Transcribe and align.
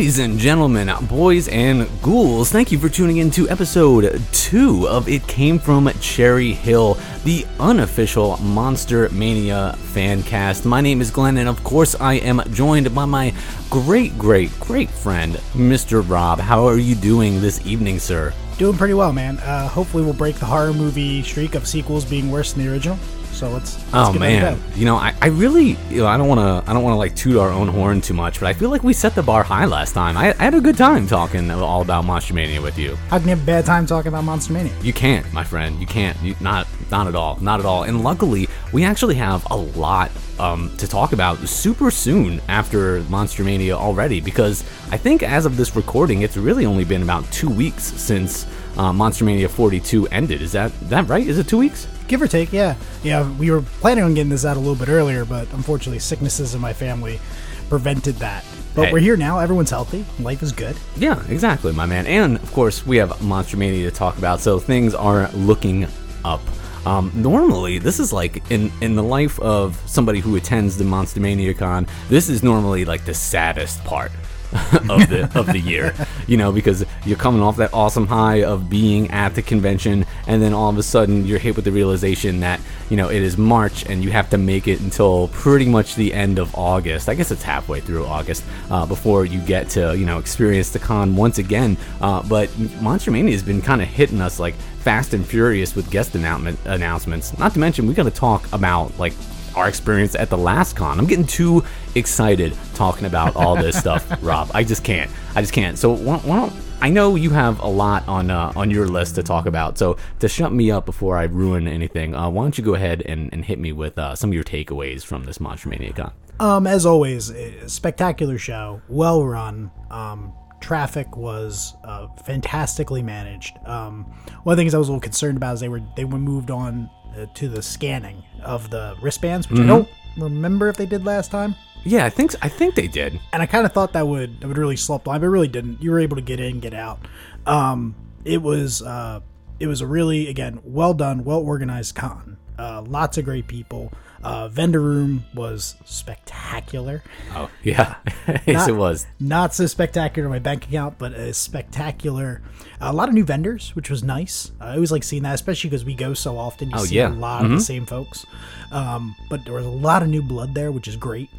Ladies 0.00 0.18
and 0.18 0.38
gentlemen, 0.38 0.90
boys 1.10 1.46
and 1.48 1.86
ghouls, 2.00 2.50
thank 2.50 2.72
you 2.72 2.78
for 2.78 2.88
tuning 2.88 3.18
in 3.18 3.30
to 3.32 3.46
episode 3.50 4.18
two 4.32 4.88
of 4.88 5.06
It 5.10 5.26
Came 5.26 5.58
From 5.58 5.90
Cherry 6.00 6.54
Hill, 6.54 6.96
the 7.24 7.46
unofficial 7.58 8.38
Monster 8.38 9.10
Mania 9.10 9.74
fan 9.92 10.22
cast. 10.22 10.64
My 10.64 10.80
name 10.80 11.02
is 11.02 11.10
Glenn, 11.10 11.36
and 11.36 11.50
of 11.50 11.62
course, 11.64 11.94
I 12.00 12.14
am 12.14 12.40
joined 12.50 12.94
by 12.94 13.04
my 13.04 13.34
great, 13.68 14.16
great, 14.16 14.58
great 14.58 14.88
friend, 14.88 15.34
Mr. 15.52 16.02
Rob. 16.08 16.40
How 16.40 16.66
are 16.66 16.78
you 16.78 16.94
doing 16.94 17.42
this 17.42 17.66
evening, 17.66 17.98
sir? 17.98 18.32
Doing 18.56 18.78
pretty 18.78 18.94
well, 18.94 19.12
man. 19.12 19.36
Uh, 19.40 19.68
hopefully, 19.68 20.02
we'll 20.02 20.14
break 20.14 20.36
the 20.36 20.46
horror 20.46 20.72
movie 20.72 21.22
streak 21.22 21.54
of 21.54 21.68
sequels 21.68 22.06
being 22.06 22.30
worse 22.30 22.54
than 22.54 22.64
the 22.64 22.72
original. 22.72 22.98
So 23.40 23.48
let's. 23.48 23.74
let's 23.90 24.10
Oh 24.10 24.12
man, 24.12 24.60
you 24.74 24.84
know, 24.84 24.96
I, 24.96 25.14
I 25.22 25.28
really, 25.28 25.78
you 25.88 26.02
know, 26.02 26.06
I 26.06 26.18
don't 26.18 26.28
want 26.28 26.40
to, 26.40 26.70
I 26.70 26.74
don't 26.74 26.82
want 26.82 26.92
to 26.92 26.98
like 26.98 27.16
toot 27.16 27.38
our 27.38 27.48
own 27.48 27.68
horn 27.68 28.02
too 28.02 28.12
much, 28.12 28.38
but 28.38 28.48
I 28.48 28.52
feel 28.52 28.68
like 28.68 28.84
we 28.84 28.92
set 28.92 29.14
the 29.14 29.22
bar 29.22 29.42
high 29.42 29.64
last 29.64 29.94
time. 29.94 30.18
I, 30.18 30.34
I 30.38 30.42
had 30.42 30.52
a 30.52 30.60
good 30.60 30.76
time 30.76 31.06
talking 31.06 31.50
all 31.50 31.80
about 31.80 32.04
Monster 32.04 32.34
Mania 32.34 32.60
with 32.60 32.76
you. 32.76 32.96
How 33.08 33.16
can 33.16 33.28
you 33.28 33.36
have 33.36 33.42
a 33.42 33.46
bad 33.46 33.64
time 33.64 33.86
talking 33.86 34.08
about 34.08 34.24
Monster 34.24 34.52
Mania? 34.52 34.74
You 34.82 34.92
can't, 34.92 35.32
my 35.32 35.42
friend. 35.42 35.80
You 35.80 35.86
can't. 35.86 36.20
You, 36.20 36.36
not 36.38 36.66
not 36.90 37.06
at 37.06 37.14
all. 37.14 37.38
Not 37.40 37.60
at 37.60 37.64
all. 37.64 37.84
And 37.84 38.04
luckily, 38.04 38.46
we 38.74 38.84
actually 38.84 39.14
have 39.14 39.50
a 39.50 39.56
lot 39.56 40.10
um, 40.38 40.70
to 40.76 40.86
talk 40.86 41.14
about 41.14 41.38
super 41.38 41.90
soon 41.90 42.42
after 42.46 43.00
Monster 43.04 43.42
Mania 43.42 43.74
already, 43.74 44.20
because 44.20 44.64
I 44.90 44.98
think 44.98 45.22
as 45.22 45.46
of 45.46 45.56
this 45.56 45.74
recording, 45.74 46.20
it's 46.20 46.36
really 46.36 46.66
only 46.66 46.84
been 46.84 47.02
about 47.02 47.24
two 47.32 47.48
weeks 47.48 47.84
since 47.84 48.46
uh, 48.76 48.92
Monster 48.92 49.24
Mania 49.24 49.48
42 49.48 50.08
ended. 50.08 50.42
Is 50.42 50.52
that 50.52 50.78
that 50.90 51.08
right? 51.08 51.26
Is 51.26 51.38
it 51.38 51.48
two 51.48 51.56
weeks? 51.56 51.86
Give 52.10 52.20
or 52.20 52.26
take, 52.26 52.52
yeah. 52.52 52.74
Yeah, 53.04 53.30
we 53.38 53.52
were 53.52 53.62
planning 53.62 54.02
on 54.02 54.14
getting 54.14 54.30
this 54.30 54.44
out 54.44 54.56
a 54.56 54.58
little 54.58 54.74
bit 54.74 54.88
earlier, 54.88 55.24
but 55.24 55.46
unfortunately, 55.52 56.00
sicknesses 56.00 56.56
in 56.56 56.60
my 56.60 56.72
family 56.72 57.20
prevented 57.68 58.16
that. 58.16 58.44
But 58.74 58.86
Hey. 58.86 58.92
we're 58.94 58.98
here 58.98 59.16
now. 59.16 59.38
Everyone's 59.38 59.70
healthy. 59.70 60.04
Life 60.18 60.42
is 60.42 60.50
good. 60.50 60.74
Yeah, 60.96 61.22
exactly, 61.28 61.72
my 61.72 61.86
man. 61.86 62.08
And 62.08 62.34
of 62.38 62.52
course, 62.52 62.84
we 62.84 62.96
have 62.96 63.22
Monster 63.22 63.56
Mania 63.58 63.88
to 63.88 63.96
talk 63.96 64.18
about, 64.18 64.40
so 64.40 64.58
things 64.58 64.92
are 64.92 65.30
looking 65.34 65.86
up. 66.24 66.40
Um, 66.84 67.12
normally, 67.14 67.78
this 67.78 68.00
is 68.00 68.12
like 68.12 68.42
in 68.50 68.72
in 68.80 68.96
the 68.96 69.04
life 69.04 69.38
of 69.38 69.80
somebody 69.86 70.18
who 70.18 70.34
attends 70.34 70.76
the 70.76 70.84
Monster 70.84 71.20
Mania 71.20 71.54
Con. 71.54 71.86
This 72.08 72.28
is 72.28 72.42
normally 72.42 72.84
like 72.84 73.04
the 73.04 73.14
saddest 73.14 73.84
part 73.84 74.10
of 74.52 75.08
the 75.08 75.30
of 75.34 75.46
the 75.46 75.58
year, 75.58 75.94
you 76.26 76.36
know, 76.36 76.52
because 76.52 76.84
you're 77.04 77.18
coming 77.18 77.42
off 77.42 77.56
that 77.56 77.72
awesome 77.72 78.06
high 78.06 78.42
of 78.42 78.68
being 78.68 79.10
at 79.10 79.34
the 79.34 79.42
convention, 79.42 80.04
and 80.26 80.42
then 80.42 80.52
all 80.52 80.68
of 80.68 80.78
a 80.78 80.82
sudden 80.82 81.26
you're 81.26 81.38
hit 81.38 81.56
with 81.56 81.64
the 81.64 81.72
realization 81.72 82.40
that 82.40 82.60
you 82.88 82.96
know 82.96 83.08
it 83.08 83.22
is 83.22 83.38
March 83.38 83.86
and 83.86 84.02
you 84.02 84.10
have 84.10 84.30
to 84.30 84.38
make 84.38 84.68
it 84.68 84.80
until 84.80 85.28
pretty 85.28 85.66
much 85.66 85.94
the 85.94 86.12
end 86.12 86.38
of 86.38 86.54
August. 86.54 87.08
I 87.08 87.14
guess 87.14 87.30
it's 87.30 87.42
halfway 87.42 87.80
through 87.80 88.06
August 88.06 88.44
uh, 88.70 88.86
before 88.86 89.24
you 89.24 89.40
get 89.40 89.68
to 89.70 89.96
you 89.96 90.06
know 90.06 90.18
experience 90.18 90.70
the 90.70 90.78
con 90.78 91.16
once 91.16 91.38
again. 91.38 91.76
Uh, 92.00 92.22
but 92.28 92.50
Monster 92.80 93.10
Mania 93.10 93.32
has 93.32 93.42
been 93.42 93.62
kind 93.62 93.80
of 93.80 93.88
hitting 93.88 94.20
us 94.20 94.38
like 94.40 94.54
fast 94.80 95.14
and 95.14 95.26
furious 95.26 95.76
with 95.76 95.90
guest 95.90 96.14
announcement 96.14 96.58
announcements. 96.64 97.36
Not 97.38 97.52
to 97.54 97.58
mention 97.58 97.86
we 97.86 97.94
got 97.94 98.04
to 98.04 98.10
talk 98.10 98.50
about 98.52 98.98
like 98.98 99.12
our 99.54 99.68
experience 99.68 100.14
at 100.14 100.30
the 100.30 100.38
last 100.38 100.76
con. 100.76 100.98
I'm 100.98 101.06
getting 101.06 101.26
too 101.26 101.64
excited 101.94 102.56
talking 102.74 103.06
about 103.06 103.36
all 103.36 103.56
this 103.56 103.78
stuff, 103.78 104.06
Rob. 104.22 104.50
I 104.54 104.64
just 104.64 104.84
can't. 104.84 105.10
I 105.34 105.40
just 105.40 105.52
can't. 105.52 105.78
So 105.78 105.92
why, 105.92 106.18
why 106.18 106.36
don't 106.36 106.52
I 106.82 106.88
know 106.88 107.14
you 107.14 107.28
have 107.30 107.60
a 107.60 107.66
lot 107.66 108.08
on 108.08 108.30
uh, 108.30 108.52
on 108.56 108.70
your 108.70 108.86
list 108.86 109.16
to 109.16 109.22
talk 109.22 109.46
about. 109.46 109.76
So 109.76 109.98
to 110.20 110.28
shut 110.28 110.52
me 110.52 110.70
up 110.70 110.86
before 110.86 111.18
I 111.18 111.24
ruin 111.24 111.68
anything, 111.68 112.14
uh, 112.14 112.30
why 112.30 112.42
don't 112.42 112.56
you 112.56 112.64
go 112.64 112.74
ahead 112.74 113.02
and, 113.04 113.28
and 113.32 113.44
hit 113.44 113.58
me 113.58 113.72
with 113.72 113.98
uh, 113.98 114.14
some 114.14 114.30
of 114.30 114.34
your 114.34 114.44
takeaways 114.44 115.04
from 115.04 115.24
this 115.24 115.40
Monster 115.40 115.68
Mania 115.68 115.92
con? 115.92 116.12
Um, 116.38 116.66
as 116.66 116.86
always, 116.86 117.30
spectacular 117.66 118.38
show, 118.38 118.80
well 118.88 119.26
run. 119.26 119.70
Um, 119.90 120.32
traffic 120.60 121.16
was 121.16 121.74
uh, 121.84 122.08
fantastically 122.24 123.02
managed. 123.02 123.58
Um, 123.66 124.04
one 124.42 124.52
of 124.52 124.56
the 124.56 124.62
things 124.62 124.74
I 124.74 124.78
was 124.78 124.88
a 124.88 124.92
little 124.92 125.00
concerned 125.00 125.36
about 125.36 125.54
is 125.54 125.60
they 125.60 125.68
were 125.68 125.82
they 125.96 126.04
were 126.04 126.18
moved 126.18 126.50
on 126.50 126.90
uh, 127.16 127.26
to 127.34 127.48
the 127.48 127.62
scanning 127.62 128.22
of 128.42 128.70
the 128.70 128.96
wristbands, 129.02 129.48
which 129.50 129.60
I 129.60 129.66
don't 129.66 129.88
remember 130.16 130.68
if 130.68 130.76
they 130.76 130.86
did 130.86 131.04
last 131.04 131.30
time. 131.30 131.54
Yeah, 131.84 132.04
I 132.04 132.10
think 132.10 132.34
I 132.42 132.48
think 132.48 132.74
they 132.74 132.88
did. 132.88 133.18
And 133.32 133.42
I 133.42 133.46
kind 133.46 133.64
of 133.64 133.72
thought 133.72 133.92
that 133.94 134.06
would 134.06 134.40
that 134.40 134.48
would 134.48 134.58
really 134.58 134.76
slow 134.76 134.96
up 134.96 135.04
the 135.04 135.10
line, 135.10 135.20
but 135.20 135.26
it 135.26 135.30
really 135.30 135.48
didn't. 135.48 135.82
You 135.82 135.90
were 135.90 136.00
able 136.00 136.16
to 136.16 136.22
get 136.22 136.40
in, 136.40 136.60
get 136.60 136.74
out. 136.74 137.00
Um, 137.46 137.94
it 138.24 138.42
was 138.42 138.82
uh, 138.82 139.20
it 139.58 139.66
was 139.66 139.80
a 139.80 139.86
really 139.86 140.28
again 140.28 140.60
well 140.64 140.94
done, 140.94 141.24
well 141.24 141.40
organized 141.40 141.94
con. 141.94 142.36
Uh, 142.58 142.82
lots 142.82 143.16
of 143.16 143.24
great 143.24 143.46
people. 143.46 143.92
Uh, 144.22 144.48
vendor 144.48 144.80
room 144.80 145.24
was 145.34 145.76
spectacular. 145.86 147.02
Oh 147.34 147.50
yeah, 147.62 147.96
yes 148.46 148.68
it 148.68 148.72
was. 148.76 149.06
Not 149.18 149.54
so 149.54 149.66
spectacular 149.66 150.26
in 150.26 150.30
my 150.32 150.38
bank 150.38 150.66
account, 150.66 150.98
but 150.98 151.12
a 151.14 151.32
spectacular. 151.32 152.42
a 152.82 152.92
lot 152.92 153.08
of 153.08 153.14
new 153.14 153.24
vendors, 153.24 153.74
which 153.74 153.88
was 153.88 154.02
nice. 154.04 154.52
I 154.60 154.74
always 154.74 154.92
like 154.92 155.04
seeing 155.04 155.22
that, 155.22 155.34
especially 155.34 155.70
because 155.70 155.84
we 155.84 155.94
go 155.94 156.12
so 156.14 156.36
often. 156.36 156.68
You 156.70 156.76
Oh, 156.78 156.84
see 156.84 156.96
yeah. 156.96 157.08
a 157.08 157.14
lot 157.14 157.44
of 157.44 157.50
the 157.50 157.60
same 157.60 157.86
folks. 157.86 158.26
Um, 158.72 159.16
but 159.30 159.44
there 159.44 159.54
was 159.54 159.64
a 159.66 159.70
lot 159.70 160.02
of 160.02 160.08
new 160.08 160.22
blood 160.22 160.54
there, 160.54 160.70
which 160.70 160.86
is 160.88 160.96
great. 160.96 161.30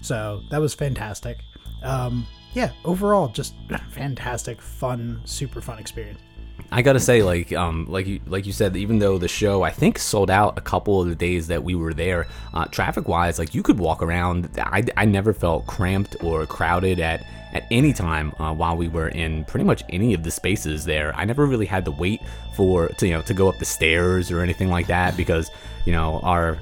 So 0.00 0.42
that 0.50 0.60
was 0.60 0.74
fantastic. 0.74 1.38
Um, 1.82 2.26
yeah, 2.54 2.70
overall, 2.84 3.28
just 3.28 3.54
fantastic, 3.90 4.60
fun, 4.62 5.20
super 5.24 5.60
fun 5.60 5.78
experience. 5.78 6.20
I 6.70 6.82
gotta 6.82 7.00
say, 7.00 7.22
like, 7.22 7.52
um, 7.52 7.86
like 7.88 8.06
you, 8.06 8.20
like 8.26 8.46
you 8.46 8.52
said, 8.52 8.76
even 8.76 8.98
though 8.98 9.16
the 9.16 9.28
show 9.28 9.62
I 9.62 9.70
think 9.70 9.98
sold 9.98 10.30
out 10.30 10.58
a 10.58 10.60
couple 10.60 11.00
of 11.00 11.08
the 11.08 11.14
days 11.14 11.46
that 11.46 11.64
we 11.64 11.74
were 11.74 11.94
there, 11.94 12.26
uh, 12.52 12.66
traffic-wise, 12.66 13.38
like 13.38 13.54
you 13.54 13.62
could 13.62 13.78
walk 13.78 14.02
around. 14.02 14.50
I, 14.58 14.84
I 14.96 15.04
never 15.06 15.32
felt 15.32 15.66
cramped 15.66 16.16
or 16.22 16.44
crowded 16.46 17.00
at 17.00 17.24
at 17.52 17.64
any 17.70 17.92
time 17.92 18.32
uh, 18.38 18.52
while 18.52 18.76
we 18.76 18.88
were 18.88 19.08
in 19.08 19.44
pretty 19.44 19.64
much 19.64 19.82
any 19.88 20.12
of 20.12 20.22
the 20.22 20.30
spaces 20.30 20.84
there. 20.84 21.14
I 21.14 21.24
never 21.24 21.46
really 21.46 21.66
had 21.66 21.84
to 21.86 21.90
wait 21.90 22.20
for 22.54 22.88
to 22.88 23.06
you 23.06 23.14
know 23.14 23.22
to 23.22 23.34
go 23.34 23.48
up 23.48 23.58
the 23.58 23.64
stairs 23.64 24.30
or 24.30 24.40
anything 24.40 24.68
like 24.68 24.88
that 24.88 25.16
because 25.16 25.50
you 25.86 25.92
know 25.92 26.20
our 26.20 26.58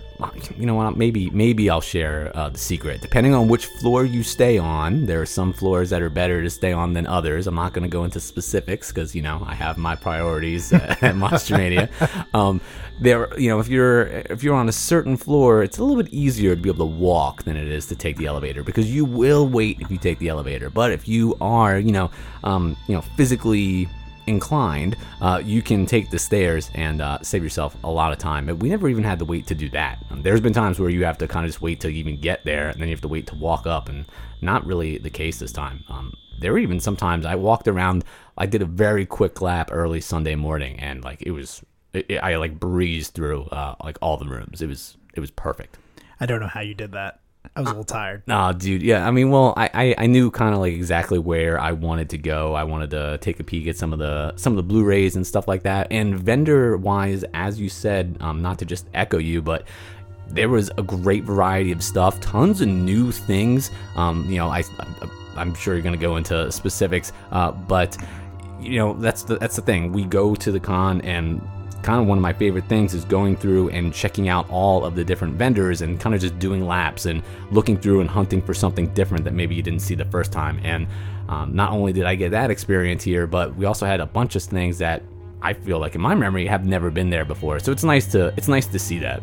you 0.57 0.67
know 0.67 0.75
what 0.75 0.97
maybe 0.97 1.31
maybe 1.31 1.69
I'll 1.69 1.81
share 1.81 2.31
uh, 2.35 2.49
the 2.49 2.59
secret. 2.59 3.01
Depending 3.01 3.35
on 3.35 3.49
which 3.49 3.67
floor 3.67 4.05
you 4.05 4.23
stay 4.23 4.59
on 4.59 5.07
there 5.07 5.21
are 5.21 5.27
some 5.27 5.53
floors 5.53 5.91
that 5.91 6.03
are 6.03 6.11
better 6.11 6.43
to 6.43 6.51
stay 6.51 6.73
on 6.73 6.93
than 6.93 7.07
others. 7.07 7.47
I'm 7.47 7.55
not 7.55 7.73
going 7.73 7.83
to 7.83 7.89
go 7.89 8.05
into 8.05 8.21
specifics 8.21 8.93
because 8.93 9.15
you 9.15 9.23
know 9.23 9.43
I 9.47 9.55
have 9.55 9.77
my 9.79 9.95
priorities 9.95 10.73
at 10.73 11.17
Monster 11.17 11.57
Mania. 11.57 11.89
Um, 12.35 12.61
there 13.01 13.39
you 13.39 13.49
know 13.49 13.59
if 13.59 13.69
you're 13.69 14.07
if 14.07 14.43
you're 14.43 14.55
on 14.55 14.69
a 14.69 14.73
certain 14.73 15.17
floor 15.17 15.63
it's 15.63 15.77
a 15.79 15.85
little 15.85 16.03
bit 16.03 16.13
easier 16.13 16.57
to 16.57 16.61
be 16.61 16.71
able 16.71 16.87
to 16.87 16.95
walk 16.95 17.43
than 17.43 17.57
it 17.57 17.69
is 17.69 17.87
to 17.87 17.95
take 17.95 18.17
the 18.17 18.27
elevator 18.27 18.63
because 18.63 18.91
you 18.91 19.05
will 19.05 19.47
wait 19.47 19.79
if 19.81 19.91
you 19.91 19.99
take 19.99 20.19
the 20.19 20.29
elevator. 20.29 20.71
But 20.71 20.93
if 20.93 21.07
you 21.07 21.37
are 21.41 21.79
you 21.79 21.93
know 21.93 22.11
um, 22.45 22.77
you 22.89 22.95
know 22.95 23.03
physically 23.03 23.89
inclined, 24.27 24.97
uh, 25.21 25.41
you 25.45 25.63
can 25.63 25.87
take 25.87 26.11
the 26.11 26.19
stairs 26.19 26.71
and 26.75 27.01
uh, 27.01 27.19
save 27.23 27.43
yourself 27.43 27.77
a 27.85 27.91
lot 27.91 28.13
of 28.13 28.19
time. 28.19 28.47
But 28.47 28.57
we 28.57 28.69
never 28.69 28.89
even 28.89 29.05
had 29.05 29.19
to 29.21 29.25
wait 29.25 29.47
to 29.49 29.55
do 29.55 29.69
that. 29.71 30.05
Um, 30.11 30.23
there's 30.23 30.41
been 30.41 30.53
times 30.53 30.79
where 30.79 30.91
you 30.91 31.05
have 31.05 31.19
to 31.19 31.29
kind 31.29 31.45
of 31.45 31.49
just 31.51 31.63
wait 31.63 31.81
to 31.81 31.89
even 31.89 32.21
get 32.21 32.45
there, 32.45 32.69
and 32.69 32.81
then 32.81 32.89
you 32.89 32.95
have 32.95 33.01
to 33.03 33.09
wait 33.09 33.27
to 33.29 33.35
walk 33.37 33.67
up, 33.67 33.89
and 33.89 34.05
not 34.41 34.67
really 34.67 34.99
the 34.99 35.11
case 35.11 35.39
this 35.39 35.53
time. 35.53 35.85
Um, 35.89 36.15
there 36.39 36.53
were 36.53 36.59
even 36.59 36.81
sometimes 36.81 37.25
I 37.25 37.35
walked 37.37 37.69
around. 37.69 38.05
I 38.37 38.47
did 38.47 38.61
a 38.63 38.67
very 38.67 39.07
quick 39.07 39.41
lap 39.41 39.71
early 39.73 40.01
Sunday 40.01 40.35
morning, 40.35 40.79
and 40.81 41.03
like 41.03 41.23
it 41.23 41.31
was, 41.31 41.63
it, 41.93 42.07
it- 42.09 42.19
I 42.19 42.37
like 42.37 42.59
breezed 42.61 43.15
through 43.15 43.45
uh, 43.47 43.75
like 43.83 43.97
all 44.03 44.17
the 44.19 44.29
rooms. 44.29 44.61
It 44.63 44.67
was 44.69 44.97
it 45.15 45.21
was 45.21 45.31
perfect. 45.31 45.79
I 46.21 46.27
don't 46.27 46.41
know 46.41 46.47
how 46.49 46.61
you 46.61 46.75
did 46.75 46.93
that. 46.93 47.21
I 47.57 47.61
was 47.61 47.69
a 47.69 47.71
little 47.71 47.85
tired. 47.85 48.23
Nah, 48.27 48.53
dude. 48.53 48.83
Yeah, 48.83 49.07
I 49.07 49.11
mean, 49.11 49.31
well, 49.31 49.55
I 49.57 49.71
I, 49.73 49.95
I 49.99 50.07
knew 50.07 50.31
kind 50.31 50.55
of 50.55 50.61
like 50.61 50.75
exactly 50.75 51.19
where 51.19 51.59
I 51.59 51.73
wanted 51.73 52.11
to 52.11 52.19
go. 52.19 52.55
I 52.55 52.65
wanted 52.65 52.91
to 52.91 53.17
take 53.23 53.41
a 53.41 53.45
peek 53.45 53.67
at 53.67 53.77
some 53.77 53.95
of 53.95 53.99
the 53.99 54.37
some 54.37 54.53
of 54.53 54.59
the 54.59 54.63
Blu-rays 54.63 55.17
and 55.17 55.27
stuff 55.27 55.49
like 55.49 55.63
that. 55.63 55.87
And 55.91 56.21
vendor 56.21 56.77
wise, 56.77 57.25
as 57.33 57.59
you 57.59 57.71
said, 57.71 58.19
um, 58.21 58.43
not 58.43 58.59
to 58.59 58.67
just 58.67 58.87
echo 58.93 59.17
you, 59.17 59.41
but 59.41 59.67
there 60.29 60.51
was 60.51 60.71
a 60.77 60.83
great 60.83 61.25
variety 61.25 61.73
of 61.73 61.83
stuff, 61.83 62.21
tons 62.21 62.61
of 62.61 62.69
new 62.69 63.11
things. 63.11 63.71
Um, 63.95 64.27
you 64.29 64.37
know, 64.37 64.49
I 64.49 64.63
I'm 65.37 65.55
sure 65.55 65.75
you're 65.75 65.83
gonna 65.83 65.97
go 65.97 66.17
into 66.17 66.53
specifics, 66.53 67.13
uh, 67.33 67.53
but 67.53 67.97
you 68.61 68.79
know 68.79 68.93
that's 68.93 69.23
the 69.23 69.39
that's 69.39 69.57
the 69.57 69.63
thing. 69.63 69.93
We 69.93 70.05
go 70.05 70.35
to 70.35 70.53
the 70.53 70.61
con 70.61 71.01
and 71.01 71.41
kind 71.87 72.01
of 72.01 72.09
one 72.09 72.19
of 72.19 72.23
my 72.23 72.33
favorite 72.33 72.69
things 72.69 72.95
is 72.95 73.05
going 73.05 73.37
through 73.37 73.71
and 73.71 73.95
checking 73.95 74.29
out 74.29 74.51
all 74.51 74.85
of 74.85 74.97
the 74.97 75.05
different 75.05 75.35
vendors 75.35 75.83
and 75.83 76.01
kind 76.01 76.17
of 76.17 76.21
just 76.21 76.37
doing 76.41 76.67
laps 76.67 77.07
and 77.07 77.23
looking 77.53 77.77
through 77.77 78.01
and 78.01 78.11
hunting 78.11 78.43
for 78.43 78.53
something 78.53 78.93
different 78.93 79.23
that 79.23 79.33
maybe 79.33 79.55
you 79.55 79.63
didn't 79.63 79.81
see 79.81 79.95
the 79.95 80.05
first 80.07 80.33
time. 80.33 80.61
And 80.65 80.89
um, 81.29 81.55
not 81.55 81.71
only 81.71 81.93
did 81.93 82.05
I 82.05 82.17
get 82.17 82.33
that 82.33 82.51
experience 82.51 83.05
here, 83.05 83.29
but 83.29 83.55
we 83.55 83.67
also 83.67 83.87
had 83.87 84.01
a 84.01 84.07
bunch 84.07 84.35
of 84.35 84.43
things 84.43 84.79
that 84.79 85.01
I 85.41 85.53
feel 85.53 85.79
like 85.79 85.95
in 85.95 86.01
my 86.01 86.17
memory 86.17 86.45
have 86.49 86.67
never 86.67 86.91
been 86.91 87.09
there 87.09 87.25
before. 87.25 87.61
So 87.61 87.71
it's 87.71 87.85
nice 87.85 88.07
to 88.13 88.35
it's 88.37 88.49
nice 88.49 88.67
to 88.67 88.81
see 88.81 88.99
that. 88.99 89.23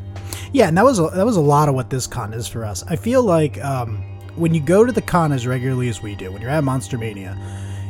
Yeah, 0.53 0.69
and 0.69 0.77
that 0.77 0.85
was 0.85 0.99
a, 0.99 1.09
that 1.15 1.25
was 1.25 1.35
a 1.35 1.41
lot 1.41 1.67
of 1.67 1.75
what 1.75 1.89
this 1.89 2.07
con 2.07 2.33
is 2.33 2.47
for 2.47 2.63
us. 2.63 2.81
I 2.87 2.95
feel 2.95 3.23
like 3.23 3.61
um, 3.63 3.97
when 4.37 4.53
you 4.53 4.61
go 4.61 4.85
to 4.85 4.91
the 4.93 5.01
con 5.01 5.33
as 5.33 5.45
regularly 5.45 5.89
as 5.89 6.01
we 6.01 6.15
do, 6.15 6.31
when 6.31 6.41
you're 6.41 6.51
at 6.51 6.63
Monster 6.63 6.97
Mania, 6.97 7.37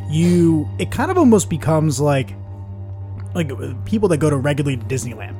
you 0.09 0.67
it 0.79 0.89
kind 0.89 1.11
of 1.11 1.17
almost 1.19 1.47
becomes 1.47 1.99
like 1.99 2.33
like 3.35 3.51
people 3.85 4.07
that 4.09 4.17
go 4.17 4.29
to 4.29 4.37
regularly 4.37 4.77
to 4.77 4.85
Disneyland. 4.85 5.35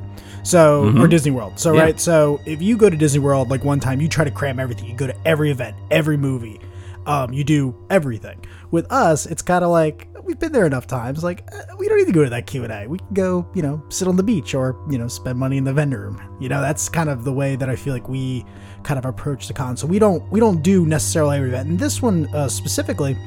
So 0.45 0.94
or 1.00 1.07
Disney 1.07 1.31
World. 1.31 1.57
So 1.60 1.69
Mm-hmm. 1.69 1.78
Yeah. 1.78 1.84
right. 1.84 2.00
So 2.00 2.42
if 2.45 2.62
you 2.62 2.75
go 2.78 2.90
to 2.90 2.98
Disney 2.98 3.19
World 3.19 3.50
like 3.50 3.63
one 3.63 3.80
time, 3.80 4.01
you 4.01 4.07
try 4.10 4.25
to 4.25 4.31
cram 4.31 4.60
everything. 4.60 4.90
You 4.90 4.95
go 4.95 5.07
to 5.07 5.16
every 5.28 5.51
event, 5.51 5.75
every 5.92 6.18
movie. 6.18 6.60
um, 7.06 7.34
you 7.34 7.44
do 7.44 7.75
everything. 7.90 8.40
With 8.72 8.90
us, 8.92 9.25
it's 9.25 9.42
kind 9.42 9.63
of 9.63 9.69
like 9.72 10.07
we've 10.24 10.40
been 10.40 10.54
there 10.54 10.66
enough 10.66 10.88
times. 10.88 11.22
Like 11.24 11.44
uh, 11.54 11.75
we 11.78 11.88
don't 11.90 11.98
need 11.98 12.07
to 12.07 12.13
go 12.13 12.24
to 12.24 12.30
that 12.30 12.48
Q 12.48 12.63
and 12.63 12.72
A. 12.72 12.88
We 12.88 12.98
can 12.98 13.13
go, 13.13 13.45
you 13.54 13.62
know, 13.62 13.84
sit 13.90 14.07
on 14.07 14.16
the 14.16 14.24
beach 14.24 14.56
or 14.56 14.78
you 14.89 14.98
know 14.98 15.07
spend 15.10 15.38
money 15.38 15.57
in 15.57 15.63
the 15.66 15.74
vendor 15.74 16.00
room. 16.00 16.22
You 16.39 16.48
know, 16.50 16.62
that's 16.62 16.88
kind 16.89 17.10
of 17.10 17.24
the 17.25 17.34
way 17.34 17.56
that 17.57 17.69
I 17.69 17.75
feel 17.75 17.94
like 17.94 18.07
we 18.10 18.46
kind 18.84 18.98
of 18.98 19.04
approach 19.06 19.48
the 19.48 19.54
con. 19.54 19.75
So 19.78 19.86
we 19.88 20.00
don't 20.00 20.24
we 20.31 20.39
don't 20.39 20.62
do 20.62 20.86
necessarily 20.86 21.38
every 21.38 21.50
event. 21.50 21.69
And 21.69 21.80
this 21.80 22.01
one 22.01 22.28
uh, 22.34 22.48
specifically, 22.48 23.18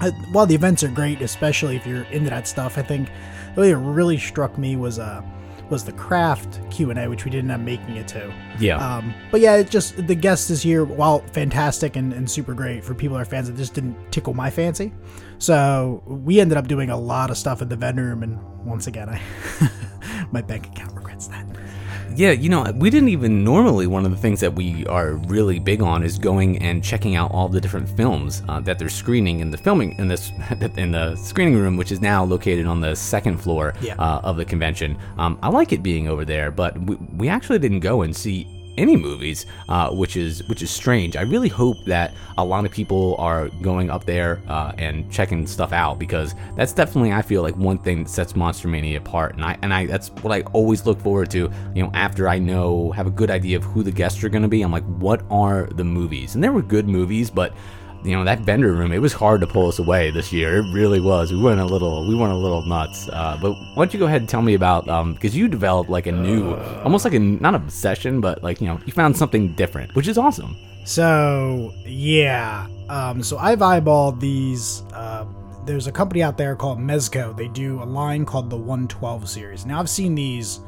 uh, 0.00 0.10
while 0.32 0.46
the 0.46 0.54
events 0.56 0.82
are 0.82 0.88
great, 0.88 1.22
especially 1.22 1.76
if 1.76 1.86
you're 1.86 2.02
into 2.04 2.30
that 2.30 2.48
stuff, 2.48 2.76
I 2.76 2.82
think 2.82 3.08
it 3.56 3.74
really 3.76 4.18
struck 4.18 4.58
me 4.58 4.76
was 4.76 4.98
uh 4.98 5.22
was 5.72 5.84
the 5.84 5.92
craft 5.92 6.60
Q 6.70 6.90
and 6.90 6.98
A, 6.98 7.08
which 7.08 7.24
we 7.24 7.30
didn't 7.30 7.50
end 7.50 7.60
up 7.60 7.64
making 7.64 7.96
it 7.96 8.06
to. 8.08 8.32
Yeah. 8.58 8.76
Um, 8.76 9.14
but 9.30 9.40
yeah, 9.40 9.56
it 9.56 9.70
just 9.70 10.06
the 10.06 10.14
guest 10.14 10.48
this 10.48 10.64
year, 10.64 10.84
while 10.84 11.20
fantastic 11.32 11.96
and, 11.96 12.12
and 12.12 12.30
super 12.30 12.52
great 12.52 12.84
for 12.84 12.94
people 12.94 13.16
that 13.16 13.22
are 13.22 13.24
fans, 13.24 13.48
it 13.48 13.56
just 13.56 13.72
didn't 13.74 13.96
tickle 14.12 14.34
my 14.34 14.50
fancy. 14.50 14.92
So 15.38 16.02
we 16.06 16.40
ended 16.40 16.58
up 16.58 16.68
doing 16.68 16.90
a 16.90 16.96
lot 16.96 17.30
of 17.30 17.38
stuff 17.38 17.62
in 17.62 17.68
the 17.68 17.76
vendor 17.76 18.04
room, 18.04 18.22
and 18.22 18.38
once 18.64 18.86
again, 18.86 19.08
I 19.08 19.20
my 20.30 20.42
bank 20.42 20.66
account 20.66 20.94
regrets 20.94 21.26
that. 21.28 21.46
Yeah, 22.16 22.32
you 22.32 22.48
know, 22.48 22.70
we 22.76 22.90
didn't 22.90 23.08
even 23.10 23.44
normally. 23.44 23.86
One 23.86 24.04
of 24.04 24.10
the 24.10 24.16
things 24.16 24.40
that 24.40 24.54
we 24.54 24.86
are 24.86 25.12
really 25.14 25.58
big 25.58 25.82
on 25.82 26.02
is 26.02 26.18
going 26.18 26.58
and 26.58 26.82
checking 26.82 27.16
out 27.16 27.30
all 27.32 27.48
the 27.48 27.60
different 27.60 27.88
films 27.88 28.42
uh, 28.48 28.60
that 28.60 28.78
they're 28.78 28.88
screening 28.88 29.40
in 29.40 29.50
the 29.50 29.56
filming 29.58 29.98
in 29.98 30.08
this 30.08 30.30
in 30.76 30.92
the 30.92 31.16
screening 31.16 31.56
room, 31.56 31.76
which 31.76 31.92
is 31.92 32.00
now 32.00 32.24
located 32.24 32.66
on 32.66 32.80
the 32.80 32.94
second 32.94 33.38
floor 33.38 33.74
Yeah. 33.80 33.94
uh, 33.98 34.20
of 34.22 34.36
the 34.36 34.44
convention. 34.44 34.98
Um, 35.18 35.38
I 35.42 35.48
like 35.48 35.72
it 35.72 35.82
being 35.82 36.08
over 36.08 36.24
there, 36.24 36.50
but 36.50 36.78
we, 36.80 36.96
we 37.16 37.28
actually 37.28 37.58
didn't 37.58 37.80
go 37.80 38.02
and 38.02 38.14
see 38.14 38.46
any 38.78 38.96
movies, 38.96 39.46
uh, 39.68 39.90
which 39.90 40.16
is 40.16 40.46
which 40.48 40.62
is 40.62 40.70
strange. 40.70 41.16
I 41.16 41.22
really 41.22 41.48
hope 41.48 41.84
that 41.84 42.14
a 42.38 42.44
lot 42.44 42.64
of 42.64 42.70
people 42.70 43.16
are 43.18 43.48
going 43.60 43.90
up 43.90 44.04
there 44.04 44.42
uh, 44.48 44.72
and 44.78 45.10
checking 45.10 45.46
stuff 45.46 45.72
out 45.72 45.98
because 45.98 46.34
that's 46.56 46.72
definitely 46.72 47.12
I 47.12 47.22
feel 47.22 47.42
like 47.42 47.56
one 47.56 47.78
thing 47.78 48.04
that 48.04 48.10
sets 48.10 48.34
Monster 48.36 48.68
Mania 48.68 48.98
apart, 48.98 49.34
and 49.34 49.44
I 49.44 49.58
and 49.62 49.72
I 49.72 49.86
that's 49.86 50.08
what 50.22 50.32
I 50.32 50.42
always 50.52 50.86
look 50.86 51.00
forward 51.00 51.30
to. 51.32 51.50
You 51.74 51.82
know, 51.84 51.90
after 51.94 52.28
I 52.28 52.38
know 52.38 52.92
have 52.92 53.06
a 53.06 53.10
good 53.10 53.30
idea 53.30 53.56
of 53.56 53.64
who 53.64 53.82
the 53.82 53.92
guests 53.92 54.22
are 54.24 54.28
going 54.28 54.42
to 54.42 54.48
be, 54.48 54.62
I'm 54.62 54.72
like, 54.72 54.84
what 54.84 55.22
are 55.30 55.66
the 55.66 55.84
movies? 55.84 56.34
And 56.34 56.42
there 56.42 56.52
were 56.52 56.62
good 56.62 56.88
movies, 56.88 57.30
but 57.30 57.54
you 58.04 58.16
know 58.16 58.24
that 58.24 58.40
vendor 58.40 58.72
room 58.72 58.92
it 58.92 58.98
was 58.98 59.12
hard 59.12 59.40
to 59.40 59.46
pull 59.46 59.68
us 59.68 59.78
away 59.78 60.10
this 60.10 60.32
year 60.32 60.56
it 60.56 60.72
really 60.72 61.00
was 61.00 61.32
we 61.32 61.38
went 61.40 61.60
a 61.60 61.64
little 61.64 62.06
we 62.06 62.14
went 62.14 62.32
a 62.32 62.36
little 62.36 62.62
nuts 62.62 63.08
uh, 63.10 63.38
but 63.40 63.52
why 63.52 63.84
don't 63.84 63.92
you 63.94 63.98
go 64.00 64.06
ahead 64.06 64.20
and 64.20 64.28
tell 64.28 64.42
me 64.42 64.54
about 64.54 64.88
um 64.88 65.14
because 65.14 65.36
you 65.36 65.46
developed 65.48 65.88
like 65.88 66.06
a 66.06 66.12
new 66.12 66.54
almost 66.84 67.04
like 67.04 67.14
a 67.14 67.18
not 67.18 67.54
obsession 67.54 68.20
but 68.20 68.42
like 68.42 68.60
you 68.60 68.66
know 68.66 68.78
you 68.86 68.92
found 68.92 69.16
something 69.16 69.52
different 69.54 69.94
which 69.94 70.08
is 70.08 70.18
awesome 70.18 70.56
So 70.84 71.72
yeah, 71.86 72.66
um, 72.88 73.22
so 73.22 73.38
I've 73.38 73.60
eyeballed 73.60 74.18
these. 74.18 74.82
Uh, 74.92 75.24
there's 75.64 75.86
a 75.86 75.92
company 75.92 76.24
out 76.24 76.36
there 76.36 76.56
called 76.56 76.80
Mezco. 76.80 77.36
They 77.36 77.46
do 77.46 77.80
a 77.80 77.84
line 77.86 78.24
called 78.24 78.50
the 78.50 78.56
112 78.56 79.28
series. 79.28 79.64
Now 79.64 79.78
I've 79.78 79.88
seen 79.88 80.16
these, 80.16 80.58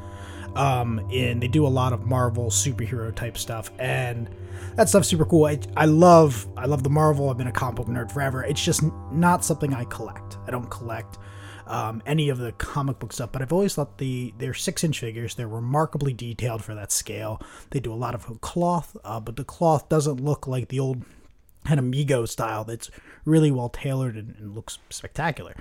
um, 0.55 0.99
and 1.13 1.43
they 1.43 1.49
do 1.49 1.67
a 1.67 1.69
lot 1.69 1.93
of 1.93 2.07
Marvel 2.07 2.51
superhero 2.51 3.15
type 3.15 3.37
stuff, 3.37 3.71
and 3.79 4.29
that 4.77 4.89
stuff's 4.89 5.09
super 5.09 5.25
cool. 5.25 5.47
I, 5.47 5.59
I 5.77 5.87
love 5.87 6.47
I 6.57 6.67
love 6.67 6.83
the 6.83 6.91
Marvel. 6.91 7.31
I've 7.31 7.39
been 7.39 7.47
a 7.47 7.53
comic 7.53 7.77
book 7.77 7.87
nerd 7.89 8.11
forever. 8.11 8.45
It's 8.45 8.63
just 8.63 8.83
not 9.13 9.45
something 9.45 9.75
I 9.75 9.85
collect. 9.85 10.39
I 10.47 10.51
don't 10.51 10.71
collect 10.71 11.19
um, 11.67 12.03
any 12.07 12.29
of 12.29 12.39
the 12.39 12.53
comic 12.53 12.99
book 12.99 13.13
stuff, 13.13 13.33
but 13.33 13.43
I've 13.43 13.53
always 13.53 13.75
thought 13.75 13.99
the 13.99 14.35
they're 14.39 14.55
six 14.55 14.85
inch 14.85 15.01
figures. 15.01 15.35
They're 15.35 15.49
remarkably 15.49 16.13
detailed 16.13 16.63
for 16.63 16.75
that 16.75 16.93
scale. 16.93 17.41
They 17.71 17.81
do 17.81 17.93
a 17.93 17.97
lot 17.97 18.15
of 18.15 18.41
cloth, 18.41 18.97
uh, 19.05 19.21
but 19.21 19.37
the 19.37 19.45
cloth 19.45 19.89
doesn't 19.89 20.21
look 20.21 20.47
like 20.47 20.69
the 20.69 20.81
old 20.81 21.03
Mego 21.67 22.29
style. 22.29 22.65
That's 22.65 22.91
really 23.25 23.51
well 23.51 23.71
tailored 23.71 24.17
and, 24.17 24.35
and 24.39 24.55
looks 24.55 24.79
spectacular. 24.91 25.55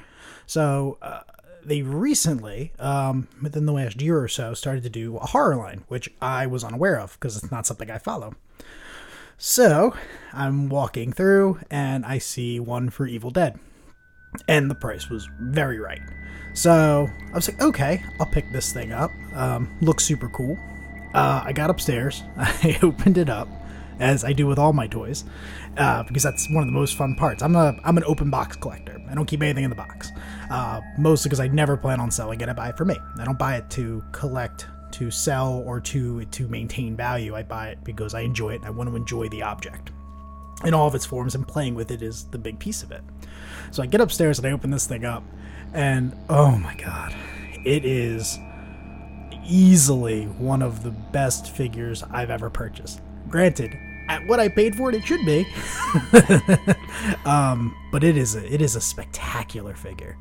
So. 0.45 0.97
Uh, 1.01 1.21
they 1.65 1.81
recently, 1.81 2.71
um, 2.80 3.27
within 3.42 3.65
the 3.65 3.74
last 3.74 4.01
year 4.01 4.19
or 4.19 4.27
so, 4.27 4.54
started 4.54 4.83
to 4.83 4.89
do 4.89 5.18
a 5.18 5.27
horror 5.27 5.56
line, 5.56 5.83
which 5.88 6.10
I 6.21 6.48
was 6.48 6.63
unaware 6.63 7.00
of 7.00 7.13
because 7.13 7.38
it's 7.38 7.51
not 7.51 7.65
something 7.65 7.89
I 7.89 7.98
follow. 7.98 8.36
So 9.38 9.95
I'm 10.31 10.69
walking 10.69 11.12
through 11.12 11.60
and 11.69 12.06
I 12.06 12.18
see 12.18 12.60
one 12.60 12.89
for 12.89 13.07
Evil 13.07 13.31
Dead 13.31 13.60
and 14.48 14.69
the 14.69 14.75
price 14.75 15.10
was 15.10 15.30
very 15.39 15.80
right. 15.80 16.01
So 16.54 17.10
I 17.31 17.36
was 17.36 17.50
like, 17.50 17.62
okay, 17.62 18.04
I'll 18.19 18.27
pick 18.27 18.51
this 18.51 18.71
thing 18.71 18.92
up. 18.92 19.12
Um, 19.33 19.75
looks 19.81 20.04
super 20.04 20.30
cool. 20.30 20.57
Uh, 21.13 21.42
I 21.45 21.54
got 21.54 21.69
upstairs, 21.69 22.24
I 22.38 22.77
opened 22.81 23.18
it 23.18 23.30
up, 23.30 23.48
as 24.00 24.24
I 24.24 24.33
do 24.33 24.48
with 24.48 24.57
all 24.57 24.74
my 24.74 24.88
toys, 24.88 25.25
uh, 25.77 26.04
because 26.04 26.24
that's 26.24 26.50
one 26.50 26.63
of 26.63 26.68
the 26.68 26.74
most 26.74 26.95
fun 26.95 27.15
parts. 27.15 27.44
I'm 27.44 27.56
a 27.56 27.75
I'm 27.83 27.98
an 27.98 28.04
open 28.06 28.30
box 28.31 28.56
collector. 28.56 29.00
I 29.10 29.13
don't 29.13 29.27
keep 29.27 29.42
anything 29.44 29.63
in 29.63 29.69
the 29.69 29.75
box, 29.75 30.12
uh, 30.53 30.81
mostly 31.00 31.29
because 31.29 31.39
I 31.39 31.47
never 31.47 31.75
plan 31.75 32.00
on 32.00 32.11
selling 32.11 32.39
it. 32.39 32.47
I 32.47 32.53
buy 32.53 32.69
it 32.69 32.77
for 32.77 32.85
me. 32.85 32.95
I 33.19 33.25
don't 33.25 33.39
buy 33.39 33.57
it 33.57 33.71
to 33.71 34.03
collect, 34.11 34.67
to 34.91 35.09
sell, 35.09 35.63
or 35.65 35.79
to 35.81 36.25
to 36.25 36.47
maintain 36.47 36.95
value. 36.95 37.35
I 37.35 37.41
buy 37.41 37.69
it 37.69 37.83
because 37.83 38.13
I 38.13 38.21
enjoy 38.21 38.53
it. 38.53 38.61
I 38.63 38.69
want 38.69 38.88
to 38.88 38.95
enjoy 38.95 39.29
the 39.29 39.41
object 39.41 39.89
in 40.63 40.75
all 40.75 40.88
of 40.88 40.94
its 40.94 41.07
forms, 41.07 41.33
and 41.33 41.47
playing 41.47 41.73
with 41.73 41.89
it 41.89 42.03
is 42.03 42.25
the 42.25 42.38
big 42.38 42.59
piece 42.59 42.83
of 42.83 42.91
it. 42.91 43.01
So 43.71 43.81
I 43.81 43.88
get 43.88 44.00
upstairs 44.00 44.38
and 44.38 44.47
I 44.47 44.51
open 44.51 44.69
this 44.69 44.85
thing 44.85 45.05
up, 45.05 45.23
and 45.73 46.15
oh 46.29 46.55
my 46.55 46.75
god, 46.75 47.15
it 47.65 47.83
is 47.83 48.38
easily 49.47 50.25
one 50.25 50.61
of 50.61 50.83
the 50.83 50.91
best 50.91 51.50
figures 51.50 52.03
I've 52.11 52.29
ever 52.29 52.51
purchased. 52.51 53.01
Granted, 53.27 53.75
at 54.07 54.27
what 54.27 54.39
I 54.39 54.50
paid 54.50 54.75
for 54.75 54.89
it, 54.89 54.95
it 54.95 55.03
should 55.03 55.25
be, 55.25 55.47
um, 57.25 57.75
but 57.91 58.03
it 58.03 58.17
is 58.17 58.35
a, 58.35 58.53
it 58.53 58.61
is 58.61 58.75
a 58.75 58.81
spectacular 58.81 59.73
figure. 59.73 60.15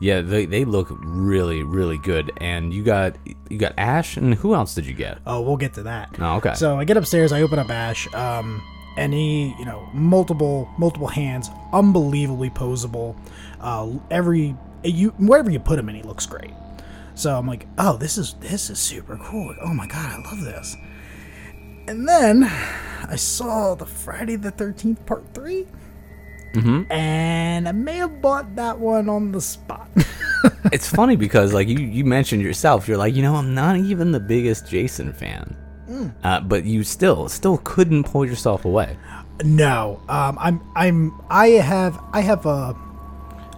Yeah 0.00 0.20
they, 0.22 0.46
they 0.46 0.64
look 0.64 0.88
really 0.90 1.62
really 1.62 1.98
good 1.98 2.32
and 2.38 2.72
you 2.74 2.82
got 2.82 3.16
you 3.48 3.58
got 3.58 3.74
ash 3.78 4.16
and 4.16 4.34
who 4.34 4.54
else 4.54 4.74
did 4.74 4.86
you 4.86 4.94
get 4.94 5.18
Oh, 5.26 5.40
we'll 5.42 5.56
get 5.56 5.74
to 5.74 5.82
that. 5.84 6.08
oh 6.18 6.36
okay 6.36 6.54
So 6.54 6.78
I 6.78 6.84
get 6.84 6.96
upstairs, 6.96 7.32
I 7.32 7.42
open 7.42 7.58
up 7.58 7.70
Ash, 7.70 8.12
um, 8.14 8.62
and 8.96 9.12
he, 9.12 9.54
you 9.58 9.64
know, 9.64 9.88
multiple 9.92 10.68
multiple 10.78 11.06
hands, 11.08 11.48
unbelievably 11.72 12.50
posable. 12.50 13.14
Uh, 13.60 13.90
every 14.10 14.56
you 14.82 15.10
wherever 15.18 15.50
you 15.50 15.60
put 15.60 15.78
him 15.78 15.88
in, 15.88 15.94
he 15.94 16.02
looks 16.02 16.26
great. 16.26 16.52
So 17.14 17.36
I'm 17.36 17.46
like, 17.46 17.66
oh, 17.78 17.96
this 17.98 18.16
is 18.18 18.34
this 18.40 18.70
is 18.70 18.78
super 18.78 19.16
cool. 19.22 19.54
Oh 19.62 19.74
my 19.74 19.86
god, 19.86 20.10
I 20.10 20.30
love 20.30 20.40
this. 20.42 20.76
And 21.86 22.08
then 22.08 22.44
I 22.44 23.16
saw 23.16 23.74
the 23.74 23.86
Friday 23.86 24.36
the 24.36 24.50
Thirteenth 24.50 25.04
Part 25.06 25.24
3 25.34 25.66
Mhm. 26.54 26.86
and 26.90 27.68
I 27.68 27.72
may 27.72 27.96
have 27.96 28.20
bought 28.20 28.56
that 28.56 28.78
one 28.78 29.08
on 29.08 29.32
the 29.32 29.40
spot. 29.40 29.88
it's 30.72 30.88
funny 30.88 31.16
because 31.16 31.52
like 31.52 31.68
you 31.68 31.78
you 31.78 32.04
mentioned 32.04 32.42
yourself 32.42 32.88
you're 32.88 32.96
like 32.96 33.14
you 33.14 33.20
know 33.22 33.34
i'm 33.36 33.54
not 33.54 33.76
even 33.76 34.10
the 34.10 34.20
biggest 34.20 34.66
jason 34.66 35.12
fan 35.12 35.54
uh, 36.24 36.40
but 36.40 36.64
you 36.64 36.82
still 36.82 37.28
still 37.28 37.58
couldn't 37.58 38.04
pull 38.04 38.24
yourself 38.24 38.64
away 38.64 38.96
No, 39.44 40.00
um, 40.08 40.38
I'm 40.40 40.60
I'm 40.76 41.12
I 41.30 41.48
have 41.60 41.98
I 42.12 42.20
have 42.22 42.46
a 42.46 42.74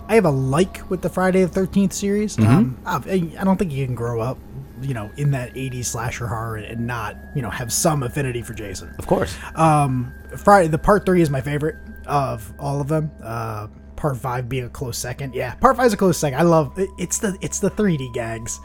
I 0.09 0.15
have 0.17 0.25
a 0.25 0.31
like 0.31 0.81
with 0.91 1.03
the 1.03 1.09
Friday 1.09 1.43
the 1.43 1.49
Thirteenth 1.49 1.93
series. 1.93 2.39
Um, 2.39 2.77
I, 2.87 3.31
I 3.39 3.45
don't 3.45 3.57
think 3.59 3.73
you 3.73 3.85
can 3.87 3.95
grow 3.95 4.21
up, 4.21 4.39
you 4.81 4.95
know, 4.95 5.11
in 5.17 5.31
that 5.33 5.55
'80s 5.55 5.87
slasher 5.87 6.27
horror 6.27 6.57
and 6.57 6.87
not 6.87 7.17
you 7.37 7.43
know 7.43 7.51
have 7.51 7.73
some 7.73 8.03
affinity 8.03 8.43
for 8.43 8.55
Jason. 8.55 8.95
of 8.99 9.07
course 9.07 9.37
Um, 9.55 10.13
Friday 10.37 10.69
the 10.69 10.79
part 10.79 11.05
three 11.07 11.23
is 11.23 11.31
my 11.31 11.41
favorite 11.41 11.77
of 12.07 12.53
all 12.59 12.81
of 12.81 12.89
them. 12.89 13.11
Uh, 13.23 13.69
part 13.97 14.17
five 14.17 14.49
being 14.49 14.65
a 14.65 14.69
close 14.69 14.99
second. 14.99 15.35
Yeah, 15.35 15.55
part 15.55 15.77
five 15.77 15.87
is 15.87 15.93
a 15.93 15.97
close 15.97 16.19
second. 16.19 16.39
I 16.39 16.43
love 16.43 16.79
it, 16.79 16.91
it's 16.99 17.19
the 17.19 17.37
it's 17.41 17.61
the 17.61 17.71
3D 17.71 18.13
gags, 18.13 18.61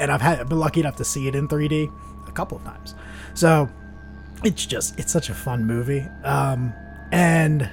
and 0.00 0.10
I've 0.10 0.20
had 0.20 0.40
I've 0.40 0.48
been 0.48 0.58
lucky 0.58 0.80
enough 0.80 0.96
to 0.96 1.04
see 1.04 1.28
it 1.28 1.34
in 1.34 1.48
3D 1.48 1.92
a 2.28 2.32
couple 2.32 2.58
of 2.58 2.64
times. 2.64 2.94
So 3.34 3.68
it's 4.44 4.66
just 4.66 4.98
it's 4.98 5.12
such 5.12 5.30
a 5.30 5.34
fun 5.34 5.64
movie. 5.64 6.06
Um, 6.24 6.72
and 7.12 7.70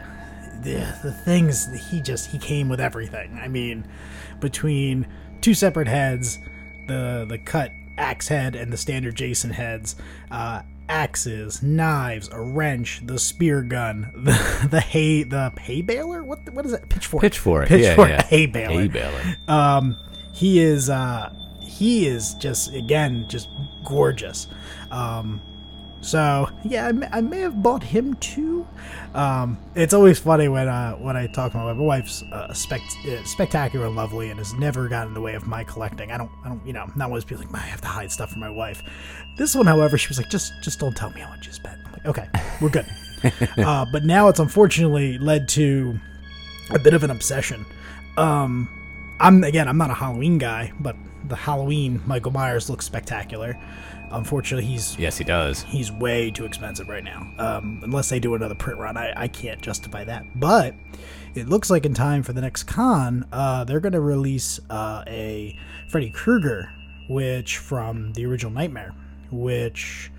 the 0.63 0.85
the 1.03 1.11
things 1.11 1.67
he 1.89 2.01
just 2.01 2.29
he 2.29 2.37
came 2.37 2.69
with 2.69 2.79
everything. 2.79 3.39
I 3.41 3.47
mean, 3.47 3.87
between 4.39 5.07
two 5.41 5.53
separate 5.53 5.87
heads, 5.87 6.39
the 6.87 7.25
the 7.27 7.37
cut 7.37 7.71
axe 7.97 8.27
head 8.27 8.55
and 8.55 8.71
the 8.71 8.77
standard 8.77 9.15
Jason 9.15 9.49
heads, 9.49 9.95
uh, 10.31 10.61
axes, 10.89 11.61
knives, 11.63 12.29
a 12.31 12.39
wrench, 12.41 13.01
the 13.05 13.19
spear 13.19 13.61
gun, 13.61 14.11
the 14.15 14.67
the 14.69 14.79
hay 14.81 15.23
the 15.23 15.51
hay 15.59 15.81
baler. 15.81 16.23
What 16.23 16.45
the- 16.45 16.51
what 16.51 16.65
is 16.65 16.73
it? 16.73 16.87
Pitchfork. 16.89 17.21
pitchfork 17.21 17.67
Pitchfork. 17.67 18.09
yeah, 18.09 18.15
yeah. 18.17 18.23
Hay 18.27 18.45
baler. 18.45 18.81
hay 18.81 18.87
baler 18.87 19.37
Um, 19.47 19.97
he 20.33 20.59
is 20.59 20.89
uh, 20.89 21.33
he 21.61 22.07
is 22.07 22.33
just 22.35 22.73
again 22.73 23.25
just 23.27 23.49
gorgeous. 23.83 24.47
Um, 24.91 25.41
so 26.01 26.49
yeah, 26.63 26.87
I 26.87 26.91
may, 26.91 27.07
I 27.11 27.21
may 27.21 27.39
have 27.39 27.61
bought 27.61 27.83
him 27.83 28.13
too. 28.15 28.67
Um, 29.13 29.57
it's 29.75 29.93
always 29.93 30.19
funny 30.19 30.47
when 30.47 30.67
uh, 30.67 30.93
when 30.95 31.17
I 31.17 31.27
talk 31.27 31.51
to 31.53 31.57
my 31.57 31.65
wife. 31.65 31.77
My 31.77 31.83
wife's 31.83 32.23
uh, 32.31 32.53
spect- 32.53 32.97
uh, 33.07 33.23
spectacular 33.23 33.87
and 33.87 33.95
lovely, 33.95 34.29
and 34.29 34.37
has 34.37 34.53
never 34.53 34.87
gotten 34.87 35.09
in 35.09 35.13
the 35.13 35.21
way 35.21 35.33
of 35.33 35.47
my 35.47 35.63
collecting. 35.63 36.11
I 36.11 36.17
don't, 36.17 36.31
I 36.45 36.49
don't, 36.49 36.65
you 36.65 36.73
know, 36.73 36.85
not 36.95 37.07
always 37.07 37.25
be 37.25 37.35
like, 37.35 37.53
I 37.53 37.59
have 37.59 37.81
to 37.81 37.87
hide 37.87 38.11
stuff 38.11 38.31
from 38.31 38.41
my 38.41 38.49
wife. 38.49 38.83
This 39.37 39.55
one, 39.55 39.65
however, 39.65 39.97
she 39.97 40.07
was 40.07 40.17
like, 40.17 40.29
just 40.29 40.53
just 40.61 40.79
don't 40.79 40.95
tell 40.95 41.09
me 41.11 41.21
how 41.21 41.29
much 41.29 41.47
you 41.47 41.53
spent. 41.53 41.79
I'm 41.85 41.91
like, 41.91 42.05
okay, 42.05 42.27
we're 42.61 42.69
good. 42.69 42.85
uh, 43.57 43.85
but 43.91 44.05
now 44.05 44.27
it's 44.27 44.39
unfortunately 44.39 45.17
led 45.17 45.49
to 45.49 45.99
a 46.69 46.79
bit 46.79 46.93
of 46.93 47.03
an 47.03 47.09
obsession. 47.09 47.65
Um, 48.17 48.69
I'm 49.19 49.43
again, 49.43 49.67
I'm 49.67 49.77
not 49.77 49.89
a 49.89 49.95
Halloween 49.95 50.37
guy, 50.37 50.71
but 50.79 50.95
the 51.27 51.35
Halloween 51.35 52.01
Michael 52.05 52.31
Myers 52.31 52.69
looks 52.69 52.85
spectacular. 52.85 53.57
Unfortunately, 54.11 54.65
he's 54.65 54.97
Yes, 54.97 55.17
he 55.17 55.23
does. 55.25 55.63
he's 55.63 55.91
way 55.91 56.31
too 56.31 56.45
expensive 56.45 56.87
right 56.87 57.03
now. 57.03 57.29
Um, 57.37 57.81
unless 57.83 58.09
they 58.09 58.19
do 58.19 58.35
another 58.35 58.55
print 58.55 58.79
run, 58.79 58.95
I, 58.95 59.13
I 59.15 59.27
can't 59.27 59.61
justify 59.61 60.05
that. 60.05 60.23
But 60.39 60.75
it 61.35 61.49
looks 61.49 61.69
like 61.69 61.85
in 61.85 61.93
time 61.93 62.23
for 62.23 62.31
the 62.33 62.41
next 62.41 62.63
con, 62.63 63.27
uh, 63.33 63.65
they're 63.65 63.81
going 63.81 63.93
to 63.93 63.99
release 64.01 64.59
uh, 64.69 65.03
a 65.07 65.57
Freddy 65.89 66.09
Krueger, 66.09 66.71
which 67.09 67.57
from 67.57 68.13
the 68.13 68.25
original 68.25 68.51
Nightmare, 68.53 68.93
which 69.29 70.09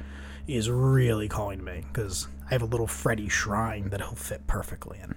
is 0.46 0.68
really 0.70 1.28
calling 1.28 1.58
to 1.58 1.64
me 1.64 1.82
because 1.92 2.28
I 2.46 2.50
have 2.50 2.62
a 2.62 2.66
little 2.66 2.86
Freddy 2.86 3.28
shrine 3.28 3.88
that 3.90 4.00
he'll 4.00 4.14
fit 4.14 4.46
perfectly 4.46 4.98
in. 5.02 5.14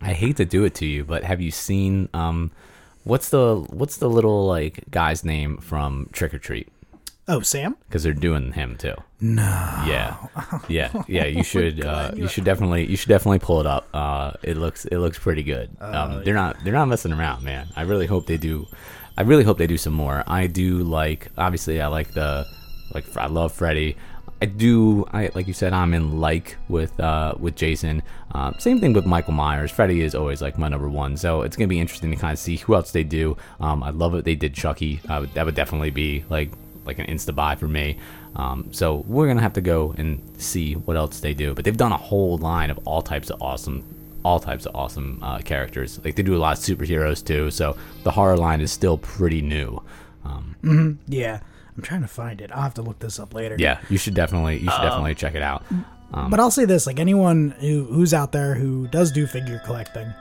I 0.00 0.12
hate 0.12 0.36
to 0.36 0.44
do 0.44 0.64
it 0.64 0.74
to 0.76 0.86
you, 0.86 1.04
but 1.04 1.24
have 1.24 1.40
you 1.40 1.50
seen 1.50 2.08
um, 2.14 2.52
what's 3.08 3.30
the 3.30 3.56
what's 3.70 3.96
the 3.96 4.08
little 4.08 4.46
like 4.46 4.84
guy's 4.90 5.24
name 5.24 5.56
from 5.58 6.08
Trick 6.12 6.34
or 6.34 6.38
Treat? 6.38 6.68
Oh, 7.30 7.40
Sam? 7.40 7.76
Because 7.86 8.04
they're 8.04 8.14
doing 8.14 8.52
him 8.52 8.76
too. 8.76 8.94
No. 9.20 9.42
Yeah, 9.86 10.16
yeah, 10.68 11.02
yeah. 11.08 11.26
You 11.26 11.42
should 11.42 11.84
uh, 11.84 12.12
you 12.14 12.28
should 12.28 12.44
definitely 12.44 12.86
you 12.86 12.96
should 12.96 13.08
definitely 13.08 13.40
pull 13.40 13.60
it 13.60 13.66
up. 13.66 13.88
Uh, 13.92 14.32
it 14.42 14.56
looks 14.56 14.84
it 14.86 14.98
looks 14.98 15.18
pretty 15.18 15.42
good. 15.42 15.76
Um, 15.80 16.22
they're 16.24 16.34
not 16.34 16.62
they're 16.64 16.72
not 16.72 16.86
messing 16.86 17.12
around, 17.12 17.42
man. 17.44 17.68
I 17.76 17.82
really 17.82 18.06
hope 18.06 18.26
they 18.26 18.38
do. 18.38 18.66
I 19.16 19.22
really 19.22 19.44
hope 19.44 19.58
they 19.58 19.66
do 19.66 19.78
some 19.78 19.94
more. 19.94 20.22
I 20.26 20.46
do 20.46 20.78
like 20.84 21.28
obviously 21.36 21.80
I 21.80 21.88
like 21.88 22.12
the 22.14 22.46
like 22.94 23.16
I 23.16 23.26
love 23.26 23.52
Freddy. 23.52 23.96
I 24.40 24.46
do. 24.46 25.04
I 25.12 25.30
like 25.34 25.48
you 25.48 25.52
said. 25.52 25.72
I'm 25.72 25.92
in 25.94 26.20
like 26.20 26.56
with 26.68 26.98
uh, 27.00 27.34
with 27.38 27.56
Jason. 27.56 28.02
Uh, 28.32 28.52
same 28.58 28.78
thing 28.78 28.92
with 28.92 29.04
Michael 29.04 29.32
Myers. 29.32 29.70
Freddy 29.70 30.02
is 30.02 30.14
always 30.14 30.40
like 30.40 30.58
my 30.58 30.68
number 30.68 30.88
one. 30.88 31.16
So 31.16 31.42
it's 31.42 31.56
gonna 31.56 31.66
be 31.66 31.80
interesting 31.80 32.10
to 32.12 32.16
kind 32.16 32.32
of 32.32 32.38
see 32.38 32.56
who 32.56 32.74
else 32.76 32.92
they 32.92 33.02
do. 33.02 33.36
Um, 33.58 33.82
I 33.82 33.90
love 33.90 34.14
it. 34.14 34.24
They 34.24 34.36
did 34.36 34.54
Chucky. 34.54 35.00
Uh, 35.08 35.26
that 35.34 35.44
would 35.44 35.56
definitely 35.56 35.90
be 35.90 36.24
like 36.30 36.52
like 36.84 36.98
an 37.00 37.06
insta 37.06 37.34
buy 37.34 37.56
for 37.56 37.66
me. 37.66 37.98
Um, 38.36 38.68
so 38.72 39.04
we're 39.08 39.26
gonna 39.26 39.40
have 39.42 39.54
to 39.54 39.60
go 39.60 39.92
and 39.98 40.22
see 40.40 40.74
what 40.74 40.96
else 40.96 41.18
they 41.18 41.34
do. 41.34 41.52
But 41.54 41.64
they've 41.64 41.76
done 41.76 41.92
a 41.92 41.96
whole 41.96 42.38
line 42.38 42.70
of 42.70 42.78
all 42.84 43.02
types 43.02 43.30
of 43.30 43.42
awesome, 43.42 43.82
all 44.24 44.38
types 44.38 44.66
of 44.66 44.76
awesome 44.76 45.18
uh, 45.20 45.38
characters. 45.38 45.98
Like 46.04 46.14
they 46.14 46.22
do 46.22 46.36
a 46.36 46.38
lot 46.38 46.56
of 46.56 46.62
superheroes 46.62 47.24
too. 47.24 47.50
So 47.50 47.76
the 48.04 48.12
horror 48.12 48.36
line 48.36 48.60
is 48.60 48.70
still 48.70 48.98
pretty 48.98 49.42
new. 49.42 49.82
Um, 50.24 50.98
Yeah. 51.08 51.40
I'm 51.78 51.82
trying 51.84 52.02
to 52.02 52.08
find 52.08 52.40
it. 52.40 52.50
I'll 52.52 52.62
have 52.62 52.74
to 52.74 52.82
look 52.82 52.98
this 52.98 53.20
up 53.20 53.32
later. 53.32 53.54
yeah, 53.56 53.78
you 53.88 53.98
should 53.98 54.14
definitely 54.14 54.54
you 54.56 54.68
should 54.68 54.82
definitely 54.82 55.14
check 55.14 55.36
it 55.36 55.42
out. 55.42 55.62
but 56.10 56.40
I'll 56.40 56.50
say 56.50 56.64
this: 56.64 56.88
like 56.88 56.98
anyone 56.98 57.52
who, 57.60 57.84
who's 57.84 58.12
out 58.12 58.32
there 58.32 58.54
who 58.54 58.88
does 58.88 59.12
do 59.12 59.28
figure 59.28 59.62
collecting, 59.64 60.12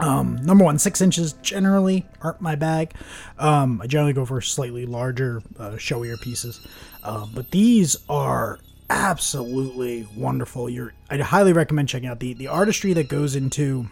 um, 0.00 0.40
number 0.42 0.64
one, 0.64 0.80
six 0.80 1.00
inches 1.00 1.34
generally 1.42 2.08
aren't 2.22 2.40
my 2.40 2.56
bag. 2.56 2.92
Um, 3.38 3.80
I 3.80 3.86
generally 3.86 4.14
go 4.14 4.24
for 4.24 4.40
slightly 4.40 4.84
larger, 4.84 5.42
uh, 5.60 5.76
showier 5.76 6.20
pieces, 6.20 6.66
uh, 7.04 7.24
but 7.32 7.52
these 7.52 7.96
are 8.08 8.58
absolutely 8.88 10.08
wonderful. 10.16 10.68
You're, 10.68 10.92
I'd 11.08 11.20
highly 11.20 11.52
recommend 11.52 11.88
checking 11.88 12.08
out 12.08 12.18
the 12.18 12.34
the 12.34 12.48
artistry 12.48 12.92
that 12.94 13.08
goes 13.08 13.36
into 13.36 13.86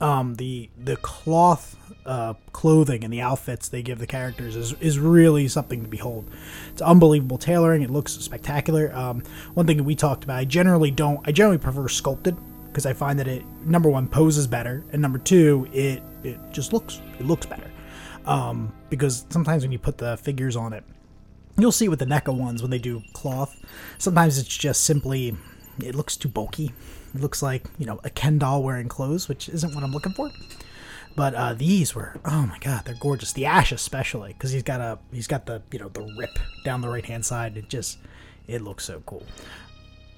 um, 0.00 0.36
the 0.36 0.70
the 0.78 0.96
cloth 0.98 1.76
uh, 2.06 2.34
clothing 2.52 3.04
and 3.04 3.12
the 3.12 3.20
outfits 3.20 3.68
they 3.68 3.82
give 3.82 3.98
the 3.98 4.06
characters 4.06 4.56
is, 4.56 4.72
is 4.74 4.98
really 4.98 5.48
something 5.48 5.82
to 5.82 5.88
behold. 5.88 6.30
It's 6.70 6.82
unbelievable 6.82 7.38
tailoring. 7.38 7.82
It 7.82 7.90
looks 7.90 8.12
spectacular. 8.12 8.94
Um, 8.94 9.22
one 9.54 9.66
thing 9.66 9.82
we 9.84 9.94
talked 9.94 10.24
about, 10.24 10.38
I 10.38 10.44
generally 10.44 10.90
don't. 10.90 11.26
I 11.26 11.32
generally 11.32 11.58
prefer 11.58 11.88
sculpted 11.88 12.36
because 12.68 12.86
I 12.86 12.92
find 12.92 13.18
that 13.18 13.28
it 13.28 13.44
number 13.64 13.88
one 13.88 14.08
poses 14.08 14.46
better, 14.46 14.84
and 14.92 15.00
number 15.00 15.18
two, 15.18 15.68
it 15.72 16.02
it 16.22 16.38
just 16.52 16.72
looks 16.72 17.00
it 17.18 17.26
looks 17.26 17.46
better. 17.46 17.70
Um, 18.26 18.72
because 18.90 19.26
sometimes 19.30 19.62
when 19.62 19.72
you 19.72 19.78
put 19.78 19.98
the 19.98 20.16
figures 20.16 20.56
on 20.56 20.72
it, 20.72 20.82
you'll 21.58 21.72
see 21.72 21.88
with 21.88 21.98
the 21.98 22.06
NECA 22.06 22.36
ones 22.36 22.62
when 22.62 22.70
they 22.70 22.78
do 22.78 23.02
cloth. 23.12 23.54
Sometimes 23.98 24.38
it's 24.38 24.56
just 24.56 24.84
simply 24.84 25.36
it 25.82 25.94
looks 25.94 26.16
too 26.16 26.28
bulky. 26.28 26.72
It 27.14 27.20
looks 27.20 27.42
like 27.42 27.64
you 27.78 27.86
know 27.86 28.00
a 28.04 28.10
Ken 28.10 28.38
doll 28.38 28.62
wearing 28.62 28.88
clothes, 28.88 29.28
which 29.28 29.48
isn't 29.48 29.74
what 29.74 29.84
I'm 29.84 29.92
looking 29.92 30.12
for. 30.12 30.30
But 31.16 31.34
uh, 31.34 31.54
these 31.54 31.94
were 31.94 32.18
oh 32.24 32.46
my 32.46 32.58
god, 32.58 32.84
they're 32.84 32.94
gorgeous. 32.94 33.32
The 33.32 33.46
Ash 33.46 33.72
especially 33.72 34.32
because 34.32 34.50
he's 34.50 34.62
got 34.62 34.80
a 34.80 34.98
he's 35.12 35.26
got 35.26 35.46
the 35.46 35.62
you 35.70 35.78
know 35.78 35.88
the 35.88 36.02
rip 36.18 36.38
down 36.64 36.80
the 36.80 36.88
right 36.88 37.04
hand 37.04 37.24
side. 37.24 37.56
It 37.56 37.68
just 37.68 37.98
it 38.46 38.62
looks 38.62 38.84
so 38.84 39.02
cool. 39.06 39.22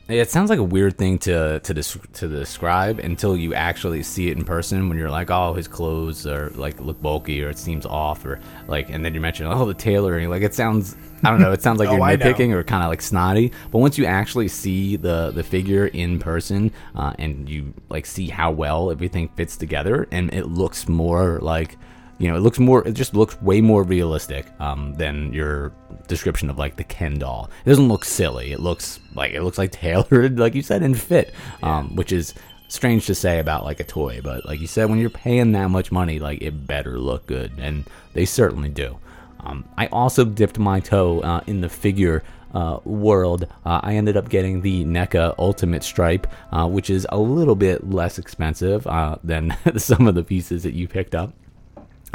It 0.09 0.31
sounds 0.31 0.51
like 0.51 0.61
a 0.61 0.65
weird 0.65 0.97
thing 0.99 1.19
to 1.21 1.59
to 1.59 1.75
des- 1.75 1.99
to 2.13 2.29
describe 2.29 3.01
until 3.01 3.37
you 3.37 3.55
actually 3.55 4.05
see 4.05 4.29
it 4.29 4.37
in 4.37 4.45
person. 4.45 4.89
When 4.89 4.97
you're 4.97 5.11
like, 5.11 5.33
oh, 5.33 5.55
his 5.55 5.67
clothes 5.67 6.29
are 6.29 6.51
like 6.51 6.81
look 6.81 7.03
bulky 7.03 7.43
or 7.43 7.51
it 7.51 7.59
seems 7.59 7.85
off 7.85 8.25
or 8.25 8.39
like, 8.69 8.89
and 8.89 9.05
then 9.05 9.15
you 9.15 9.21
mention, 9.21 9.47
oh, 9.47 9.65
the 9.65 9.75
tailoring. 9.75 10.31
Like 10.31 10.43
it 10.43 10.55
sounds, 10.55 10.97
I 11.25 11.31
don't 11.31 11.41
know, 11.41 11.51
it 11.51 11.61
sounds 11.61 11.81
like 11.81 11.89
Oh, 11.91 11.97
you're 11.97 12.19
nitpicking 12.19 12.53
or 12.53 12.63
kind 12.63 12.85
of 12.85 12.89
like 12.89 13.03
snotty. 13.03 13.51
But 13.73 13.79
once 13.79 13.99
you 13.99 14.05
actually 14.07 14.47
see 14.47 14.95
the 14.95 15.33
the 15.33 15.43
figure 15.43 15.89
in 15.89 16.21
person 16.21 16.71
uh, 16.95 17.15
and 17.19 17.49
you 17.49 17.75
like 17.89 18.07
see 18.07 18.29
how 18.29 18.53
well 18.53 18.93
everything 18.93 19.29
fits 19.31 19.57
together 19.57 20.07
and 20.13 20.33
it 20.33 20.47
looks 20.47 20.87
more 20.87 21.41
like 21.43 21.79
you 22.19 22.29
know, 22.29 22.37
it 22.37 22.41
looks 22.41 22.59
more, 22.59 22.87
it 22.87 22.93
just 22.93 23.15
looks 23.15 23.41
way 23.43 23.61
more 23.61 23.83
realistic 23.83 24.47
um, 24.61 24.95
than 24.95 25.33
your 25.33 25.73
description 26.09 26.49
of 26.49 26.59
like 26.59 26.77
the 26.77 26.85
Ken 26.85 27.19
doll. 27.19 27.51
It 27.65 27.69
doesn't 27.69 27.89
look 27.89 28.05
silly. 28.05 28.53
It 28.53 28.61
looks 28.61 29.01
like 29.15 29.33
it 29.33 29.43
looks 29.43 29.59
like 29.59 29.73
tailored, 29.73 30.39
like 30.39 30.55
you 30.55 30.63
said, 30.63 30.83
and 30.83 30.99
fit, 30.99 31.35
um, 31.63 31.95
which 31.97 32.13
is 32.13 32.35
strange 32.69 33.07
to 33.07 33.15
say 33.15 33.39
about 33.39 33.65
like 33.65 33.81
a 33.81 33.85
toy. 33.85 34.21
But 34.23 34.47
like 34.47 34.61
you 34.61 34.67
said, 34.67 34.89
when 34.89 34.99
you're 34.99 35.11
paying 35.11 35.53
that 35.53 35.69
much 35.69 35.93
money, 35.93 36.19
like 36.19 36.43
it 36.43 36.67
better 36.67 36.99
look 36.99 37.27
good, 37.27 37.53
and 37.59 37.85
they 38.15 38.25
certainly 38.25 38.71
do. 38.71 38.99
Um, 39.41 39.69
I 39.77 39.87
also 39.89 40.25
dipped 40.25 40.59
my 40.59 40.81
toe 40.81 41.21
uh, 41.21 41.41
in 41.47 41.61
the 41.61 41.69
figure 41.69 42.25
uh, 42.55 42.81
world. 42.85 43.47
Uh, 43.65 43.81
I 43.83 43.95
ended 43.95 44.17
up 44.17 44.29
getting 44.29 44.63
the 44.63 44.85
NECA 44.85 45.35
Ultimate 45.39 45.85
Stripe, 45.85 46.27
uh, 46.51 46.67
which 46.67 46.91
is 46.91 47.07
a 47.11 47.19
little 47.19 47.55
bit 47.55 47.89
less 47.89 48.19
expensive 48.19 48.87
uh, 48.87 49.17
than 49.23 49.57
some 49.77 50.09
of 50.09 50.15
the 50.15 50.25
pieces 50.25 50.63
that 50.63 50.73
you 50.73 50.89
picked 50.89 51.15
up. 51.15 51.35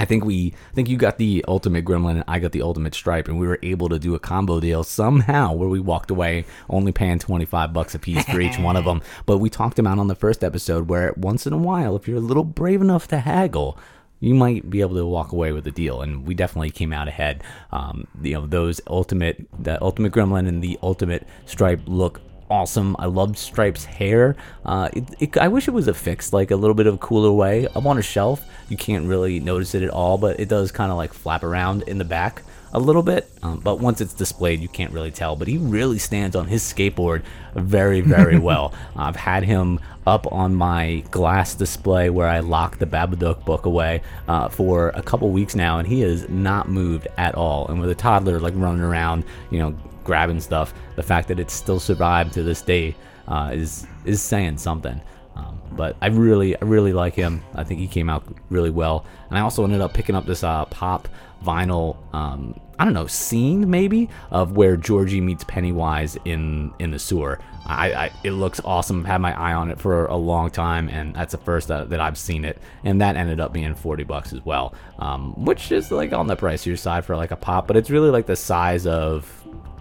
I 0.02 0.06
think 0.06 0.26
we, 0.26 0.52
I 0.72 0.74
think 0.74 0.90
you 0.90 0.98
got 0.98 1.20
the 1.20 1.46
ultimate 1.48 1.86
gremlin 1.86 2.16
and 2.16 2.24
I 2.28 2.40
got 2.40 2.54
the 2.54 2.64
ultimate 2.64 2.96
stripe, 2.96 3.28
and 3.28 3.40
we 3.40 3.46
were 3.46 3.60
able 3.62 3.88
to 3.90 4.00
do 4.00 4.16
a 4.16 4.20
combo 4.20 4.60
deal 4.60 4.84
somehow 4.84 5.54
where 5.54 5.70
we 5.70 5.80
walked 5.80 6.10
away 6.10 6.46
only 6.72 6.92
paying 6.92 7.20
twenty 7.20 7.46
five 7.46 7.72
bucks 7.72 7.94
a 7.94 8.00
piece 8.00 8.26
for 8.26 8.42
each 8.42 8.58
one 8.58 8.76
of 8.76 8.86
them. 8.86 9.02
But 9.28 9.38
we 9.38 9.50
talked 9.52 9.78
about 9.78 10.00
on 10.00 10.08
the 10.08 10.16
first 10.16 10.44
episode 10.44 10.90
where 10.90 11.14
once 11.16 11.46
in 11.46 11.54
a 11.54 11.58
while, 11.58 11.96
if 11.96 12.08
you're 12.08 12.18
a 12.18 12.22
little 12.32 12.44
brave 12.44 12.82
enough 12.82 13.08
to 13.10 13.20
haggle, 13.20 13.78
you 14.20 14.34
might 14.34 14.70
be 14.70 14.82
able 14.82 14.96
to 14.96 15.06
walk 15.06 15.32
away 15.32 15.52
with 15.52 15.68
a 15.68 15.72
deal, 15.72 16.02
and 16.02 16.26
we 16.26 16.34
definitely 16.34 16.72
came 16.72 16.92
out 16.92 17.08
ahead. 17.08 17.44
Um, 17.72 18.08
you 18.24 18.34
know, 18.34 18.48
those 18.48 18.82
ultimate, 18.88 19.46
the 19.60 19.80
ultimate 19.84 20.12
gremlin 20.12 20.48
and 20.48 20.64
the 20.64 20.80
ultimate 20.82 21.28
stripe 21.46 21.82
look 21.86 22.22
awesome. 22.52 22.96
I 23.00 23.06
loved 23.06 23.38
Stripe's 23.38 23.86
hair. 23.86 24.36
Uh, 24.66 24.90
it, 24.94 25.04
it, 25.20 25.38
I 25.38 25.48
wish 25.48 25.68
it 25.68 25.72
was 25.72 25.88
affixed 25.88 26.34
like 26.34 26.52
a 26.52 26.56
little 26.56 26.76
bit 26.76 26.86
of 26.86 26.96
a 26.96 26.98
cooler 26.98 27.32
way. 27.32 27.66
Up 27.68 27.86
on 27.86 27.98
a 27.98 28.02
shelf, 28.02 28.46
you 28.70 28.78
can't 28.78 29.08
really 29.08 29.40
notice 29.40 29.74
it 29.74 29.82
at 29.82 29.90
all, 29.90 30.18
but 30.18 30.40
it 30.40 30.50
does 30.50 30.72
kind 30.72 30.92
of 30.92 30.98
like 30.98 31.14
flap 31.14 31.44
around 31.44 31.84
in 31.84 31.98
the 31.98 32.06
back 32.06 32.44
a 32.74 32.80
little 32.80 33.04
bit. 33.04 33.30
Um, 33.42 33.60
but 33.60 33.80
once 33.80 34.02
it's 34.02 34.14
displayed, 34.14 34.60
you 34.60 34.68
can't 34.68 34.92
really 34.92 35.12
tell. 35.12 35.36
But 35.36 35.48
he 35.48 35.58
really 35.58 35.98
stands 35.98 36.36
on 36.36 36.48
his 36.48 36.62
skateboard 36.62 37.24
very, 37.56 38.02
very 38.02 38.38
well. 38.50 38.74
I've 38.96 39.16
had 39.16 39.44
him 39.44 39.80
up 40.06 40.32
on 40.32 40.56
my 40.56 41.04
glass 41.12 41.54
display 41.54 42.10
where 42.10 42.28
I 42.28 42.40
lock 42.40 42.80
the 42.80 42.86
Babadook 42.86 43.46
book 43.46 43.66
away 43.66 44.02
uh, 44.28 44.50
for 44.50 44.90
a 44.90 45.02
couple 45.02 45.30
weeks 45.30 45.56
now, 45.56 45.80
and 45.80 45.88
he 45.88 46.02
has 46.02 46.28
not 46.30 46.70
moved 46.70 47.08
at 47.18 47.36
all. 47.36 47.68
And 47.68 47.80
with 47.80 47.90
a 47.90 47.96
toddler 47.96 48.40
like 48.40 48.54
running 48.56 48.84
around, 48.84 49.24
you 49.52 49.60
know, 49.60 49.78
grabbing 50.04 50.42
stuff, 50.42 50.74
the 50.96 51.04
fact 51.04 51.28
that 51.28 51.40
it's 51.40 51.54
still 51.54 51.80
survived 51.80 52.34
to 52.34 52.44
this 52.44 52.62
day 52.62 52.96
uh, 53.28 53.52
is 53.54 53.88
is 54.06 54.22
saying 54.22 54.58
something. 54.58 55.00
Um, 55.36 55.62
but 55.72 55.96
I 56.02 56.08
really, 56.08 56.56
I 56.56 56.66
really 56.66 56.92
like 56.92 57.14
him. 57.14 57.42
I 57.56 57.64
think 57.64 57.80
he 57.80 57.88
came 57.88 58.10
out 58.10 58.24
really 58.50 58.70
well. 58.70 59.06
And 59.30 59.38
I 59.38 59.42
also 59.42 59.64
ended 59.64 59.80
up 59.80 59.94
picking 59.94 60.16
up 60.16 60.26
this 60.26 60.44
uh, 60.44 60.66
pop 60.66 61.08
vinyl. 61.44 61.98
Um, 62.14 62.60
I 62.78 62.84
don't 62.84 62.94
know 62.94 63.08
scene 63.08 63.70
maybe 63.70 64.10
of 64.32 64.58
where 64.58 64.76
Georgie 64.76 65.22
meets 65.22 65.44
Pennywise 65.44 66.18
in 66.26 66.74
in 66.80 66.92
the 66.92 67.00
sewer. 67.00 67.40
I, 67.66 67.94
I 67.94 68.12
it 68.24 68.32
looks 68.32 68.60
awesome. 68.66 69.02
I've 69.02 69.06
Had 69.06 69.22
my 69.22 69.40
eye 69.40 69.54
on 69.54 69.72
it 69.72 69.80
for 69.80 70.08
a 70.08 70.18
long 70.18 70.50
time, 70.50 70.90
and 70.90 71.16
that's 71.16 71.32
the 71.32 71.38
first 71.38 71.68
that, 71.70 71.90
that 71.92 72.02
I've 72.02 72.18
seen 72.18 72.44
it. 72.44 72.60
And 72.84 73.00
that 73.02 73.16
ended 73.16 73.40
up 73.40 73.54
being 73.54 73.74
forty 73.76 74.04
bucks 74.04 74.34
as 74.34 74.44
well, 74.44 74.74
um, 75.00 75.34
which 75.46 75.72
is 75.72 75.92
like 75.92 76.12
on 76.12 76.28
the 76.28 76.36
pricier 76.36 76.78
side 76.78 77.06
for 77.06 77.16
like 77.16 77.32
a 77.32 77.36
pop. 77.38 77.68
But 77.68 77.78
it's 77.78 77.90
really 77.90 78.10
like 78.10 78.26
the 78.26 78.36
size 78.36 78.86
of 78.88 79.32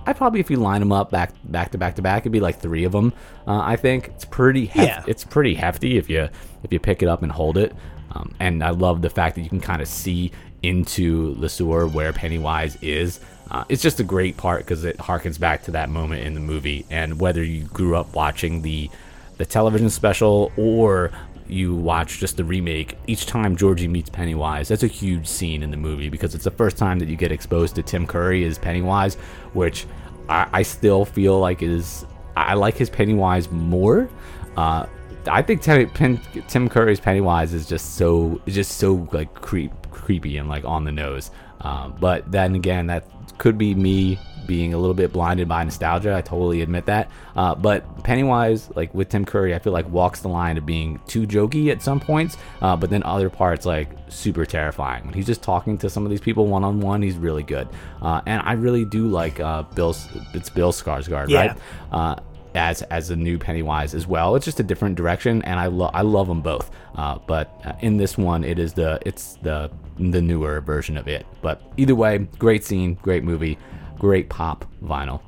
I 0.07 0.12
probably, 0.12 0.40
if 0.40 0.50
you 0.50 0.57
line 0.57 0.80
them 0.80 0.92
up 0.92 1.11
back 1.11 1.33
back 1.45 1.71
to 1.73 1.78
back 1.78 1.97
to 1.97 2.02
back, 2.02 2.23
it'd 2.23 2.33
be 2.33 2.40
like 2.40 2.59
three 2.61 2.85
of 2.85 2.92
them. 2.92 3.12
Uh, 3.47 3.61
I 3.61 3.76
think 3.76 4.09
it's 4.09 4.25
pretty. 4.25 4.66
Hef- 4.66 4.87
Yeah. 4.87 5.04
it's 5.07 5.25
pretty 5.25 5.54
hefty 5.54 5.97
if 5.99 6.09
you 6.11 6.28
if 6.62 6.73
you 6.73 6.78
pick 6.80 7.02
it 7.02 7.09
up 7.09 7.23
and 7.23 7.30
hold 7.33 7.57
it. 7.59 7.75
Um, 8.12 8.35
and 8.40 8.64
I 8.64 8.71
love 8.71 9.02
the 9.02 9.11
fact 9.11 9.37
that 9.37 9.42
you 9.42 9.49
can 9.49 9.61
kind 9.61 9.80
of 9.80 9.87
see 9.88 10.33
into 10.62 11.35
the 11.37 11.49
sewer 11.49 11.87
where 11.87 12.12
Pennywise 12.12 12.76
is. 12.83 13.21
Uh, 13.50 13.64
it's 13.69 13.83
just 13.83 13.99
a 14.00 14.04
great 14.04 14.37
part 14.37 14.61
because 14.61 14.85
it 14.85 14.97
harkens 14.99 15.38
back 15.38 15.62
to 15.64 15.71
that 15.73 15.88
moment 15.90 16.25
in 16.25 16.35
the 16.35 16.40
movie. 16.40 16.87
And 16.90 17.21
whether 17.21 17.42
you 17.42 17.64
grew 17.64 17.97
up 17.97 18.14
watching 18.14 18.62
the 18.62 18.90
the 19.38 19.45
television 19.47 19.88
special 19.90 20.52
or 20.57 21.11
you 21.49 21.75
watch 21.75 22.19
just 22.21 22.37
the 22.37 22.45
remake, 22.45 22.97
each 23.09 23.26
time 23.26 23.57
Georgie 23.57 23.88
meets 23.88 24.09
Pennywise, 24.11 24.69
that's 24.69 24.85
a 24.85 24.87
huge 24.87 25.26
scene 25.26 25.62
in 25.64 25.71
the 25.73 25.76
movie 25.76 26.09
because 26.09 26.35
it's 26.35 26.45
the 26.45 26.50
first 26.52 26.76
time 26.76 26.99
that 27.00 27.09
you 27.09 27.16
get 27.16 27.33
exposed 27.33 27.75
to 27.75 27.83
Tim 27.83 28.07
Curry 28.07 28.45
as 28.45 28.57
Pennywise, 28.59 29.16
which 29.52 29.87
I, 30.28 30.49
I 30.52 30.62
still 30.62 31.04
feel 31.04 31.38
like 31.38 31.62
is 31.62 32.07
I 32.37 32.54
like 32.54 32.76
his 32.76 32.90
Pennywise 32.90 33.50
more. 33.50 34.09
Uh, 34.57 34.87
I 35.26 35.42
think 35.42 35.62
Tim, 35.62 36.19
Tim 36.49 36.69
Curry's 36.69 37.00
Pennywise 37.00 37.52
is 37.52 37.69
just 37.69 37.97
so 37.97 38.40
just 38.47 38.78
so 38.78 39.09
like 39.12 39.35
creep 39.35 39.73
creepy 39.90 40.38
and 40.38 40.49
like 40.49 40.64
on 40.64 40.85
the 40.85 40.92
nose. 40.92 41.30
Um, 41.61 41.95
but 42.00 42.30
then 42.30 42.54
again, 42.54 42.87
that 42.87 43.04
could 43.38 43.59
be 43.59 43.75
me 43.75 44.19
being 44.47 44.75
a 44.75 44.78
little 44.78 44.94
bit 44.94 45.12
blinded 45.12 45.49
by 45.49 45.64
nostalgia. 45.64 46.14
I 46.14 46.20
totally 46.20 46.62
admit 46.62 46.87
that. 46.87 47.11
Uh, 47.37 47.54
but 47.54 48.04
Pennywise, 48.04 48.70
like 48.75 48.92
with 48.94 49.09
Tim 49.09 49.25
Curry, 49.25 49.54
I 49.54 49.59
feel 49.59 49.73
like 49.73 49.88
walks 49.88 50.20
the 50.20 50.28
line 50.28 50.56
of 50.56 50.66
being 50.66 51.00
too 51.06 51.26
jokey 51.26 51.70
at 51.70 51.82
some 51.82 52.00
points, 52.00 52.37
uh, 52.62 52.76
but 52.76 52.90
then 52.90 53.02
other 53.02 53.30
parts 53.30 53.66
like 53.66 53.88
super 54.09 54.44
terrifying. 54.44 55.04
When 55.04 55.14
he's 55.14 55.26
just 55.26 55.42
talking 55.42 55.78
to 55.78 55.90
some 55.90 56.04
of 56.04 56.11
these 56.11 56.20
people 56.20 56.47
one 56.47 56.64
on 56.64 56.80
one, 56.80 57.02
he's 57.02 57.16
really 57.16 57.42
good. 57.42 57.68
Uh, 58.02 58.20
and 58.26 58.42
I 58.44 58.52
really 58.52 58.85
do 58.85 59.09
like 59.09 59.40
uh, 59.40 59.62
Bill. 59.62 59.97
It's 60.35 60.50
Bill 60.50 60.73
Skarsgård, 60.73 61.28
yeah. 61.28 61.38
right? 61.38 61.59
Uh, 61.92 62.16
as 62.54 62.82
as 62.82 63.11
a 63.11 63.16
new 63.16 63.38
Pennywise 63.38 63.94
as 63.94 64.06
well. 64.06 64.35
It's 64.35 64.44
just 64.44 64.61
a 64.61 64.62
different 64.62 64.97
direction, 64.97 65.42
and 65.42 65.59
I 65.61 65.66
love 65.66 65.90
I 65.94 66.02
love 66.02 66.28
them 66.28 66.42
both. 66.42 66.70
Uh, 66.94 67.18
but 67.26 67.61
uh, 67.64 67.73
in 67.80 67.97
this 67.97 68.18
one, 68.18 68.44
it 68.44 68.59
is 68.59 68.73
the 68.73 69.00
it's 69.06 69.35
the 69.42 69.70
the 69.99 70.20
newer 70.20 70.61
version 70.61 70.97
of 70.97 71.09
it. 71.09 71.26
But 71.42 71.62
either 71.76 71.94
way, 71.94 72.18
great 72.38 72.64
scene, 72.64 72.94
great 72.94 73.25
movie, 73.25 73.59
great 74.00 74.30
pop 74.30 74.64
vinyl. 74.83 75.21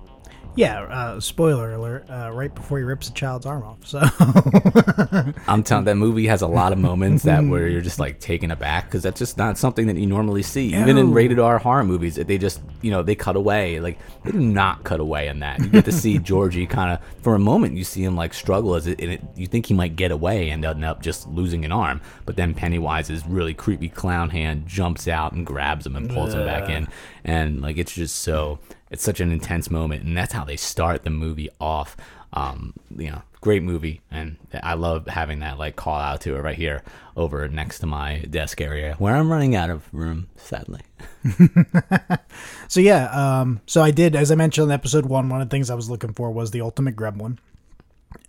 Yeah, 0.54 0.82
uh, 0.82 1.20
spoiler 1.20 1.72
alert! 1.72 2.04
Uh, 2.10 2.30
right 2.32 2.54
before 2.54 2.76
he 2.78 2.84
rips 2.84 3.08
a 3.08 3.12
child's 3.14 3.46
arm 3.46 3.62
off. 3.62 3.86
So 3.86 4.00
I'm 5.48 5.62
telling 5.62 5.86
that 5.86 5.96
movie 5.96 6.26
has 6.26 6.42
a 6.42 6.46
lot 6.46 6.72
of 6.72 6.78
moments 6.78 7.22
that 7.24 7.42
where 7.42 7.68
you're 7.68 7.80
just 7.80 7.98
like 7.98 8.20
taken 8.20 8.50
aback 8.50 8.84
because 8.84 9.02
that's 9.02 9.18
just 9.18 9.38
not 9.38 9.56
something 9.56 9.86
that 9.86 9.96
you 9.96 10.06
normally 10.06 10.42
see. 10.42 10.74
Even 10.74 10.98
in 10.98 11.12
rated 11.12 11.38
R 11.38 11.58
horror 11.58 11.84
movies, 11.84 12.16
they 12.16 12.36
just 12.36 12.60
you 12.82 12.90
know 12.90 13.02
they 13.02 13.14
cut 13.14 13.34
away. 13.34 13.80
Like 13.80 13.98
they 14.24 14.32
do 14.32 14.40
not 14.40 14.84
cut 14.84 15.00
away 15.00 15.28
in 15.28 15.38
that. 15.40 15.58
You 15.58 15.68
get 15.68 15.86
to 15.86 15.92
see 15.92 16.18
Georgie 16.32 16.66
kind 16.66 16.92
of 16.92 17.22
for 17.22 17.34
a 17.34 17.38
moment. 17.38 17.76
You 17.76 17.84
see 17.84 18.04
him 18.04 18.14
like 18.14 18.34
struggle 18.34 18.74
as 18.74 18.86
it, 18.86 19.00
and 19.00 19.12
it, 19.12 19.22
you 19.34 19.46
think 19.46 19.66
he 19.66 19.74
might 19.74 19.96
get 19.96 20.10
away 20.10 20.50
and 20.50 20.62
end 20.64 20.84
up 20.84 21.00
just 21.00 21.26
losing 21.28 21.64
an 21.64 21.72
arm. 21.72 22.02
But 22.26 22.36
then 22.36 22.54
Pennywise's 22.54 23.26
really 23.26 23.54
creepy 23.54 23.88
clown 23.88 24.28
hand 24.28 24.66
jumps 24.66 25.08
out 25.08 25.32
and 25.32 25.46
grabs 25.46 25.86
him 25.86 25.96
and 25.96 26.10
pulls 26.10 26.34
him 26.34 26.44
back 26.44 26.68
in, 26.68 26.88
and 27.24 27.62
like 27.62 27.78
it's 27.78 27.94
just 27.94 28.16
so 28.16 28.58
it's 28.92 29.02
such 29.02 29.20
an 29.20 29.32
intense 29.32 29.70
moment, 29.70 30.04
and 30.04 30.16
that's 30.16 30.32
how 30.32 30.44
they 30.44 30.56
start 30.56 31.02
the 31.02 31.10
movie 31.10 31.48
off. 31.58 31.96
Um, 32.34 32.74
you 32.96 33.10
know, 33.10 33.22
great 33.40 33.62
movie, 33.62 34.02
and 34.10 34.36
I 34.62 34.74
love 34.74 35.08
having 35.08 35.40
that 35.40 35.58
like 35.58 35.76
call 35.76 35.98
out 35.98 36.20
to 36.22 36.36
it 36.36 36.40
right 36.40 36.56
here 36.56 36.82
over 37.16 37.48
next 37.48 37.78
to 37.80 37.86
my 37.86 38.18
desk 38.18 38.60
area 38.60 38.94
where 38.98 39.16
I'm 39.16 39.32
running 39.32 39.56
out 39.56 39.70
of 39.70 39.92
room, 39.92 40.28
sadly. 40.36 40.80
so 42.68 42.80
yeah, 42.80 43.06
um, 43.06 43.60
so 43.66 43.82
I 43.82 43.90
did, 43.90 44.14
as 44.14 44.30
I 44.30 44.34
mentioned 44.34 44.66
in 44.66 44.70
episode 44.70 45.06
one, 45.06 45.28
one 45.30 45.40
of 45.40 45.48
the 45.48 45.54
things 45.54 45.70
I 45.70 45.74
was 45.74 45.88
looking 45.88 46.12
for 46.12 46.30
was 46.30 46.50
the 46.50 46.60
ultimate 46.60 46.94
gremlin. 46.94 47.38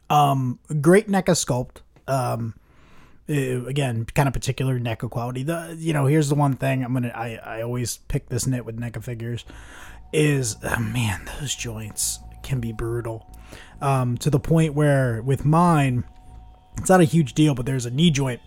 Um, 0.09 0.59
great 0.81 1.09
NECA 1.09 1.35
sculpt. 1.35 1.81
Um, 2.07 2.55
uh, 3.29 3.65
again, 3.65 4.05
kind 4.05 4.27
of 4.27 4.33
particular 4.33 4.79
NECA 4.79 5.09
quality. 5.09 5.43
The 5.43 5.75
you 5.77 5.93
know, 5.93 6.05
here's 6.05 6.29
the 6.29 6.35
one 6.35 6.55
thing 6.55 6.83
I'm 6.83 6.93
gonna 6.93 7.11
I 7.15 7.35
I 7.35 7.61
always 7.61 7.97
pick 7.97 8.29
this 8.29 8.47
nit 8.47 8.65
with 8.65 8.77
NECA 8.77 9.03
figures 9.03 9.45
is 10.13 10.57
oh 10.63 10.79
man, 10.79 11.29
those 11.39 11.53
joints 11.53 12.19
can 12.43 12.59
be 12.59 12.71
brutal. 12.71 13.27
Um, 13.81 14.17
to 14.19 14.29
the 14.29 14.39
point 14.39 14.73
where 14.73 15.21
with 15.21 15.43
mine, 15.43 16.05
it's 16.77 16.89
not 16.89 17.01
a 17.01 17.05
huge 17.05 17.33
deal, 17.33 17.53
but 17.55 17.65
there's 17.65 17.85
a 17.85 17.91
knee 17.91 18.11
joint 18.11 18.41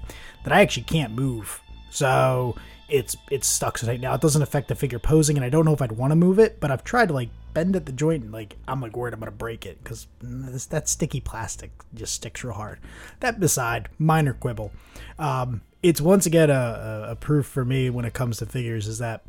that 0.44 0.52
I 0.52 0.60
actually 0.62 0.84
can't 0.84 1.12
move. 1.12 1.60
So 1.90 2.56
it's 2.88 3.16
it's 3.30 3.46
stuck 3.46 3.82
now. 3.82 4.14
It 4.14 4.20
doesn't 4.20 4.42
affect 4.42 4.68
the 4.68 4.74
figure 4.74 4.98
posing, 4.98 5.36
and 5.36 5.44
I 5.44 5.48
don't 5.48 5.64
know 5.64 5.72
if 5.72 5.82
I'd 5.82 5.92
want 5.92 6.12
to 6.12 6.16
move 6.16 6.38
it, 6.38 6.60
but 6.60 6.70
I've 6.70 6.84
tried 6.84 7.08
to 7.08 7.14
like 7.14 7.30
bend 7.52 7.74
at 7.74 7.86
the 7.86 7.92
joint, 7.92 8.24
and 8.24 8.32
like 8.32 8.56
I'm 8.68 8.80
like 8.80 8.96
worried 8.96 9.14
I'm 9.14 9.20
gonna 9.20 9.32
break 9.32 9.66
it 9.66 9.82
because 9.82 10.06
that 10.20 10.88
sticky 10.88 11.20
plastic 11.20 11.72
just 11.94 12.14
sticks 12.14 12.44
real 12.44 12.54
hard. 12.54 12.78
That 13.20 13.40
beside, 13.40 13.88
minor 13.98 14.34
quibble. 14.34 14.72
Um, 15.18 15.62
it's 15.82 16.00
once 16.00 16.26
again 16.26 16.50
a, 16.50 17.04
a, 17.08 17.10
a 17.12 17.16
proof 17.16 17.46
for 17.46 17.64
me 17.64 17.90
when 17.90 18.04
it 18.04 18.14
comes 18.14 18.38
to 18.38 18.46
figures 18.46 18.88
is 18.88 18.98
that 18.98 19.22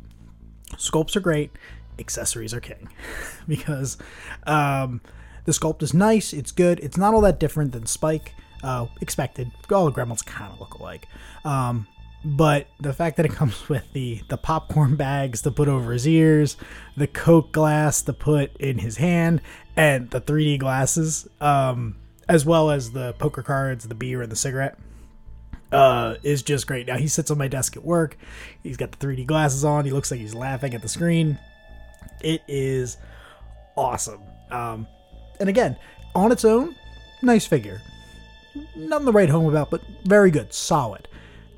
sculpts 0.76 1.16
are 1.16 1.20
great 1.20 1.50
accessories 1.98 2.54
are 2.54 2.60
king 2.60 2.88
because 3.48 3.98
um, 4.46 5.00
the 5.44 5.52
sculpt 5.52 5.82
is 5.82 5.94
nice, 5.94 6.32
it's 6.32 6.52
good, 6.52 6.80
it's 6.80 6.96
not 6.96 7.14
all 7.14 7.20
that 7.22 7.40
different 7.40 7.72
than 7.72 7.86
Spike. 7.86 8.34
Uh, 8.60 8.86
expected. 9.00 9.52
All 9.70 9.88
the 9.88 9.92
gremlins 9.92 10.26
kind 10.26 10.52
of 10.52 10.58
look 10.58 10.74
alike. 10.74 11.06
Um, 11.44 11.86
but 12.24 12.66
the 12.80 12.92
fact 12.92 13.16
that 13.16 13.26
it 13.26 13.32
comes 13.34 13.68
with 13.68 13.84
the 13.92 14.22
the 14.28 14.36
popcorn 14.36 14.96
bags 14.96 15.42
to 15.42 15.50
put 15.50 15.68
over 15.68 15.92
his 15.92 16.06
ears, 16.06 16.56
the 16.96 17.06
Coke 17.06 17.52
glass 17.52 18.02
to 18.02 18.12
put 18.12 18.56
in 18.56 18.78
his 18.78 18.96
hand, 18.96 19.40
and 19.76 20.10
the 20.10 20.20
3D 20.20 20.58
glasses, 20.58 21.28
um, 21.40 21.96
as 22.28 22.44
well 22.44 22.70
as 22.70 22.92
the 22.92 23.12
poker 23.14 23.42
cards, 23.42 23.86
the 23.86 23.94
beer, 23.94 24.22
and 24.22 24.32
the 24.32 24.36
cigarette, 24.36 24.78
uh, 25.72 26.16
is 26.22 26.42
just 26.42 26.66
great. 26.66 26.86
Now 26.86 26.96
he 26.96 27.08
sits 27.08 27.30
on 27.30 27.38
my 27.38 27.48
desk 27.48 27.76
at 27.76 27.84
work. 27.84 28.16
He's 28.62 28.76
got 28.76 28.92
the 28.92 29.06
3D 29.06 29.26
glasses 29.26 29.64
on. 29.64 29.84
He 29.84 29.92
looks 29.92 30.10
like 30.10 30.20
he's 30.20 30.34
laughing 30.34 30.74
at 30.74 30.82
the 30.82 30.88
screen. 30.88 31.38
It 32.20 32.42
is 32.48 32.98
awesome. 33.76 34.22
Um, 34.50 34.86
and 35.40 35.48
again, 35.48 35.76
on 36.14 36.32
its 36.32 36.44
own, 36.44 36.74
nice 37.22 37.46
figure. 37.46 37.80
Nothing 38.74 39.06
to 39.06 39.12
write 39.12 39.28
home 39.28 39.48
about, 39.48 39.70
but 39.70 39.82
very 40.04 40.30
good, 40.30 40.52
solid. 40.52 41.08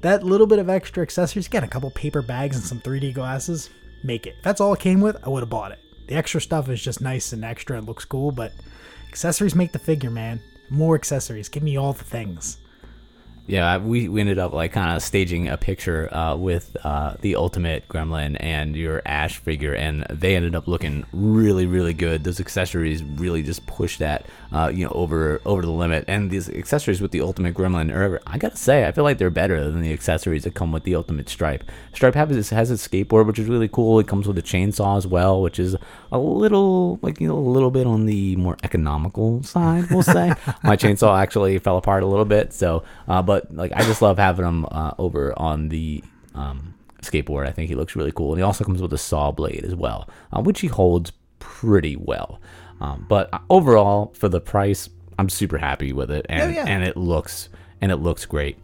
That 0.02 0.24
little 0.24 0.46
bit 0.46 0.58
of 0.58 0.68
extra 0.68 1.02
accessories, 1.02 1.46
again, 1.46 1.64
a 1.64 1.68
couple 1.68 1.90
paper 1.90 2.22
bags 2.22 2.56
and 2.56 2.64
some 2.64 2.80
3D 2.80 3.14
glasses, 3.14 3.70
make 4.02 4.26
it. 4.26 4.36
If 4.38 4.44
that's 4.44 4.60
all 4.60 4.74
it 4.74 4.80
came 4.80 5.00
with, 5.00 5.16
I 5.24 5.28
would 5.28 5.42
have 5.42 5.50
bought 5.50 5.72
it. 5.72 5.78
The 6.08 6.14
extra 6.14 6.40
stuff 6.40 6.68
is 6.68 6.82
just 6.82 7.00
nice 7.00 7.32
and 7.32 7.44
extra 7.44 7.78
and 7.78 7.86
looks 7.86 8.04
cool, 8.04 8.32
but 8.32 8.52
accessories 9.08 9.54
make 9.54 9.72
the 9.72 9.78
figure, 9.78 10.10
man. 10.10 10.40
More 10.68 10.94
accessories. 10.94 11.48
Give 11.48 11.62
me 11.62 11.76
all 11.76 11.92
the 11.92 12.04
things 12.04 12.58
yeah, 13.46 13.78
we, 13.78 14.08
we 14.08 14.20
ended 14.20 14.38
up 14.38 14.52
like 14.52 14.72
kind 14.72 14.96
of 14.96 15.02
staging 15.02 15.48
a 15.48 15.56
picture 15.56 16.12
uh, 16.14 16.36
with 16.36 16.76
uh, 16.84 17.14
the 17.20 17.36
ultimate 17.36 17.88
gremlin 17.88 18.36
and 18.38 18.76
your 18.76 19.02
Ash 19.04 19.38
figure, 19.38 19.74
and 19.74 20.06
they 20.08 20.36
ended 20.36 20.54
up 20.54 20.68
looking 20.68 21.04
really, 21.12 21.66
really 21.66 21.92
good. 21.92 22.22
Those 22.22 22.38
accessories 22.38 23.02
really 23.02 23.42
just 23.42 23.66
push 23.66 23.98
that, 23.98 24.26
uh, 24.52 24.70
you 24.72 24.84
know, 24.84 24.92
over 24.92 25.40
over 25.44 25.62
the 25.62 25.70
limit. 25.70 26.04
And 26.06 26.30
these 26.30 26.48
accessories 26.48 27.00
with 27.00 27.10
the 27.10 27.20
ultimate 27.22 27.54
gremlin, 27.54 27.92
are, 27.92 28.20
I 28.26 28.38
gotta 28.38 28.56
say, 28.56 28.86
I 28.86 28.92
feel 28.92 29.04
like 29.04 29.18
they're 29.18 29.30
better 29.30 29.68
than 29.68 29.80
the 29.80 29.92
accessories 29.92 30.44
that 30.44 30.54
come 30.54 30.70
with 30.70 30.84
the 30.84 30.94
ultimate 30.94 31.28
stripe. 31.28 31.64
Stripe 31.92 32.14
has 32.14 32.50
has 32.50 32.70
a 32.70 32.74
skateboard, 32.74 33.26
which 33.26 33.38
is 33.38 33.48
really 33.48 33.68
cool. 33.68 33.98
It 33.98 34.06
comes 34.06 34.28
with 34.28 34.38
a 34.38 34.42
chainsaw 34.42 34.96
as 34.96 35.06
well, 35.06 35.42
which 35.42 35.58
is 35.58 35.76
a 36.12 36.18
little 36.18 36.98
like 37.02 37.20
you 37.20 37.26
know 37.26 37.38
a 37.38 37.40
little 37.40 37.70
bit 37.70 37.86
on 37.86 38.06
the 38.06 38.36
more 38.36 38.56
economical 38.62 39.42
side, 39.42 39.90
we'll 39.90 40.02
say. 40.02 40.28
My 40.62 40.76
chainsaw 40.76 41.20
actually 41.20 41.58
fell 41.58 41.76
apart 41.76 42.02
a 42.02 42.06
little 42.06 42.24
bit, 42.24 42.52
so 42.52 42.84
uh, 43.08 43.22
but 43.48 43.54
like 43.56 43.72
I 43.74 43.82
just 43.84 44.02
love 44.02 44.18
having 44.18 44.44
him 44.44 44.66
uh, 44.66 44.92
over 44.98 45.38
on 45.38 45.68
the 45.68 46.02
um, 46.34 46.74
skateboard. 47.02 47.46
I 47.46 47.52
think 47.52 47.68
he 47.68 47.74
looks 47.74 47.96
really 47.96 48.12
cool, 48.12 48.32
and 48.32 48.38
he 48.38 48.42
also 48.42 48.64
comes 48.64 48.82
with 48.82 48.92
a 48.92 48.98
saw 48.98 49.30
blade 49.30 49.64
as 49.64 49.74
well, 49.74 50.08
uh, 50.32 50.42
which 50.42 50.60
he 50.60 50.66
holds 50.66 51.12
pretty 51.38 51.96
well. 51.96 52.40
Um, 52.80 53.06
but 53.08 53.30
overall, 53.50 54.12
for 54.14 54.28
the 54.28 54.40
price, 54.40 54.88
I'm 55.18 55.28
super 55.28 55.58
happy 55.58 55.92
with 55.92 56.10
it, 56.10 56.26
and, 56.28 56.42
oh, 56.42 56.48
yeah. 56.48 56.64
and 56.66 56.82
it 56.82 56.96
looks 56.96 57.48
and 57.80 57.92
it 57.92 57.96
looks 57.96 58.26
great. 58.26 58.58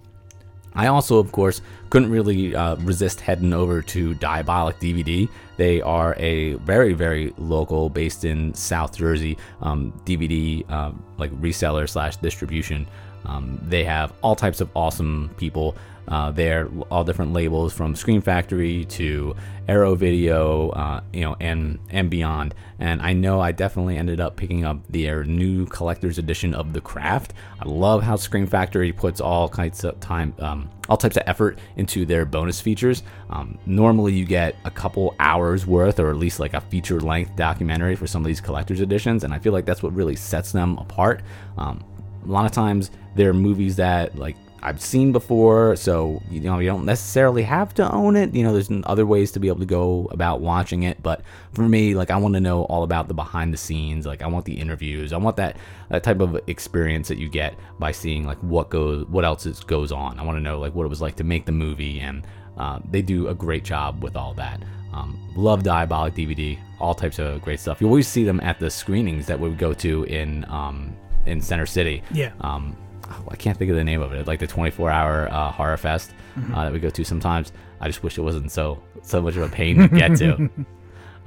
I 0.74 0.88
also, 0.88 1.18
of 1.18 1.32
course, 1.32 1.62
couldn't 1.88 2.10
really 2.10 2.54
uh, 2.54 2.76
resist 2.76 3.22
heading 3.22 3.54
over 3.54 3.80
to 3.80 4.14
Diabolik 4.16 4.78
DVD. 4.78 5.26
They 5.56 5.80
are 5.80 6.14
a 6.18 6.54
very, 6.54 6.92
very 6.92 7.32
local, 7.38 7.88
based 7.88 8.26
in 8.26 8.52
South 8.52 8.94
Jersey, 8.94 9.38
um, 9.62 9.98
DVD 10.04 10.70
uh, 10.70 10.92
like 11.16 11.32
reseller 11.40 11.88
slash 11.88 12.16
distribution 12.16 12.86
um, 13.24 13.58
they 13.62 13.84
have 13.84 14.12
all 14.22 14.36
types 14.36 14.60
of 14.60 14.70
awesome 14.74 15.30
people 15.36 15.76
uh, 16.08 16.30
there, 16.30 16.68
all 16.90 17.04
different 17.04 17.32
labels 17.32 17.72
from 17.72 17.96
Scream 17.96 18.20
Factory 18.20 18.84
to 18.84 19.34
Arrow 19.68 19.96
Video, 19.96 20.70
uh, 20.70 21.00
you 21.12 21.22
know, 21.22 21.36
and 21.40 21.78
and 21.90 22.08
beyond. 22.08 22.54
And 22.78 23.02
I 23.02 23.12
know 23.12 23.40
I 23.40 23.52
definitely 23.52 23.96
ended 23.96 24.20
up 24.20 24.36
picking 24.36 24.64
up 24.64 24.78
their 24.88 25.24
new 25.24 25.66
collector's 25.66 26.18
edition 26.18 26.54
of 26.54 26.72
The 26.72 26.80
Craft. 26.80 27.32
I 27.60 27.68
love 27.68 28.02
how 28.02 28.16
Scream 28.16 28.46
Factory 28.46 28.92
puts 28.92 29.20
all 29.20 29.48
kinds 29.48 29.82
of 29.82 29.98
time, 29.98 30.34
um, 30.38 30.70
all 30.88 30.96
types 30.96 31.16
of 31.16 31.24
effort 31.26 31.58
into 31.76 32.06
their 32.06 32.24
bonus 32.24 32.60
features. 32.60 33.02
Um, 33.30 33.58
normally, 33.66 34.12
you 34.12 34.24
get 34.24 34.54
a 34.64 34.70
couple 34.70 35.16
hours 35.18 35.66
worth, 35.66 35.98
or 35.98 36.10
at 36.10 36.16
least 36.16 36.38
like 36.38 36.54
a 36.54 36.60
feature 36.60 37.00
length 37.00 37.34
documentary 37.34 37.96
for 37.96 38.06
some 38.06 38.22
of 38.22 38.26
these 38.26 38.40
collector's 38.40 38.80
editions, 38.80 39.24
and 39.24 39.34
I 39.34 39.40
feel 39.40 39.52
like 39.52 39.64
that's 39.64 39.82
what 39.82 39.92
really 39.92 40.14
sets 40.14 40.52
them 40.52 40.78
apart. 40.78 41.22
Um, 41.58 41.82
a 42.26 42.30
lot 42.32 42.46
of 42.46 42.52
times, 42.52 42.90
there 43.14 43.30
are 43.30 43.34
movies 43.34 43.76
that 43.76 44.16
like 44.16 44.36
I've 44.62 44.80
seen 44.80 45.12
before, 45.12 45.76
so 45.76 46.20
you 46.30 46.40
know 46.40 46.58
you 46.58 46.68
don't 46.68 46.84
necessarily 46.84 47.42
have 47.42 47.72
to 47.74 47.92
own 47.92 48.16
it. 48.16 48.34
You 48.34 48.42
know, 48.42 48.52
there's 48.52 48.70
other 48.84 49.06
ways 49.06 49.30
to 49.32 49.40
be 49.40 49.48
able 49.48 49.60
to 49.60 49.66
go 49.66 50.08
about 50.10 50.40
watching 50.40 50.82
it. 50.82 51.02
But 51.02 51.22
for 51.52 51.62
me, 51.62 51.94
like 51.94 52.10
I 52.10 52.16
want 52.16 52.34
to 52.34 52.40
know 52.40 52.64
all 52.64 52.82
about 52.82 53.08
the 53.08 53.14
behind 53.14 53.52
the 53.52 53.58
scenes. 53.58 54.06
Like 54.06 54.22
I 54.22 54.26
want 54.26 54.44
the 54.44 54.58
interviews. 54.58 55.12
I 55.12 55.18
want 55.18 55.36
that 55.36 55.56
that 55.90 56.02
type 56.02 56.20
of 56.20 56.40
experience 56.48 57.08
that 57.08 57.18
you 57.18 57.28
get 57.28 57.54
by 57.78 57.92
seeing 57.92 58.26
like 58.26 58.38
what 58.38 58.70
goes, 58.70 59.06
what 59.06 59.24
else 59.24 59.46
is, 59.46 59.60
goes 59.60 59.92
on. 59.92 60.18
I 60.18 60.24
want 60.24 60.36
to 60.36 60.42
know 60.42 60.58
like 60.58 60.74
what 60.74 60.84
it 60.84 60.90
was 60.90 61.00
like 61.00 61.16
to 61.16 61.24
make 61.24 61.46
the 61.46 61.52
movie, 61.52 62.00
and 62.00 62.26
uh, 62.56 62.80
they 62.90 63.02
do 63.02 63.28
a 63.28 63.34
great 63.34 63.62
job 63.62 64.02
with 64.02 64.16
all 64.16 64.34
that. 64.34 64.62
Um, 64.92 65.16
love 65.36 65.62
Diabolik 65.62 66.14
DVD, 66.14 66.58
all 66.80 66.94
types 66.94 67.18
of 67.18 67.42
great 67.42 67.60
stuff. 67.60 67.80
You 67.80 67.86
always 67.86 68.08
see 68.08 68.24
them 68.24 68.40
at 68.40 68.58
the 68.58 68.70
screenings 68.70 69.26
that 69.26 69.38
we 69.38 69.48
would 69.48 69.58
go 69.58 69.74
to 69.74 70.04
in 70.04 70.44
um, 70.46 70.96
in 71.26 71.40
Center 71.40 71.66
City. 71.66 72.02
Yeah. 72.12 72.32
Um, 72.40 72.76
oh, 73.10 73.24
I 73.30 73.36
can't 73.36 73.56
think 73.58 73.70
of 73.70 73.76
the 73.76 73.84
name 73.84 74.00
of 74.02 74.12
it. 74.12 74.26
Like 74.26 74.40
the 74.40 74.46
24 74.46 74.90
hour 74.90 75.28
uh, 75.30 75.50
horror 75.52 75.76
fest 75.76 76.12
Mm-hmm. 76.36 76.54
uh, 76.54 76.64
that 76.64 76.72
we 76.74 76.78
go 76.80 76.90
to 76.90 77.02
sometimes. 77.02 77.50
I 77.80 77.86
just 77.88 78.02
wish 78.02 78.18
it 78.18 78.20
wasn't 78.20 78.52
so 78.52 78.82
so 79.02 79.22
much 79.22 79.36
of 79.36 79.42
a 79.42 79.48
pain 79.48 79.78
to 79.78 79.88
get 79.88 80.16
to. 80.18 80.50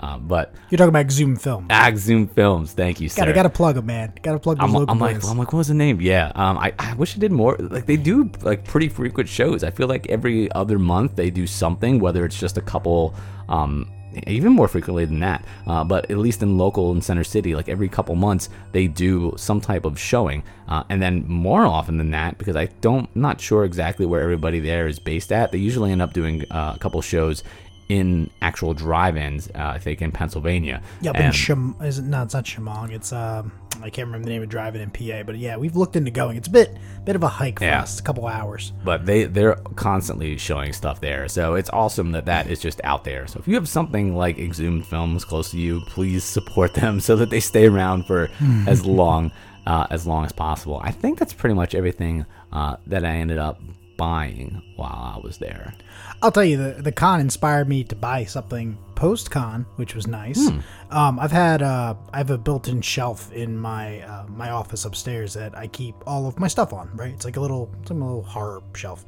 um, 0.01 0.27
but 0.27 0.53
You're 0.69 0.77
talking 0.77 0.89
about 0.89 0.99
Exhumed 1.01 1.41
Film. 1.41 1.65
Exhumed 1.71 2.31
Films, 2.33 2.73
thank 2.73 3.01
you, 3.01 3.09
sir. 3.09 3.21
Gotta 3.23 3.33
gotta 3.33 3.49
plug 3.49 3.73
them, 3.73 3.87
man. 3.87 4.13
Gotta 4.21 4.37
plug 4.37 4.57
those 4.59 4.65
I'm, 4.65 4.73
local 4.73 4.91
I'm 4.91 4.99
like. 4.99 5.23
I'm 5.25 5.37
like, 5.39 5.51
what 5.51 5.57
was 5.57 5.67
the 5.69 5.73
name? 5.73 5.99
Yeah, 5.99 6.31
um, 6.35 6.59
I, 6.59 6.73
I 6.77 6.93
wish 6.93 7.15
I 7.15 7.19
did 7.19 7.31
more. 7.31 7.55
Like 7.57 7.87
they 7.87 7.97
do 7.97 8.29
like 8.41 8.65
pretty 8.65 8.87
frequent 8.87 9.27
shows. 9.27 9.63
I 9.63 9.71
feel 9.71 9.87
like 9.87 10.07
every 10.09 10.51
other 10.51 10.77
month 10.77 11.15
they 11.15 11.31
do 11.31 11.47
something, 11.47 11.99
whether 11.99 12.23
it's 12.23 12.39
just 12.39 12.57
a 12.59 12.61
couple, 12.61 13.15
um, 13.47 13.89
even 14.27 14.51
more 14.51 14.67
frequently 14.67 15.05
than 15.05 15.19
that. 15.19 15.43
Uh, 15.67 15.83
but 15.83 16.09
at 16.09 16.17
least 16.17 16.41
in 16.41 16.57
local 16.57 16.91
and 16.91 17.03
center 17.03 17.23
city, 17.23 17.55
like 17.55 17.69
every 17.69 17.89
couple 17.89 18.15
months 18.15 18.49
they 18.71 18.87
do 18.87 19.33
some 19.37 19.61
type 19.61 19.85
of 19.85 19.99
showing, 19.99 20.43
uh, 20.67 20.83
and 20.89 21.01
then 21.01 21.25
more 21.27 21.65
often 21.65 21.97
than 21.97 22.11
that, 22.11 22.37
because 22.37 22.55
I 22.55 22.65
don't, 22.81 23.13
not 23.15 23.41
sure 23.41 23.63
exactly 23.63 24.05
where 24.05 24.21
everybody 24.21 24.59
there 24.59 24.87
is 24.87 24.99
based 24.99 25.31
at. 25.31 25.51
They 25.51 25.57
usually 25.57 25.91
end 25.91 26.01
up 26.01 26.13
doing 26.13 26.43
uh, 26.51 26.73
a 26.75 26.79
couple 26.79 27.01
shows 27.01 27.43
in 27.89 28.29
actual 28.41 28.73
drive-ins. 28.75 29.47
Uh, 29.49 29.73
I 29.75 29.79
think 29.79 30.01
in 30.01 30.11
Pennsylvania. 30.11 30.81
yeah, 31.01 31.11
but 31.11 31.19
in 31.21 31.25
And- 31.27 31.35
Sham- 31.35 31.75
is 31.81 31.97
it, 31.99 32.05
no, 32.05 32.21
it's 32.23 32.33
not 32.35 32.45
Shamong. 32.45 32.91
It's 32.91 33.11
um, 33.11 33.51
I 33.81 33.89
can't 33.89 34.07
remember 34.07 34.25
the 34.25 34.31
name 34.31 34.43
of 34.43 34.49
driving 34.49 34.81
in 34.81 34.89
in 34.93 35.09
PA, 35.11 35.23
but 35.25 35.37
yeah, 35.37 35.57
we've 35.57 35.75
looked 35.75 35.95
into 35.95 36.11
going. 36.11 36.37
It's 36.37 36.47
a 36.47 36.51
bit, 36.51 36.77
bit 37.05 37.15
of 37.15 37.23
a 37.23 37.27
hike 37.27 37.59
for 37.59 37.65
Yeah. 37.65 37.81
us. 37.81 37.99
A 37.99 38.03
couple 38.03 38.27
hours. 38.27 38.71
but 38.83 39.05
they 39.05 39.23
they're 39.23 39.55
constantly 39.75 40.37
showing 40.37 40.71
stuff 40.73 40.99
there 41.01 41.27
so 41.27 41.55
it's 41.55 41.69
awesome 41.71 42.11
that 42.11 42.25
that 42.25 42.47
is 42.47 42.59
just 42.59 42.79
out 42.83 43.03
there 43.03 43.25
so 43.27 43.39
if 43.39 43.47
you 43.47 43.55
have 43.55 43.67
something 43.67 44.15
like 44.15 44.37
exhumed 44.37 44.85
films 44.85 45.23
close 45.25 45.49
to 45.51 45.57
you 45.57 45.81
please 45.87 46.23
support 46.23 46.73
them 46.75 46.99
so 47.07 47.15
that 47.15 47.29
they 47.29 47.39
stay 47.39 47.65
around 47.67 48.03
for 48.05 48.29
as 48.67 48.85
long 48.85 49.31
uh, 49.65 49.87
as 49.89 50.05
long 50.05 50.25
as 50.25 50.31
possible 50.31 50.79
i 50.83 50.91
think 50.91 51.17
that's 51.17 51.33
pretty 51.33 51.55
much 51.55 51.73
everything 51.73 52.25
uh, 52.51 52.75
that 52.87 53.03
i 53.05 53.09
ended 53.15 53.37
up 53.37 53.59
buying 53.97 54.61
while 54.75 55.13
i 55.15 55.19
was 55.23 55.37
there 55.37 55.73
I'll 56.21 56.31
tell 56.31 56.43
you, 56.43 56.57
the 56.57 56.81
the 56.81 56.91
con 56.91 57.19
inspired 57.19 57.69
me 57.69 57.83
to 57.85 57.95
buy 57.95 58.25
something 58.25 58.77
post 58.95 59.31
con, 59.31 59.65
which 59.77 59.95
was 59.95 60.05
nice. 60.07 60.49
Hmm. 60.49 60.59
Um, 60.91 61.19
I've 61.19 61.31
had 61.31 61.61
uh, 61.61 61.95
I 62.11 62.17
have 62.17 62.29
a 62.29 62.37
built-in 62.37 62.81
shelf 62.81 63.31
in 63.31 63.57
my 63.57 64.01
uh, 64.01 64.25
my 64.27 64.49
office 64.49 64.83
upstairs 64.83 65.33
that 65.35 65.57
I 65.57 65.67
keep 65.67 65.95
all 66.05 66.27
of 66.27 66.37
my 66.37 66.47
stuff 66.47 66.73
on. 66.73 66.89
Right, 66.93 67.13
it's 67.13 67.23
like 67.23 67.37
a 67.37 67.39
little 67.39 67.73
a 67.89 67.93
little 67.93 68.23
horror 68.23 68.61
shelf. 68.75 69.05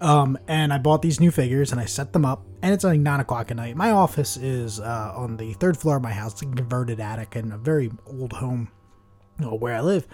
Um, 0.00 0.36
and 0.48 0.72
I 0.72 0.78
bought 0.78 1.00
these 1.00 1.20
new 1.20 1.30
figures 1.30 1.70
and 1.72 1.80
I 1.80 1.84
set 1.84 2.12
them 2.12 2.24
up, 2.24 2.44
and 2.60 2.74
it's 2.74 2.84
like 2.84 3.00
nine 3.00 3.20
o'clock 3.20 3.50
at 3.50 3.56
night. 3.56 3.76
My 3.76 3.92
office 3.92 4.36
is 4.36 4.80
uh, 4.80 5.12
on 5.16 5.36
the 5.36 5.54
third 5.54 5.76
floor 5.76 5.96
of 5.96 6.02
my 6.02 6.12
house, 6.12 6.32
it's 6.32 6.42
a 6.42 6.46
converted 6.46 7.00
attic 7.00 7.36
in 7.36 7.52
a 7.52 7.58
very 7.58 7.90
old 8.06 8.34
home 8.34 8.70
you 9.38 9.46
know, 9.46 9.54
where 9.54 9.74
I 9.74 9.80
live, 9.80 10.06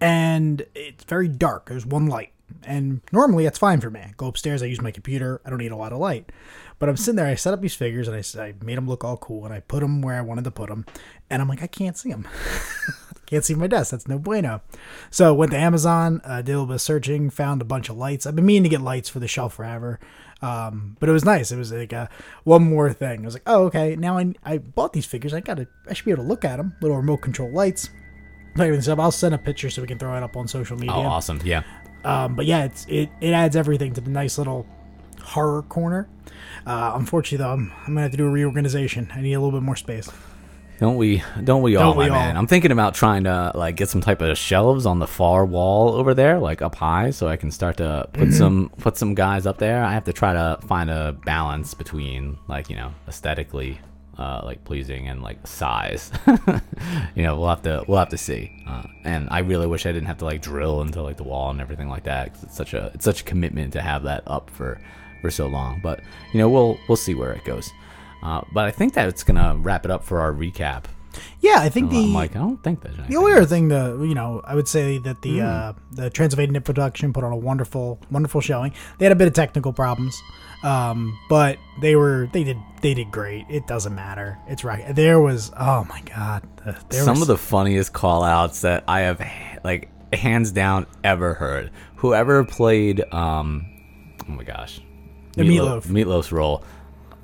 and 0.00 0.64
it's 0.74 1.04
very 1.04 1.28
dark. 1.28 1.68
There's 1.68 1.86
one 1.86 2.06
light, 2.06 2.32
and 2.64 3.00
normally 3.12 3.46
it's 3.46 3.58
fine 3.58 3.80
for 3.80 3.90
me. 3.90 4.00
I 4.00 4.14
go 4.16 4.26
upstairs, 4.26 4.62
I 4.62 4.66
use 4.66 4.80
my 4.80 4.90
computer. 4.90 5.40
I 5.44 5.50
don't 5.50 5.58
need 5.58 5.72
a 5.72 5.76
lot 5.76 5.92
of 5.92 5.98
light, 5.98 6.30
but 6.78 6.88
I'm 6.88 6.96
sitting 6.96 7.16
there. 7.16 7.26
I 7.26 7.34
set 7.34 7.54
up 7.54 7.60
these 7.60 7.74
figures, 7.74 8.08
and 8.08 8.16
I, 8.16 8.44
I 8.44 8.54
made 8.62 8.76
them 8.76 8.88
look 8.88 9.04
all 9.04 9.16
cool, 9.16 9.44
and 9.44 9.54
I 9.54 9.60
put 9.60 9.80
them 9.80 10.02
where 10.02 10.16
I 10.16 10.20
wanted 10.20 10.44
to 10.44 10.50
put 10.50 10.68
them, 10.68 10.86
and 11.30 11.42
I'm 11.42 11.48
like, 11.48 11.62
I 11.62 11.66
can't 11.66 11.96
see 11.96 12.10
them. 12.10 12.26
can't 13.26 13.44
see 13.44 13.54
my 13.54 13.66
desk. 13.66 13.90
That's 13.90 14.08
no 14.08 14.18
bueno. 14.18 14.62
So 15.10 15.34
went 15.34 15.50
to 15.50 15.58
Amazon, 15.58 16.20
uh, 16.24 16.42
did 16.42 16.52
a 16.52 16.54
little 16.54 16.66
bit 16.66 16.74
of 16.74 16.80
searching, 16.80 17.30
found 17.30 17.60
a 17.60 17.64
bunch 17.64 17.88
of 17.88 17.96
lights. 17.96 18.26
I've 18.26 18.36
been 18.36 18.46
meaning 18.46 18.62
to 18.64 18.68
get 18.68 18.80
lights 18.80 19.08
for 19.08 19.18
the 19.18 19.28
shelf 19.28 19.54
forever. 19.54 19.98
Um, 20.42 20.96
but 21.00 21.08
it 21.08 21.12
was 21.12 21.24
nice. 21.24 21.50
It 21.50 21.56
was 21.56 21.72
like 21.72 21.92
uh, 21.92 22.08
one 22.44 22.62
more 22.62 22.92
thing. 22.92 23.22
I 23.22 23.24
was 23.24 23.34
like, 23.34 23.42
oh, 23.46 23.64
okay. 23.64 23.96
Now 23.96 24.18
I, 24.18 24.32
I 24.44 24.58
bought 24.58 24.92
these 24.92 25.06
figures. 25.06 25.34
I 25.34 25.40
gotta, 25.40 25.66
I 25.88 25.94
should 25.94 26.04
be 26.04 26.10
able 26.12 26.24
to 26.24 26.28
look 26.28 26.44
at 26.44 26.58
them. 26.58 26.76
Little 26.80 26.96
remote 26.96 27.18
control 27.18 27.50
lights. 27.50 27.90
I'll 29.04 29.10
send 29.10 29.34
a 29.34 29.38
picture 29.38 29.70
so 29.70 29.82
we 29.82 29.88
can 29.88 29.98
throw 29.98 30.16
it 30.16 30.22
up 30.22 30.36
on 30.36 30.48
social 30.48 30.76
media. 30.76 30.94
oh 30.94 31.02
awesome 31.02 31.40
yeah 31.44 31.62
Um, 32.06 32.36
but 32.36 32.46
yeah, 32.46 32.64
it's 32.64 32.86
it, 32.88 33.10
it 33.20 33.32
adds 33.32 33.56
everything 33.56 33.92
to 33.94 34.00
the 34.00 34.10
nice 34.10 34.38
little 34.38 34.66
horror 35.22 35.62
corner. 35.62 36.08
Uh, 36.66 36.92
unfortunately, 36.94 37.38
though, 37.44 37.52
I'm, 37.52 37.72
I'm 37.80 37.86
gonna 37.94 38.02
have 38.02 38.10
to 38.12 38.16
do 38.16 38.26
a 38.26 38.30
reorganization. 38.30 39.10
I 39.14 39.20
need 39.20 39.34
a 39.34 39.40
little 39.40 39.58
bit 39.58 39.64
more 39.64 39.76
space. 39.76 40.08
Don't 40.78 40.96
we? 40.96 41.22
Don't 41.42 41.62
we 41.62 41.74
all, 41.76 41.92
Don't 41.94 41.96
we 41.98 42.10
my 42.10 42.16
man? 42.18 42.36
all? 42.36 42.40
I'm 42.42 42.46
thinking 42.46 42.70
about 42.70 42.94
trying 42.94 43.24
to 43.24 43.50
like 43.54 43.76
get 43.76 43.88
some 43.88 44.02
type 44.02 44.20
of 44.20 44.36
shelves 44.36 44.84
on 44.84 44.98
the 44.98 45.06
far 45.06 45.46
wall 45.46 45.94
over 45.94 46.12
there, 46.12 46.38
like 46.38 46.60
up 46.60 46.74
high, 46.74 47.10
so 47.10 47.28
I 47.28 47.36
can 47.36 47.50
start 47.50 47.78
to 47.78 48.08
put 48.12 48.24
Mm-hmm. 48.28 48.32
some 48.32 48.70
put 48.78 48.98
some 48.98 49.14
guys 49.14 49.46
up 49.46 49.56
there. 49.58 49.82
I 49.82 49.92
have 49.94 50.04
to 50.04 50.12
try 50.12 50.34
to 50.34 50.58
find 50.66 50.90
a 50.90 51.16
balance 51.24 51.72
between 51.72 52.36
like 52.46 52.68
you 52.68 52.76
know 52.76 52.92
aesthetically, 53.08 53.80
uh, 54.18 54.40
like 54.44 54.64
pleasing 54.64 55.08
and 55.08 55.22
like 55.22 55.46
size. 55.46 56.10
you 57.14 57.22
know, 57.22 57.38
we'll 57.38 57.48
have 57.48 57.62
to 57.62 57.84
we'll 57.86 57.98
have 57.98 58.08
to 58.10 58.18
see. 58.18 58.50
Uh, 58.66 58.82
and 59.04 59.28
I 59.30 59.40
really 59.40 59.66
wish 59.66 59.86
I 59.86 59.92
didn't 59.92 60.06
have 60.06 60.18
to 60.18 60.24
like 60.24 60.42
drill 60.42 60.80
into 60.82 61.02
like 61.02 61.16
the 61.16 61.24
wall 61.24 61.50
and 61.50 61.60
everything 61.60 61.88
like 61.88 62.04
that. 62.04 62.32
'cause 62.34 62.44
it's 62.44 62.56
such 62.56 62.74
a 62.74 62.90
it's 62.94 63.04
such 63.04 63.20
a 63.20 63.24
commitment 63.24 63.72
to 63.74 63.82
have 63.82 64.02
that 64.04 64.22
up 64.26 64.50
for 64.50 64.80
for 65.20 65.30
so 65.30 65.46
long. 65.46 65.80
But 65.82 66.00
you 66.32 66.38
know, 66.38 66.48
we'll 66.48 66.78
we'll 66.88 66.96
see 66.96 67.14
where 67.14 67.32
it 67.32 67.44
goes. 67.44 67.70
Uh, 68.22 68.40
but 68.52 68.64
I 68.66 68.70
think 68.70 68.94
that 68.94 69.08
it's 69.08 69.22
gonna 69.22 69.56
wrap 69.58 69.84
it 69.84 69.90
up 69.90 70.02
for 70.02 70.20
our 70.20 70.32
recap. 70.32 70.84
Yeah, 71.40 71.56
I 71.60 71.70
think 71.70 71.90
I'm 71.90 71.96
the 71.96 72.06
like, 72.08 72.36
I 72.36 72.40
don't 72.40 72.62
think 72.62 72.82
there's 72.82 72.96
the 73.08 73.16
only 73.16 73.32
other 73.32 73.46
thing 73.46 73.70
to 73.70 73.98
you 74.02 74.14
know, 74.14 74.42
I 74.44 74.54
would 74.54 74.68
say 74.68 74.98
that 74.98 75.22
the 75.22 75.38
Hmm. 75.38 75.46
uh, 75.46 75.72
the 75.92 76.10
Transylvanian 76.10 76.62
production 76.62 77.12
put 77.12 77.24
on 77.24 77.32
a 77.32 77.36
wonderful 77.36 77.98
wonderful 78.10 78.40
showing. 78.40 78.72
They 78.98 79.04
had 79.06 79.12
a 79.12 79.16
bit 79.16 79.28
of 79.28 79.34
technical 79.34 79.72
problems, 79.72 80.20
um, 80.62 81.18
but 81.28 81.58
they 81.80 81.96
were 81.96 82.28
they 82.32 82.44
did 82.44 82.58
they 82.82 82.94
did 82.94 83.10
great. 83.10 83.46
It 83.48 83.66
doesn't 83.66 83.94
matter. 83.94 84.38
It's 84.46 84.64
right. 84.64 84.94
There 84.94 85.20
was 85.20 85.52
oh 85.58 85.84
my 85.84 86.00
god, 86.02 86.42
there 86.64 87.02
Some 87.02 87.20
was, 87.20 87.22
of 87.22 87.28
the 87.28 87.38
funniest 87.38 87.92
call 87.92 88.22
outs 88.22 88.62
that 88.62 88.84
I 88.88 89.00
have 89.00 89.20
like 89.64 89.90
hands 90.12 90.52
down 90.52 90.86
ever 91.04 91.34
heard. 91.34 91.70
Whoever 91.96 92.44
played 92.44 93.02
um 93.12 93.66
oh 94.28 94.32
my 94.32 94.44
gosh. 94.44 94.80
The 95.32 95.44
Meat 95.44 95.60
Loaf. 95.60 95.86
Meatloaf's 95.86 96.32
role. 96.32 96.64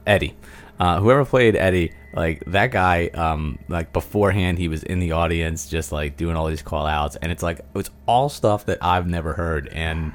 Eddie. 0.07 0.37
Uh, 0.79 1.01
whoever 1.01 1.25
played 1.25 1.55
Eddie, 1.55 1.93
like 2.13 2.43
that 2.49 2.73
guy, 2.73 3.07
um, 3.09 3.59
like 3.69 3.93
beforehand 3.93 4.59
he 4.59 4.69
was 4.69 4.83
in 4.83 4.99
the 4.99 5.13
audience 5.13 5.69
just 5.69 5.93
like 5.93 6.17
doing 6.17 6.35
all 6.37 6.47
these 6.47 6.63
call 6.63 6.87
outs 6.87 7.17
and 7.23 7.31
it's 7.31 7.43
like 7.43 7.61
it's 7.75 7.91
all 8.07 8.29
stuff 8.29 8.67
that 8.67 8.79
I've 8.83 9.07
never 9.07 9.33
heard 9.33 9.69
and 9.69 10.13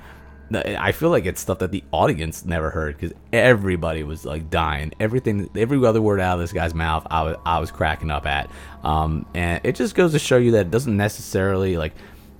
I 0.54 0.92
feel 0.92 1.10
like 1.10 1.26
it's 1.26 1.42
stuff 1.42 1.60
that 1.60 1.72
the 1.72 1.84
audience 1.92 2.46
never 2.46 2.70
heard 2.70 2.98
because 2.98 3.16
everybody 3.34 4.04
was 4.04 4.26
like 4.26 4.50
dying. 4.50 4.94
Everything, 5.00 5.50
every 5.56 5.84
other 5.86 6.02
word 6.02 6.20
out 6.20 6.36
of 6.36 6.40
this 6.40 6.54
guy's 6.54 6.74
mouth, 6.74 7.06
I 7.10 7.24
was 7.24 7.38
I 7.46 7.60
was 7.60 7.72
cracking 7.72 8.12
up 8.12 8.26
at. 8.26 8.50
Um, 8.84 9.26
and 9.34 9.60
it 9.64 9.76
just 9.76 9.96
goes 9.96 10.14
to 10.14 10.20
show 10.20 10.38
you 10.38 10.52
that 10.52 10.68
it 10.68 10.72
doesn't 10.72 10.96
necessarily 10.96 11.78
like 11.78 11.94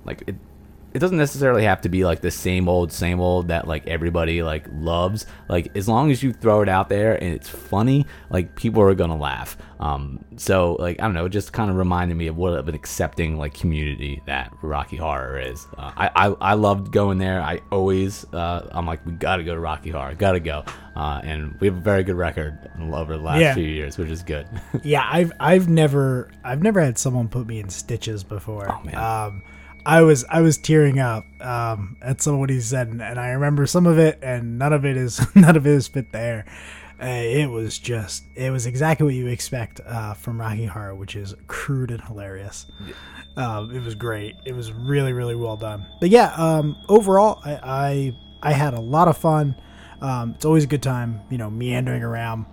like 0.06 0.24
it, 0.28 0.36
it 0.94 1.00
doesn't 1.00 1.18
necessarily 1.18 1.64
have 1.64 1.82
to 1.82 1.90
be 1.90 2.06
like 2.06 2.22
the 2.22 2.32
same 2.32 2.68
old 2.68 2.92
same 2.92 3.20
old 3.20 3.50
that 3.50 3.68
like 3.68 3.86
everybody 3.88 4.42
like 4.42 4.66
loves. 4.74 5.26
Like 5.50 5.76
as 5.76 5.88
long 5.88 6.12
as 6.12 6.24
you 6.24 6.34
throw 6.34 6.62
it 6.62 6.70
out 6.70 6.90
there 6.90 7.22
and 7.22 7.34
it's 7.34 7.50
funny 7.50 8.06
like 8.30 8.56
people 8.56 8.82
are 8.82 8.96
gonna 8.96 9.18
laugh. 9.18 9.58
Um 9.80 10.24
so 10.38 10.76
like 10.80 11.00
i 11.00 11.04
don't 11.04 11.14
know 11.14 11.26
it 11.26 11.30
just 11.30 11.54
kind 11.54 11.70
of 11.70 11.76
reminded 11.78 12.16
me 12.16 12.26
of 12.28 12.36
what 12.38 12.54
of 12.58 12.68
an 12.68 12.74
accepting 12.74 13.38
like 13.38 13.54
community 13.54 14.22
that 14.26 14.52
rocky 14.64 14.98
horror 14.98 15.40
is. 15.40 15.68
Uh, 15.78 15.92
I, 15.96 16.10
I 16.16 16.26
i 16.42 16.54
loved 16.54 16.92
going 16.92 17.18
there. 17.20 17.42
I 17.42 17.62
always 17.72 18.26
uh 18.34 18.68
i'm 18.72 18.88
like 18.88 19.06
we 19.06 19.12
gotta 19.12 19.44
go 19.44 19.54
to 19.54 19.60
rocky 19.60 19.92
horror. 19.92 20.16
Gotta 20.16 20.40
go. 20.40 20.64
Uh 20.96 21.22
and 21.24 21.56
we 21.60 21.68
have 21.68 21.78
a 21.78 21.82
very 21.82 22.04
good 22.04 22.16
record 22.16 22.58
over 22.92 23.18
the 23.18 23.24
last 23.24 23.42
Yeah. 23.42 23.54
few 23.54 23.68
years 23.68 23.98
which 24.00 24.10
is 24.10 24.24
good. 24.24 24.48
Yeah 24.84 25.08
i've 25.12 25.32
i've 25.40 25.68
never 25.70 26.32
i've 26.44 26.64
never 26.64 26.82
had 26.82 26.98
someone 26.98 27.28
put 27.28 27.46
me 27.46 27.60
in 27.60 27.70
stitches 27.70 28.24
before. 28.24 28.72
Oh, 28.72 28.82
man. 28.84 28.96
um 28.96 29.44
i 29.88 30.02
was 30.02 30.26
i 30.30 30.42
was 30.42 30.58
tearing 30.58 31.00
up 31.00 31.26
um 31.42 31.96
at 32.02 32.22
some 32.22 32.34
of 32.34 32.40
what 32.40 32.50
he 32.50 32.60
said 32.60 32.90
and, 32.90 33.02
and 33.02 33.20
i 33.20 33.30
remember 33.30 33.66
some 33.66 33.88
of 33.88 33.98
it 33.98 34.20
and 34.22 34.60
none 34.60 34.74
of 34.74 34.86
it 34.86 34.98
is 34.98 35.20
none 35.36 35.56
of 35.56 35.66
it 35.66 35.72
is 35.74 35.88
fit 35.88 36.12
there. 36.12 36.46
Uh, 37.00 37.06
it 37.06 37.46
was 37.46 37.78
just 37.78 38.24
it 38.36 38.50
was 38.50 38.66
exactly 38.66 39.06
what 39.06 39.14
you 39.14 39.28
expect 39.28 39.80
uh, 39.86 40.14
from 40.16 40.42
rocky 40.42 40.66
horror 40.66 40.96
which 40.96 41.16
is 41.16 41.36
crude 41.46 41.92
and 41.92 42.02
hilarious. 42.02 42.66
Um, 43.36 43.70
it 43.76 43.84
was 43.84 43.94
great. 43.94 44.36
It 44.46 44.54
was 44.54 44.72
really 44.72 45.14
really 45.14 45.36
well 45.36 45.58
done. 45.58 45.86
But 46.02 46.10
yeah 46.10 46.34
um 46.36 46.76
overall 46.90 47.40
i 47.46 47.60
i, 47.64 48.18
I 48.42 48.52
had 48.54 48.74
a 48.74 48.80
lot 48.82 49.08
of 49.08 49.18
fun. 49.18 49.56
Um, 50.02 50.34
it's 50.36 50.46
always 50.46 50.64
a 50.64 50.68
good 50.68 50.84
time 50.84 51.22
you 51.30 51.38
know 51.38 51.50
meandering 51.52 52.04
around 52.04 52.46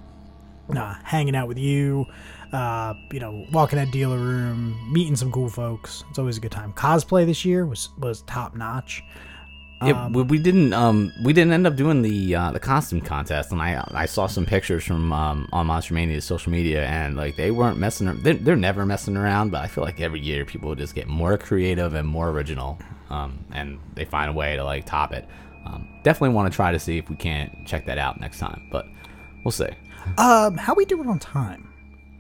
uh, 0.77 0.95
hanging 1.03 1.35
out 1.37 1.49
with 1.49 1.59
you, 1.59 2.07
uh, 2.55 2.95
you 3.11 3.19
know, 3.19 3.45
walking 3.51 3.79
that 3.79 3.91
dealer 3.91 4.17
room, 4.17 4.79
meeting 4.93 5.17
some 5.17 5.33
cool 5.33 5.49
folks. 5.49 6.05
It's 6.09 6.21
always 6.21 6.37
a 6.37 6.41
good 6.41 6.53
time. 6.53 6.73
Cosplay 6.73 7.27
this 7.27 7.45
year 7.45 7.67
was 7.67 7.89
was 7.99 8.23
top 8.23 8.55
notch. 8.55 9.03
Yeah, 9.83 10.09
we, 10.09 10.23
we 10.23 10.39
didn't 10.39 10.73
um 10.73 11.13
we 11.25 11.33
didn't 11.33 11.53
end 11.53 11.67
up 11.67 11.75
doing 11.75 12.01
the 12.01 12.35
uh, 12.35 12.53
the 12.53 12.61
costume 12.61 13.01
contest, 13.01 13.51
and 13.51 13.61
I 13.61 13.85
I 13.93 14.07
saw 14.07 14.29
some 14.29 14.47
pictures 14.47 14.85
from 14.85 15.13
um, 15.13 15.49
on 15.53 15.67
Monster 15.67 15.95
Mania's 15.95 16.25
social 16.25 16.53
media, 16.53 16.87
and 16.87 17.17
like 17.17 17.35
they 17.35 17.51
weren't 17.51 17.77
messing. 17.77 18.23
They're, 18.23 18.35
they're 18.35 18.57
never 18.57 18.87
messing 18.87 19.17
around, 19.17 19.51
but 19.51 19.63
I 19.63 19.67
feel 19.67 19.83
like 19.83 20.01
every 20.01 20.21
year 20.21 20.45
people 20.45 20.73
just 20.77 20.95
get 20.95 21.09
more 21.09 21.37
creative 21.37 21.95
and 21.95 22.07
more 22.07 22.31
original, 22.31 22.79
um, 23.11 23.45
and 23.53 23.81
they 23.95 24.05
find 24.05 24.31
a 24.31 24.33
way 24.33 24.55
to 24.55 24.63
like 24.63 24.87
top 24.87 25.13
it. 25.13 25.29
Um, 25.67 25.89
definitely 26.05 26.35
want 26.35 26.51
to 26.53 26.55
try 26.55 26.71
to 26.71 26.79
see 26.79 26.99
if 26.99 27.11
we 27.11 27.17
can't 27.17 27.67
check 27.67 27.85
that 27.87 27.99
out 27.99 28.21
next 28.21 28.39
time, 28.39 28.69
but 28.71 28.87
we'll 29.45 29.53
see. 29.53 29.71
Um, 30.19 30.57
how 30.57 30.75
we 30.75 30.85
doing 30.85 31.09
on 31.09 31.19
time? 31.19 31.74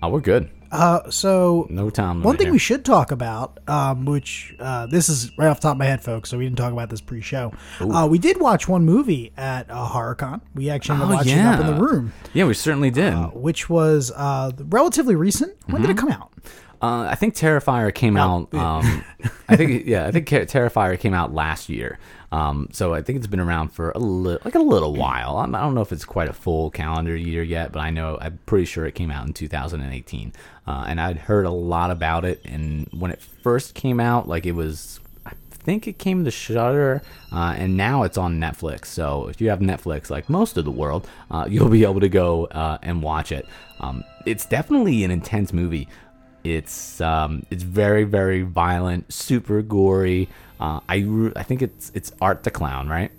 Oh, 0.05 0.09
we're 0.11 0.21
good. 0.21 0.51
Uh, 0.71 1.09
so 1.09 1.67
No 1.71 1.89
time. 1.89 2.23
one 2.23 2.37
thing 2.37 2.47
here. 2.49 2.53
we 2.53 2.59
should 2.59 2.85
talk 2.85 3.13
about, 3.13 3.61
um, 3.69 4.05
which 4.07 4.55
uh, 4.59 4.87
this 4.87 5.09
is 5.09 5.31
right 5.39 5.47
off 5.47 5.59
the 5.61 5.69
top 5.69 5.73
of 5.75 5.79
my 5.79 5.85
head, 5.85 6.03
folks. 6.03 6.29
So 6.31 6.37
we 6.37 6.45
didn't 6.45 6.59
talk 6.59 6.73
about 6.73 6.91
this 6.91 7.01
pre-show. 7.01 7.53
Uh, 7.81 8.09
we 8.11 8.19
did 8.19 8.41
watch 8.41 8.67
one 8.69 8.85
movie 8.85 9.33
at 9.37 9.71
uh, 9.71 9.87
HorrorCon. 9.89 10.41
We 10.55 10.71
actually 10.71 10.97
ended 10.97 11.11
Oh, 11.11 11.15
watching 11.15 11.39
it 11.39 11.47
up 11.47 11.61
in 11.61 11.67
the 11.69 11.75
room, 11.81 12.13
yeah, 12.33 12.45
we 12.45 12.55
certainly 12.55 12.91
did. 12.91 13.13
uh, 13.15 13.29
which 13.29 13.71
was 13.71 14.11
uh, 14.17 14.51
relatively 14.69 15.15
recent. 15.15 15.57
When 15.67 15.81
did 15.81 15.91
it 15.91 15.97
Mm-hmm. 15.97 16.09
come 16.09 16.13
out? 16.21 16.33
Uh, 16.83 17.07
I 17.11 17.15
think 17.15 17.35
Terrifier 17.35 17.95
came 17.95 18.17
out. 18.17 18.49
Um, 18.55 19.05
I 19.49 19.57
think 19.57 19.87
yeah, 19.87 20.07
I 20.07 20.11
think 20.11 20.29
Terrifier 20.29 20.99
came 20.99 21.13
out 21.13 21.35
last 21.35 21.69
year. 21.69 21.99
Um, 22.33 22.69
so 22.73 22.95
I 22.95 23.03
think 23.03 23.19
it's 23.19 23.29
been 23.29 23.41
around 23.41 23.69
for 23.69 23.91
a 23.93 23.99
little, 23.99 24.41
like 24.45 24.57
a 24.57 24.59
little 24.59 24.95
while. 24.95 25.39
I'm, 25.39 25.55
I 25.55 25.61
don't 25.61 25.75
know 25.75 25.83
if 25.83 25.93
it's 25.93 26.05
quite 26.05 26.29
a 26.29 26.33
full 26.33 26.71
calendar 26.71 27.15
year 27.15 27.45
yet, 27.45 27.71
but 27.71 27.79
I 27.79 27.91
know 27.91 28.19
I'm 28.21 28.41
pretty 28.45 28.65
sure 28.65 28.87
it 28.87 28.97
came 28.97 29.13
out 29.13 29.25
in 29.27 29.33
2018. 29.33 30.33
Uh, 30.67 30.85
and 30.89 31.01
I'd 31.01 31.17
heard 31.17 31.47
a 31.47 31.51
lot 31.51 31.93
about 31.93 32.25
it. 32.25 32.41
And 32.45 32.89
when 32.93 33.13
it 33.13 33.23
first 33.23 33.75
came 33.75 34.01
out, 34.01 34.27
like 34.27 34.47
it 34.47 34.53
was, 34.53 34.99
I 35.25 35.33
think 35.51 35.87
it 35.87 35.99
came 35.99 36.25
to 36.25 36.31
Shudder, 36.33 37.03
uh, 37.31 37.55
and 37.57 37.77
now 37.77 38.03
it's 38.03 38.19
on 38.19 38.41
Netflix. 38.41 38.87
So 38.87 39.29
if 39.29 39.41
you 39.41 39.51
have 39.51 39.61
Netflix, 39.61 40.11
like 40.11 40.29
most 40.29 40.57
of 40.57 40.65
the 40.65 40.73
world, 40.73 41.07
uh, 41.31 41.47
you'll 41.49 41.69
be 41.69 41.85
able 41.85 42.01
to 42.01 42.09
go 42.09 42.47
uh, 42.47 42.79
and 42.83 43.01
watch 43.01 43.31
it. 43.31 43.47
Um, 43.79 44.03
it's 44.27 44.45
definitely 44.47 45.05
an 45.05 45.13
intense 45.13 45.53
movie. 45.53 45.87
It's 46.45 47.01
um, 47.01 47.45
it's 47.51 47.63
very 47.63 48.05
very 48.05 48.43
violent, 48.43 49.13
super 49.13 49.63
gory. 49.63 50.29
Uh, 50.61 50.81
I 50.89 51.31
I 51.35 51.43
think 51.43 51.63
it's 51.63 51.91
it's 51.95 52.13
Art 52.21 52.45
the 52.45 52.51
Clown, 52.51 52.89
right? 52.89 53.11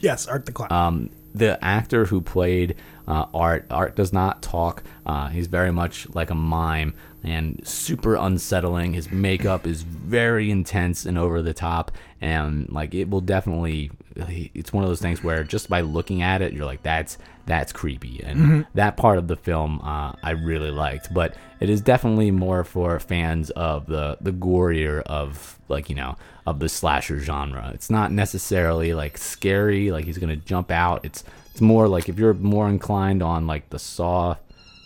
Yes, 0.00 0.26
Art 0.26 0.46
the 0.46 0.52
Clown. 0.52 0.72
Um, 0.72 1.10
the 1.34 1.62
actor 1.62 2.06
who 2.06 2.20
played 2.20 2.76
uh, 3.06 3.26
Art 3.34 3.66
Art 3.70 3.96
does 3.96 4.12
not 4.12 4.42
talk. 4.42 4.82
Uh, 5.04 5.28
he's 5.28 5.46
very 5.46 5.72
much 5.72 6.08
like 6.10 6.30
a 6.30 6.34
mime 6.34 6.94
and 7.24 7.60
super 7.66 8.14
unsettling. 8.14 8.92
His 8.92 9.10
makeup 9.10 9.66
is 9.66 9.82
very 9.82 10.50
intense 10.50 11.04
and 11.04 11.18
over 11.18 11.42
the 11.42 11.54
top, 11.54 11.90
and 12.20 12.68
like 12.70 12.94
it 12.94 13.10
will 13.10 13.20
definitely. 13.20 13.90
It's 14.16 14.72
one 14.72 14.82
of 14.82 14.90
those 14.90 15.00
things 15.00 15.22
where 15.22 15.44
just 15.44 15.68
by 15.68 15.80
looking 15.80 16.22
at 16.22 16.42
it, 16.42 16.52
you're 16.52 16.66
like, 16.66 16.82
that's 16.82 17.18
that's 17.48 17.72
creepy, 17.72 18.22
and 18.22 18.66
that 18.74 18.96
part 18.96 19.18
of 19.18 19.26
the 19.26 19.36
film 19.36 19.80
uh, 19.82 20.12
I 20.22 20.30
really 20.32 20.70
liked. 20.70 21.12
But 21.12 21.34
it 21.58 21.68
is 21.68 21.80
definitely 21.80 22.30
more 22.30 22.62
for 22.62 23.00
fans 23.00 23.50
of 23.50 23.86
the 23.86 24.18
the 24.20 24.30
gorier 24.32 25.02
of 25.02 25.58
like 25.68 25.88
you 25.88 25.96
know 25.96 26.16
of 26.46 26.60
the 26.60 26.68
slasher 26.68 27.18
genre. 27.18 27.72
It's 27.74 27.90
not 27.90 28.12
necessarily 28.12 28.94
like 28.94 29.18
scary, 29.18 29.90
like 29.90 30.04
he's 30.04 30.18
gonna 30.18 30.36
jump 30.36 30.70
out. 30.70 31.04
It's 31.04 31.24
it's 31.50 31.60
more 31.60 31.88
like 31.88 32.08
if 32.08 32.18
you're 32.18 32.34
more 32.34 32.68
inclined 32.68 33.22
on 33.22 33.46
like 33.46 33.70
the 33.70 33.78
Saw, 33.78 34.36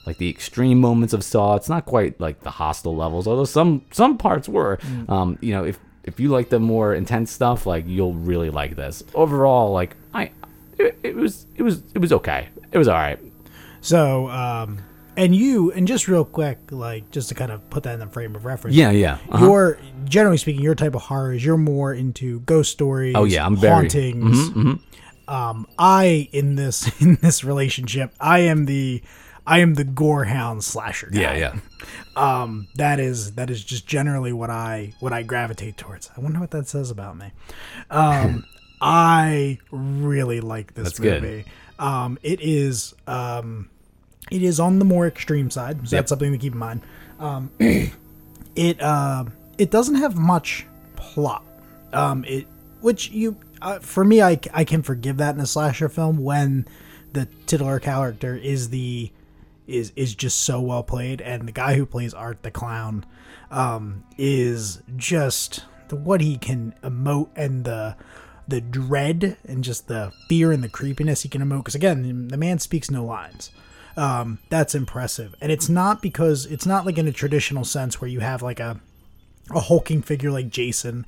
like 0.06 0.18
the 0.18 0.30
extreme 0.30 0.80
moments 0.80 1.12
of 1.12 1.22
Saw. 1.24 1.56
It's 1.56 1.68
not 1.68 1.84
quite 1.84 2.20
like 2.20 2.40
the 2.40 2.50
Hostel 2.50 2.96
levels, 2.96 3.26
although 3.26 3.44
some 3.44 3.84
some 3.90 4.16
parts 4.16 4.48
were. 4.48 4.78
Um, 5.08 5.36
you 5.42 5.52
know, 5.52 5.64
if 5.64 5.78
if 6.04 6.18
you 6.20 6.28
like 6.28 6.48
the 6.48 6.60
more 6.60 6.94
intense 6.94 7.30
stuff, 7.30 7.66
like 7.66 7.84
you'll 7.86 8.14
really 8.14 8.50
like 8.50 8.76
this. 8.76 9.02
Overall, 9.14 9.72
like 9.72 9.96
I, 10.14 10.30
it, 10.78 10.98
it 11.02 11.16
was 11.16 11.46
it 11.56 11.62
was 11.62 11.82
it 11.94 11.98
was 11.98 12.12
okay. 12.12 12.48
It 12.72 12.78
was 12.78 12.88
all 12.88 12.98
right. 12.98 13.18
so, 13.80 14.28
um, 14.28 14.78
and 15.16 15.34
you, 15.36 15.70
and 15.72 15.86
just 15.86 16.08
real 16.08 16.24
quick, 16.24 16.58
like 16.70 17.10
just 17.10 17.28
to 17.28 17.34
kind 17.34 17.52
of 17.52 17.68
put 17.68 17.82
that 17.82 17.94
in 17.94 18.00
the 18.00 18.06
frame 18.06 18.34
of 18.34 18.44
reference. 18.46 18.74
Yeah, 18.76 18.90
yeah. 18.90 19.18
uh-huh. 19.30 19.44
Your 19.44 19.78
generally 20.04 20.38
speaking, 20.38 20.62
your 20.62 20.74
type 20.74 20.94
of 20.94 21.02
horror 21.02 21.34
is 21.34 21.44
you're 21.44 21.58
more 21.58 21.92
into 21.92 22.40
ghost 22.40 22.72
stories. 22.72 23.14
Oh, 23.16 23.24
yeah, 23.24 23.44
I'm 23.44 23.56
very- 23.56 23.72
hauntings. 23.74 24.50
mm-hmm. 24.50 24.72
Um, 25.28 25.66
I 25.78 26.28
in 26.32 26.56
this 26.56 26.90
in 27.00 27.16
this 27.16 27.44
relationship, 27.44 28.12
I 28.20 28.40
am 28.40 28.64
the 28.66 29.02
I 29.46 29.58
am 29.60 29.74
the 29.74 29.84
gorehound 29.84 30.62
slasher. 30.62 31.10
Guy. 31.12 31.20
yeah, 31.20 31.34
yeah. 31.34 31.56
Um, 32.16 32.68
that 32.76 32.98
is 33.00 33.32
that 33.34 33.50
is 33.50 33.62
just 33.64 33.86
generally 33.86 34.32
what 34.32 34.50
I 34.50 34.94
what 35.00 35.12
I 35.12 35.22
gravitate 35.22 35.76
towards. 35.76 36.10
I 36.16 36.20
wonder 36.20 36.40
what 36.40 36.50
that 36.52 36.68
says 36.68 36.90
about 36.90 37.16
me. 37.16 37.32
Um, 37.90 38.44
I 38.82 39.58
really 39.70 40.40
like 40.40 40.74
this 40.74 40.84
That's 40.84 40.98
good. 40.98 41.22
movie. 41.22 41.44
Um, 41.78 42.18
it 42.22 42.40
is 42.40 42.94
um, 43.06 43.70
it 44.30 44.42
is 44.42 44.60
on 44.60 44.78
the 44.78 44.84
more 44.84 45.06
extreme 45.06 45.50
side, 45.50 45.76
so 45.88 45.96
Yep. 45.96 46.00
that's 46.02 46.08
something 46.10 46.32
to 46.32 46.38
keep 46.38 46.52
in 46.52 46.58
mind. 46.58 46.82
Um, 47.18 47.50
it 48.56 48.80
uh, 48.82 49.24
it 49.58 49.70
doesn't 49.70 49.94
have 49.96 50.16
much 50.16 50.66
plot. 50.96 51.44
Um, 51.92 52.24
it 52.26 52.46
which 52.80 53.10
you 53.10 53.36
uh, 53.60 53.78
for 53.78 54.04
me, 54.04 54.20
I, 54.20 54.40
I 54.52 54.64
can 54.64 54.82
forgive 54.82 55.18
that 55.18 55.34
in 55.34 55.40
a 55.40 55.46
slasher 55.46 55.88
film 55.88 56.18
when 56.18 56.66
the 57.12 57.26
titular 57.46 57.78
character 57.78 58.34
is 58.36 58.70
the 58.70 59.10
is 59.68 59.92
is 59.94 60.14
just 60.14 60.40
so 60.40 60.60
well 60.60 60.82
played, 60.82 61.20
and 61.20 61.46
the 61.46 61.52
guy 61.52 61.76
who 61.76 61.86
plays 61.86 62.12
Art 62.14 62.42
the 62.42 62.50
Clown 62.50 63.06
um, 63.50 64.02
is 64.18 64.82
just 64.96 65.64
the 65.88 65.94
what 65.96 66.20
he 66.20 66.36
can 66.38 66.74
emote 66.82 67.28
and 67.36 67.64
the 67.64 67.96
the 68.48 68.60
dread 68.60 69.36
and 69.44 69.64
just 69.64 69.88
the 69.88 70.12
fear 70.28 70.52
and 70.52 70.62
the 70.62 70.68
creepiness 70.68 71.22
he 71.22 71.28
can 71.28 71.42
emote. 71.42 71.58
Because 71.58 71.74
again, 71.74 72.28
the 72.28 72.36
man 72.36 72.58
speaks 72.58 72.90
no 72.90 73.04
lines. 73.04 73.50
Um, 73.96 74.38
that's 74.48 74.74
impressive, 74.74 75.34
and 75.40 75.52
it's 75.52 75.68
not 75.68 76.00
because 76.00 76.46
it's 76.46 76.64
not 76.64 76.86
like 76.86 76.96
in 76.96 77.06
a 77.06 77.12
traditional 77.12 77.64
sense 77.64 78.00
where 78.00 78.08
you 78.08 78.20
have 78.20 78.40
like 78.42 78.58
a 78.58 78.80
a 79.50 79.60
hulking 79.60 80.02
figure 80.02 80.30
like 80.30 80.48
Jason 80.48 81.04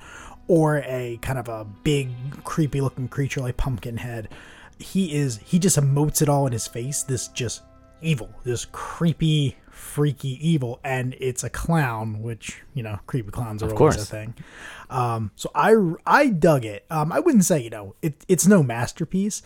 or 0.47 0.79
a 0.85 1.17
kind 1.21 1.39
of 1.39 1.47
a 1.47 1.65
big 1.83 2.09
creepy 2.43 2.81
looking 2.81 3.07
creature 3.07 3.41
like 3.41 3.57
Pumpkinhead. 3.57 4.29
He 4.77 5.15
is 5.15 5.39
he 5.43 5.57
just 5.57 5.79
emotes 5.79 6.21
it 6.21 6.29
all 6.29 6.45
in 6.45 6.53
his 6.53 6.67
face. 6.67 7.03
This 7.03 7.27
just 7.29 7.63
evil, 8.01 8.29
this 8.43 8.65
creepy, 8.65 9.57
freaky 9.75 10.39
evil, 10.47 10.79
and 10.83 11.15
it's 11.19 11.43
a 11.43 11.49
clown, 11.49 12.21
which 12.21 12.61
you 12.73 12.81
know, 12.81 12.99
creepy 13.07 13.29
clowns 13.31 13.61
are 13.61 13.73
always 13.75 13.97
a 14.01 14.05
thing. 14.05 14.33
Um, 14.89 15.31
so 15.35 15.51
I 15.53 15.75
I 16.05 16.27
dug 16.29 16.65
it. 16.65 16.85
Um, 16.89 17.11
I 17.11 17.19
wouldn't 17.19 17.45
say 17.45 17.61
you 17.61 17.69
know 17.69 17.95
it, 18.01 18.23
it's 18.27 18.47
no 18.47 18.63
masterpiece, 18.63 19.41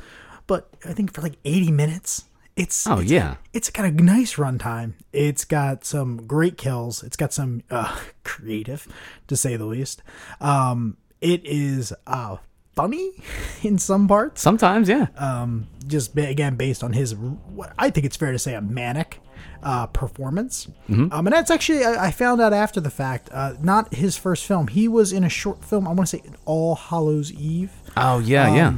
but 0.48 0.70
I 0.86 0.94
think 0.94 1.14
for 1.14 1.22
like 1.22 1.38
eighty 1.46 1.72
minutes, 1.72 2.26
it's 2.56 2.86
Oh 2.88 2.94
it's- 3.00 3.10
yeah. 3.12 3.36
it's 3.54 3.70
got 3.70 3.86
a 3.86 3.92
nice 3.92 4.36
runtime. 4.36 4.94
It's 5.12 5.46
got 5.46 5.84
some 5.84 6.26
great 6.28 6.58
kills. 6.58 7.04
It's 7.04 7.18
got 7.18 7.34
some 7.34 7.64
uh, 7.72 8.00
creative, 8.24 8.88
to 9.28 9.36
say 9.36 9.56
the 9.56 9.66
least. 9.66 10.04
Um, 10.40 10.98
it 11.22 11.42
is 11.46 11.92
uh, 12.08 12.38
funny 12.76 13.12
in 13.64 13.78
some 13.78 14.08
parts. 14.08 14.42
Sometimes, 14.42 14.88
yeah. 14.88 15.08
Um, 15.18 15.68
just 15.88 16.16
again 16.18 16.56
based 16.56 16.84
on 16.84 16.94
his, 16.94 17.16
what 17.16 17.74
I 17.80 17.90
think 17.90 18.06
it's 18.06 18.16
fair 18.18 18.32
to 18.32 18.40
say, 18.40 18.54
a 18.54 18.62
manic 18.62 19.20
uh, 19.64 19.88
performance. 19.88 20.68
Um, 20.90 21.12
and 21.12 21.28
that's 21.28 21.52
actually 21.52 21.84
I, 21.86 22.08
I 22.08 22.12
found 22.12 22.42
out 22.42 22.54
after 22.54 22.80
the 22.82 22.90
fact. 22.90 23.30
Uh, 23.32 23.54
not 23.62 23.94
his 23.94 24.18
first 24.18 24.46
film. 24.46 24.68
He 24.68 24.88
was 24.88 25.12
in 25.14 25.24
a 25.24 25.30
short 25.30 25.64
film. 25.64 25.88
I 25.88 25.92
want 25.92 26.10
to 26.10 26.18
say 26.18 26.24
All 26.46 26.76
Hallows 26.76 27.32
Eve. 27.34 27.72
oh 27.98 28.20
yeah, 28.20 28.54
yeah. 28.56 28.74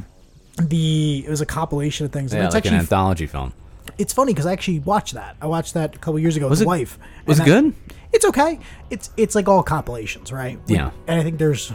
The 0.62 1.24
it 1.26 1.30
was 1.30 1.42
a 1.42 1.46
compilation 1.46 2.06
of 2.06 2.12
things. 2.12 2.34
Yeah, 2.34 2.46
it's 2.46 2.54
like 2.54 2.66
an 2.66 2.74
anthology 2.76 3.26
film. 3.28 3.54
it's 3.98 4.14
funny 4.14 4.34
because 4.34 4.46
I 4.46 4.52
actually 4.54 4.80
watched 4.80 5.14
that. 5.14 5.36
I 5.42 5.48
watched 5.48 5.74
that 5.74 5.96
a 5.96 6.00
couple 6.00 6.20
years 6.20 6.36
ago 6.38 6.46
with 6.46 6.52
Was 6.52 6.60
the 6.60 6.66
it- 6.66 6.68
wife. 6.68 7.00
was 7.26 7.40
it 7.40 7.46
that- 7.46 7.62
good? 7.62 7.74
It's 8.14 8.26
okay. 8.26 8.60
It's 8.90 9.10
it's 9.16 9.36
like 9.36 9.48
all 9.48 9.64
compilations, 9.64 10.32
right? 10.34 10.60
We- 10.68 10.76
Yeah. 10.76 10.92
And 11.08 11.20
I 11.20 11.24
think 11.24 11.40
there's 11.40 11.72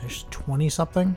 there's 0.00 0.24
twenty 0.30 0.68
something. 0.70 1.16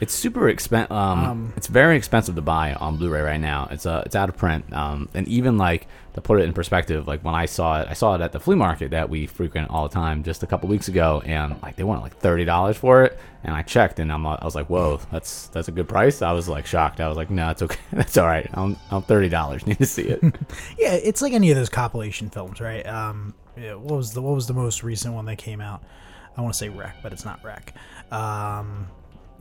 It's 0.00 0.12
super 0.12 0.48
expensive. 0.48 0.90
Um, 0.90 1.52
it's 1.56 1.68
very 1.68 1.96
expensive 1.96 2.34
to 2.34 2.42
buy 2.42 2.74
on 2.74 2.96
Blu-ray 2.96 3.20
right 3.20 3.40
now. 3.40 3.68
It's 3.70 3.86
uh, 3.86 4.02
it's 4.04 4.16
out 4.16 4.28
of 4.28 4.36
print. 4.36 4.64
Um, 4.72 5.08
and 5.14 5.28
even 5.28 5.56
like 5.58 5.86
to 6.14 6.20
put 6.20 6.40
it 6.40 6.44
in 6.44 6.52
perspective, 6.52 7.06
like 7.06 7.24
when 7.24 7.34
I 7.34 7.46
saw 7.46 7.80
it, 7.80 7.88
I 7.88 7.94
saw 7.94 8.14
it 8.14 8.20
at 8.20 8.32
the 8.32 8.40
flea 8.40 8.54
market 8.56 8.90
that 8.90 9.08
we 9.08 9.26
frequent 9.26 9.70
all 9.70 9.88
the 9.88 9.94
time 9.94 10.22
just 10.22 10.42
a 10.42 10.46
couple 10.46 10.68
weeks 10.68 10.88
ago, 10.88 11.22
and 11.24 11.60
like 11.62 11.76
they 11.76 11.84
wanted 11.84 12.02
like 12.02 12.16
thirty 12.18 12.44
dollars 12.44 12.76
for 12.76 13.04
it. 13.04 13.18
And 13.44 13.54
I 13.54 13.62
checked, 13.62 13.98
and 13.98 14.12
I'm, 14.12 14.24
I 14.26 14.38
was 14.44 14.54
like, 14.54 14.68
whoa, 14.68 15.00
that's 15.10 15.48
that's 15.48 15.68
a 15.68 15.72
good 15.72 15.88
price. 15.88 16.22
I 16.22 16.32
was 16.32 16.48
like 16.48 16.66
shocked. 16.66 17.00
I 17.00 17.08
was 17.08 17.16
like, 17.16 17.30
no, 17.30 17.50
it's 17.50 17.62
okay, 17.62 17.80
that's 17.92 18.16
all 18.16 18.26
right. 18.26 18.48
I'm, 18.52 18.76
I'm 18.90 19.02
thirty 19.02 19.28
dollars. 19.28 19.66
Need 19.66 19.78
to 19.78 19.86
see 19.86 20.02
it. 20.02 20.22
Yeah, 20.78 20.94
it's 20.94 21.22
like 21.22 21.32
any 21.32 21.50
of 21.50 21.56
those 21.56 21.68
compilation 21.68 22.28
films, 22.30 22.60
right? 22.60 22.86
Um, 22.86 23.34
yeah, 23.56 23.74
what 23.74 23.96
was 23.96 24.12
the 24.12 24.22
what 24.22 24.34
was 24.34 24.46
the 24.46 24.54
most 24.54 24.82
recent 24.82 25.14
one 25.14 25.24
that 25.26 25.36
came 25.36 25.60
out? 25.60 25.82
I 26.36 26.40
want 26.40 26.54
to 26.54 26.58
say 26.58 26.68
Wreck, 26.68 26.96
but 27.02 27.12
it's 27.12 27.24
not 27.24 27.42
Wreck. 27.44 27.74
Um, 28.10 28.88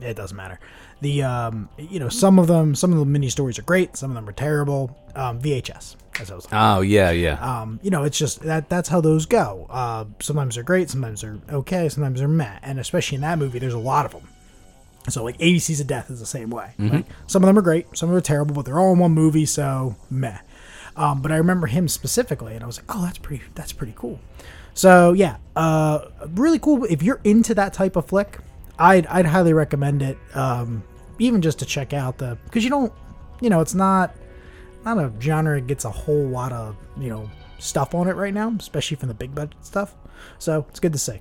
it 0.01 0.15
doesn't 0.15 0.35
matter. 0.35 0.59
The 1.01 1.23
um, 1.23 1.69
you 1.77 1.99
know, 1.99 2.09
some 2.09 2.39
of 2.39 2.47
them, 2.47 2.75
some 2.75 2.91
of 2.91 2.99
the 2.99 3.05
mini 3.05 3.29
stories 3.29 3.57
are 3.59 3.63
great. 3.63 3.97
Some 3.97 4.11
of 4.11 4.15
them 4.15 4.27
are 4.27 4.33
terrible. 4.33 4.97
Um, 5.15 5.41
VHS, 5.41 5.95
as 6.19 6.31
I 6.31 6.35
was. 6.35 6.47
oh 6.51 6.81
yeah, 6.81 7.11
yeah. 7.11 7.61
um, 7.61 7.79
you 7.83 7.91
know, 7.91 8.03
it's 8.03 8.17
just 8.17 8.41
that 8.41 8.69
that's 8.69 8.87
how 8.89 9.01
those 9.01 9.25
go. 9.25 9.67
Uh, 9.69 10.05
sometimes 10.19 10.55
they're 10.55 10.63
great, 10.63 10.89
sometimes 10.89 11.21
they're 11.21 11.37
okay, 11.51 11.89
sometimes 11.89 12.19
they're 12.19 12.27
meh. 12.27 12.59
And 12.61 12.79
especially 12.79 13.15
in 13.15 13.21
that 13.21 13.37
movie, 13.39 13.59
there's 13.59 13.73
a 13.73 13.79
lot 13.79 14.05
of 14.05 14.11
them. 14.11 14.27
So 15.09 15.23
like 15.23 15.37
ABCs 15.39 15.81
of 15.81 15.87
Death 15.87 16.11
is 16.11 16.19
the 16.19 16.25
same 16.25 16.49
way. 16.51 16.73
Like, 16.77 17.05
some 17.27 17.43
of 17.43 17.47
them 17.47 17.57
are 17.57 17.63
great, 17.63 17.87
some 17.97 18.09
of 18.09 18.13
them 18.13 18.17
are 18.19 18.21
terrible, 18.21 18.55
but 18.55 18.65
they're 18.65 18.79
all 18.79 18.93
in 18.93 18.99
one 18.99 19.11
movie, 19.11 19.45
so 19.45 19.95
meh. 20.09 20.37
Um, 20.95 21.21
but 21.21 21.31
I 21.31 21.37
remember 21.37 21.67
him 21.67 21.87
specifically, 21.87 22.53
and 22.53 22.63
I 22.63 22.67
was 22.67 22.77
like, 22.77 22.85
oh, 22.95 23.01
that's 23.03 23.17
pretty, 23.17 23.43
that's 23.55 23.73
pretty 23.73 23.93
cool. 23.95 24.19
So 24.73 25.13
yeah, 25.13 25.37
uh, 25.55 26.05
really 26.29 26.59
cool. 26.59 26.85
If 26.85 27.01
you're 27.03 27.19
into 27.23 27.53
that 27.55 27.73
type 27.73 27.95
of 27.95 28.05
flick, 28.05 28.37
I'd 28.81 29.05
I'd 29.07 29.25
highly 29.25 29.53
recommend 29.53 30.01
it. 30.01 30.17
Um, 30.33 30.83
even 31.19 31.41
just 31.41 31.59
to 31.59 31.65
check 31.65 31.93
out 31.93 32.17
the 32.17 32.37
because 32.45 32.63
you 32.63 32.69
don't, 32.69 32.91
you 33.39 33.49
know, 33.49 33.61
it's 33.61 33.75
not 33.75 34.15
not 34.83 34.97
a 34.97 35.11
genre 35.21 35.59
that 35.59 35.67
gets 35.67 35.85
a 35.85 35.91
whole 35.91 36.27
lot 36.27 36.51
of 36.51 36.75
you 36.97 37.09
know 37.09 37.29
stuff 37.59 37.93
on 37.93 38.07
it 38.07 38.15
right 38.15 38.33
now, 38.33 38.53
especially 38.59 38.97
from 38.97 39.07
the 39.07 39.13
big 39.13 39.33
budget 39.35 39.63
stuff. 39.63 39.95
So 40.39 40.65
it's 40.69 40.79
good 40.79 40.93
to 40.93 40.99
see. 40.99 41.19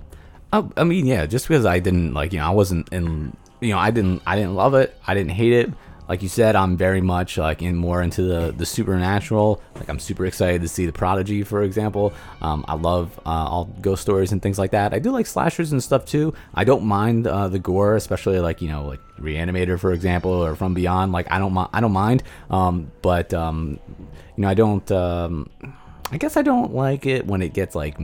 I, 0.52 0.64
I 0.76 0.84
mean, 0.84 1.06
yeah, 1.06 1.26
just 1.26 1.46
because 1.48 1.66
I 1.66 1.78
didn't 1.78 2.14
like, 2.14 2.32
you 2.32 2.38
know, 2.38 2.46
I 2.46 2.50
wasn't 2.50 2.88
in, 2.92 3.36
you 3.60 3.70
know, 3.70 3.78
I 3.78 3.90
didn't, 3.90 4.22
I 4.26 4.36
didn't 4.36 4.54
love 4.54 4.74
it. 4.74 4.96
I 5.06 5.14
didn't 5.14 5.30
hate 5.30 5.52
it. 5.52 5.70
Like 6.10 6.22
you 6.22 6.28
said, 6.28 6.56
I'm 6.56 6.76
very 6.76 7.00
much 7.00 7.38
like 7.38 7.62
in 7.62 7.76
more 7.76 8.02
into 8.02 8.22
the 8.22 8.50
the 8.50 8.66
supernatural. 8.66 9.62
Like 9.76 9.88
I'm 9.88 10.00
super 10.00 10.26
excited 10.26 10.60
to 10.62 10.66
see 10.66 10.84
the 10.84 10.92
Prodigy, 10.92 11.44
for 11.44 11.62
example. 11.62 12.12
Um, 12.42 12.64
I 12.66 12.74
love 12.74 13.16
uh, 13.24 13.30
all 13.30 13.66
ghost 13.80 14.02
stories 14.02 14.32
and 14.32 14.42
things 14.42 14.58
like 14.58 14.72
that. 14.72 14.92
I 14.92 14.98
do 14.98 15.12
like 15.12 15.26
slashers 15.26 15.70
and 15.70 15.80
stuff 15.80 16.04
too. 16.04 16.34
I 16.52 16.64
don't 16.64 16.82
mind 16.82 17.28
uh, 17.28 17.46
the 17.46 17.60
gore, 17.60 17.94
especially 17.94 18.40
like 18.40 18.60
you 18.60 18.68
know 18.68 18.86
like 18.86 18.98
Reanimator, 19.20 19.78
for 19.78 19.92
example, 19.92 20.32
or 20.32 20.56
From 20.56 20.74
Beyond. 20.74 21.12
Like 21.12 21.30
I 21.30 21.38
don't, 21.38 21.54
mi- 21.54 21.70
I 21.72 21.80
don't 21.80 21.92
mind. 21.92 22.24
Um, 22.50 22.90
but 23.02 23.32
um, 23.32 23.78
you 24.34 24.42
know, 24.42 24.48
I 24.48 24.54
don't. 24.54 24.90
Um, 24.90 25.48
I 26.10 26.18
guess 26.18 26.36
I 26.36 26.42
don't 26.42 26.74
like 26.74 27.06
it 27.06 27.24
when 27.24 27.40
it 27.40 27.54
gets 27.54 27.76
like 27.76 27.96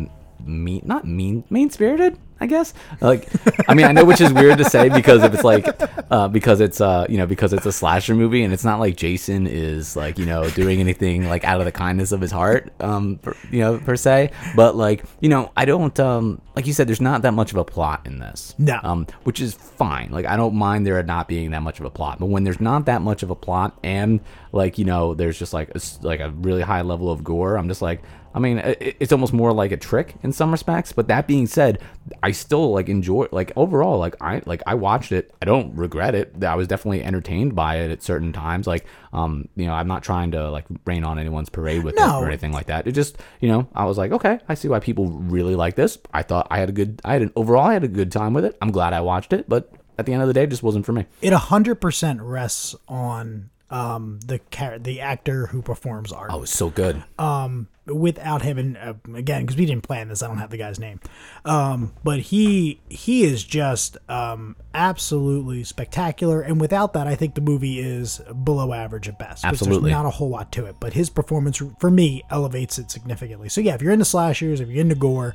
mean, 0.45 0.83
not 0.85 1.09
mean, 1.09 1.43
mean 1.51 1.71
spirited. 1.71 2.17
I 2.39 2.47
guess. 2.47 2.75
Like, 3.01 3.29
I 3.69 3.75
mean, 3.75 3.87
I 3.87 3.93
know 3.93 4.05
which 4.05 4.21
is 4.21 4.33
weird 4.33 4.59
to 4.59 4.65
say 4.65 4.89
because 4.89 5.23
if 5.23 5.33
it's 5.33 5.45
like, 5.45 5.67
uh, 6.11 6.29
because 6.29 6.61
it's 6.61 6.81
uh, 6.81 7.07
you 7.09 7.17
know, 7.17 7.27
because 7.27 7.53
it's 7.53 7.65
a 7.67 7.73
slasher 7.73 8.15
movie 8.15 8.43
and 8.43 8.53
it's 8.53 8.65
not 8.65 8.79
like 8.79 8.97
Jason 8.97 9.47
is 9.47 9.97
like 9.97 10.19
you 10.19 10.27
know 10.27 10.49
doing 10.51 10.81
anything 10.81 11.29
like 11.29 11.45
out 11.45 11.61
of 11.61 11.65
the 11.65 11.73
kindness 11.73 12.13
of 12.13 12.21
his 12.21 12.31
heart, 12.31 12.73
um, 12.81 13.17
per, 13.17 13.35
you 13.51 13.61
know, 13.61 13.79
per 13.79 13.97
se. 13.97 14.33
But 14.55 14.77
like, 14.77 15.05
you 15.21 15.29
know, 15.29 15.51
I 15.57 15.65
don't 15.65 15.99
um, 15.99 16.43
like 16.55 16.67
you 16.67 16.73
said, 16.73 16.89
there's 16.89 17.01
not 17.01 17.23
that 17.23 17.33
much 17.33 17.53
of 17.53 17.59
a 17.59 17.65
plot 17.65 18.07
in 18.07 18.19
this. 18.19 18.55
No. 18.59 18.81
Um, 18.83 19.07
which 19.25 19.41
is 19.41 19.55
fine. 19.55 20.11
Like, 20.11 20.27
I 20.27 20.37
don't 20.37 20.55
mind 20.55 20.87
there 20.87 21.03
not 21.03 21.29
being 21.29 21.51
that 21.53 21.63
much 21.63 21.79
of 21.81 21.87
a 21.87 21.91
plot. 21.91 22.19
But 22.19 22.27
when 22.27 22.45
there's 22.45 22.61
not 22.61 22.87
that 22.87 23.03
much 23.03 23.23
of 23.23 23.31
a 23.31 23.35
plot 23.35 23.79
and 23.83 24.21
like 24.53 24.79
you 24.79 24.85
know, 24.85 25.15
there's 25.15 25.39
just 25.39 25.53
like 25.53 25.71
a, 25.75 25.81
like 26.03 26.21
a 26.21 26.31
really 26.31 26.63
high 26.63 26.83
level 26.83 27.11
of 27.11 27.25
gore, 27.25 27.57
I'm 27.57 27.69
just 27.69 27.83
like. 27.83 28.03
I 28.37 28.39
mean, 28.39 28.61
it's 28.81 29.13
almost 29.13 29.33
more 29.33 29.51
like 29.51 29.73
a 29.73 29.79
trick 29.79 30.15
in 30.23 30.31
some 30.31 30.53
respects. 30.53 30.93
But 30.93 31.09
that 31.09 31.27
being 31.27 31.47
said, 31.47 31.81
I 32.23 32.33
still 32.33 32.71
like 32.71 32.91
enjoy 32.91 33.29
like 33.33 33.51
overall 33.57 33.99
like 33.99 34.15
I 34.21 34.43
like 34.45 34.63
I 34.67 34.75
watched 34.75 35.11
it. 35.11 35.35
I 35.41 35.47
don't 35.47 35.75
regret 35.75 36.15
it. 36.15 36.45
I 36.45 36.55
was 36.55 36.69
definitely 36.69 37.03
entertained 37.03 37.55
by 37.55 37.77
it 37.77 37.91
at 37.91 38.03
certain 38.03 38.35
times. 38.35 38.67
Like 38.67 38.85
um, 39.15 39.49
you 39.57 39.65
know, 39.65 39.73
I'm 39.73 39.89
not 39.89 40.03
trying 40.03 40.33
to 40.33 40.51
like 40.51 40.67
rain 40.85 41.03
on 41.03 41.19
anyone's 41.19 41.49
parade 41.49 41.83
with 41.83 41.95
it 41.95 42.03
or 42.03 42.27
anything 42.27 42.53
like 42.53 42.67
that. 42.67 42.87
It 42.87 42.93
just 42.93 43.17
you 43.41 43.49
know, 43.49 43.69
I 43.75 43.87
was 43.87 43.97
like, 43.97 44.13
okay, 44.13 44.39
I 44.51 44.55
see 44.55 44.69
why 44.69 44.81
people 44.81 45.07
really 45.07 45.55
like 45.55 45.75
this. 45.75 45.97
I 46.13 46.23
thought 46.23 46.47
I 46.51 46.59
had 46.59 46.69
a 46.69 46.73
good, 46.73 47.01
I 47.07 47.15
had 47.15 47.23
an 47.23 47.33
overall, 47.37 47.65
I 47.65 47.73
had 47.73 47.85
a 47.85 47.89
good 47.89 48.13
time 48.13 48.35
with 48.35 48.45
it. 48.45 48.55
I'm 48.61 48.71
glad 48.71 48.93
I 48.93 49.01
watched 49.01 49.33
it, 49.33 49.49
but 49.49 49.73
at 49.99 50.05
the 50.05 50.13
end 50.13 50.21
of 50.21 50.29
the 50.29 50.35
day, 50.35 50.43
it 50.43 50.51
just 50.51 50.63
wasn't 50.63 50.85
for 50.85 50.93
me. 50.93 51.07
It 51.23 51.33
hundred 51.33 51.77
percent 51.77 52.21
rests 52.21 52.75
on 52.87 53.49
um 53.71 54.21
the 54.27 54.41
char- 54.51 54.79
the 54.79 55.01
actor 55.01 55.47
who 55.49 55.63
performs 55.63 56.13
art. 56.13 56.31
Oh, 56.33 56.43
it's 56.43 56.57
so 56.57 56.71
good. 56.71 57.03
Um, 57.19 57.69
without 57.87 58.43
him 58.43 58.59
and 58.59 58.77
uh, 58.77 58.95
again 59.15 59.43
because 59.43 59.57
we 59.57 59.65
didn't 59.65 59.85
plan 59.85 60.09
this 60.09 60.23
i 60.23 60.27
don't 60.27 60.39
have 60.39 60.51
the 60.51 60.57
guy's 60.57 60.81
name 60.81 60.99
um, 61.45 61.93
but 62.03 62.19
he 62.19 62.81
he 62.89 63.23
is 63.23 63.45
just 63.45 63.97
um, 64.11 64.57
absolutely 64.75 65.63
spectacular 65.63 66.41
and 66.41 66.61
without 66.61 66.93
that 66.95 67.07
i 67.07 67.15
think 67.15 67.35
the 67.35 67.41
movie 67.41 67.79
is 67.79 68.21
below 68.45 68.73
average 68.73 69.09
at 69.09 69.19
best. 69.19 69.45
Absolutely. 69.45 69.91
there's 69.91 70.03
not 70.03 70.07
a 70.07 70.11
whole 70.11 70.29
lot 70.29 70.51
to 70.53 70.67
it 70.67 70.77
but 70.81 70.95
his 70.95 71.09
performance 71.09 71.63
for 71.79 71.91
me 71.91 72.23
elevates 72.31 72.79
it 72.79 72.91
significantly 72.91 73.49
so 73.49 73.61
yeah 73.61 73.75
if 73.75 73.83
you're 73.83 73.93
into 73.93 74.05
slashers 74.05 74.61
if 74.61 74.69
you're 74.69 74.81
into 74.81 74.95
gore 74.97 75.35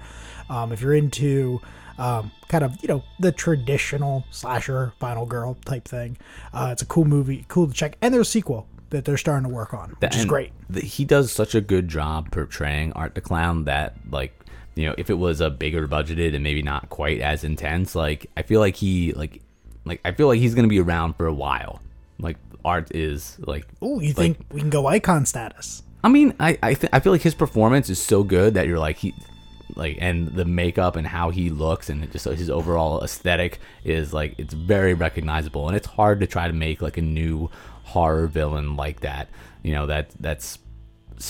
um, 0.50 0.74
if 0.74 0.82
you're 0.82 0.94
into 0.94 1.62
um, 1.98 2.32
kind 2.48 2.64
of 2.64 2.76
you 2.82 2.88
know 2.88 3.04
the 3.20 3.32
traditional 3.32 4.26
slasher 4.32 4.94
final 5.00 5.26
girl 5.26 5.56
type 5.66 5.86
thing 5.88 6.18
uh, 6.54 6.70
it's 6.72 6.82
a 6.82 6.86
cool 6.86 7.06
movie 7.06 7.46
cool 7.48 7.68
to 7.68 7.74
check 7.74 7.98
and 8.02 8.14
there's 8.14 8.28
a 8.28 8.32
sequel 8.32 8.68
that 8.90 9.06
they're 9.06 9.18
starting 9.18 9.48
to 9.48 9.54
work 9.54 9.74
on 9.74 9.96
which 10.00 10.16
is 10.16 10.26
great 10.26 10.52
the- 10.70 10.82
he 10.82 11.06
does 11.06 11.32
such 11.32 11.56
a 11.56 11.62
good 11.62 11.88
job 11.88 12.30
portraying 12.32 12.92
Art 12.94 13.16
the 13.16 13.22
Clown 13.22 13.64
that 13.66 13.96
like 14.10 14.34
you 14.76 14.86
know 14.86 14.96
if 14.98 15.10
it 15.10 15.16
was 15.16 15.42
a 15.42 15.50
bigger 15.50 15.88
budgeted 15.88 16.34
and 16.34 16.44
maybe 16.44 16.62
not 16.62 16.90
quite 16.90 17.20
as 17.20 17.44
intense, 17.44 17.94
like 17.96 18.28
I 18.38 18.42
feel 18.42 18.60
like 18.62 18.76
he 18.78 19.12
like 19.14 19.42
like 19.86 20.00
I 20.06 20.12
feel 20.14 20.28
like 20.28 20.40
he's 20.40 20.56
gonna 20.56 20.68
be 20.70 20.80
around 20.80 21.16
for 21.18 21.26
a 21.26 21.34
while. 21.34 21.82
Like 22.20 22.38
Art 22.64 22.94
is 22.96 23.38
like 23.40 23.66
Oh, 23.82 24.00
you 24.00 24.10
like, 24.10 24.16
think 24.16 24.38
we 24.52 24.62
can 24.62 24.70
go 24.70 24.88
icon 24.88 25.26
status? 25.26 25.84
I 26.04 26.10
mean, 26.10 26.34
I 26.40 26.58
I, 26.64 26.74
th- 26.74 26.90
I 26.94 27.00
feel 27.02 27.12
like 27.12 27.22
his 27.22 27.36
performance 27.36 27.90
is 27.90 28.00
so 28.02 28.24
good 28.24 28.54
that 28.54 28.66
you're 28.68 28.80
like 28.80 28.98
he 28.98 29.14
like 29.76 29.98
and 30.00 30.28
the 30.30 30.46
makeup 30.46 30.96
and 30.96 31.08
how 31.08 31.30
he 31.30 31.50
looks 31.50 31.90
and 31.90 32.10
just 32.12 32.26
his 32.26 32.50
overall 32.50 33.04
aesthetic 33.04 33.60
is 33.84 34.14
like 34.14 34.36
it's 34.38 34.54
very 34.54 34.94
recognizable. 34.94 35.68
And 35.68 35.76
it's 35.78 35.88
hard 35.88 36.20
to 36.22 36.28
try 36.28 36.48
to 36.48 36.54
make 36.54 36.82
like 36.82 36.98
a 36.98 37.02
new 37.02 37.50
horror 37.84 38.28
villain 38.28 38.76
like 38.76 39.02
that. 39.02 39.30
You 39.64 39.74
know 39.74 39.86
that 39.88 40.12
that's 40.20 40.60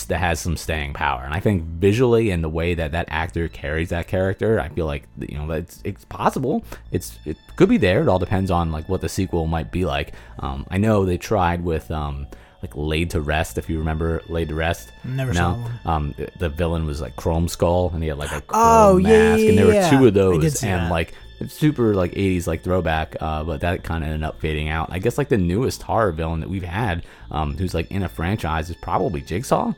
that 0.07 0.19
has 0.19 0.39
some 0.39 0.55
staying 0.55 0.93
power. 0.93 1.23
And 1.23 1.33
i 1.33 1.39
think 1.39 1.63
visually 1.63 2.29
and 2.29 2.43
the 2.43 2.49
way 2.49 2.73
that 2.75 2.93
that 2.93 3.07
actor 3.09 3.49
carries 3.49 3.89
that 3.89 4.07
character 4.07 4.57
i 4.57 4.69
feel 4.69 4.85
like 4.85 5.03
you 5.19 5.37
know 5.37 5.51
it's 5.51 5.81
it's 5.83 6.05
possible. 6.05 6.63
It's 6.91 7.19
it 7.25 7.37
could 7.55 7.69
be 7.69 7.77
there. 7.77 8.01
It 8.01 8.07
all 8.07 8.19
depends 8.19 8.51
on 8.51 8.71
like 8.71 8.87
what 8.87 9.01
the 9.01 9.09
sequel 9.09 9.47
might 9.47 9.71
be 9.71 9.85
like. 9.85 10.13
Um 10.39 10.65
i 10.69 10.77
know 10.77 11.05
they 11.05 11.17
tried 11.17 11.63
with 11.63 11.91
um 11.91 12.27
like 12.61 12.75
laid 12.75 13.09
to 13.11 13.21
rest 13.21 13.57
if 13.57 13.69
you 13.69 13.79
remember 13.79 14.21
laid 14.29 14.49
to 14.49 14.55
rest 14.55 14.91
Never 15.03 15.33
no 15.33 15.39
saw 15.39 15.53
one. 15.55 15.71
um 15.85 16.13
the- 16.17 16.29
the 16.37 16.49
villain 16.49 16.85
was 16.85 17.01
like 17.01 17.15
chrome 17.15 17.47
skull 17.47 17.89
and 17.93 18.01
he 18.03 18.09
had 18.09 18.17
like 18.17 18.31
a 18.31 18.41
chrome 18.47 18.61
Oh, 18.63 18.97
yeah, 18.97 19.07
mask 19.31 19.41
yeah, 19.43 19.49
and 19.49 19.57
there 19.57 19.65
were 19.67 19.89
two 19.89 20.05
of 20.07 20.15
yeah. 20.15 20.21
Those 20.21 20.63
and 20.63 20.83
that. 20.85 20.91
like 20.91 21.13
super 21.47 21.95
like 21.95 22.11
80s 22.11 22.45
like 22.45 22.63
throwback 22.63 23.15
uh, 23.19 23.43
but 23.43 23.61
that 23.61 23.83
kind 23.83 24.03
of 24.03 24.11
ended 24.11 24.23
up 24.23 24.39
fading 24.39 24.69
out 24.69 24.89
i 24.91 24.99
guess 24.99 25.17
like 25.17 25.27
the 25.29 25.39
newest 25.39 25.81
horror 25.81 26.11
villain 26.11 26.39
that 26.41 26.49
we've 26.49 26.61
had 26.63 27.03
um, 27.31 27.57
who's 27.57 27.73
like 27.73 27.89
in 27.89 28.03
a 28.03 28.09
franchise 28.09 28.69
is 28.69 28.75
probably 28.75 29.21
jigsaw 29.21 29.73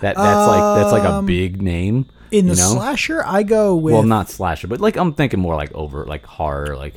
that 0.00 0.16
that's 0.16 0.48
like 0.48 0.76
that's 0.80 0.90
like 0.92 1.04
a 1.04 1.22
big 1.22 1.62
name 1.62 2.06
In 2.32 2.46
the 2.48 2.54
know? 2.56 2.74
slasher, 2.74 3.22
I 3.24 3.42
go 3.44 3.76
with 3.76 3.92
well 3.94 4.02
not 4.02 4.28
slasher 4.28 4.66
but 4.66 4.80
like 4.80 4.96
i'm 4.96 5.12
thinking 5.14 5.38
more 5.38 5.54
like 5.54 5.72
over 5.72 6.04
like 6.04 6.24
horror 6.26 6.76
like 6.76 6.94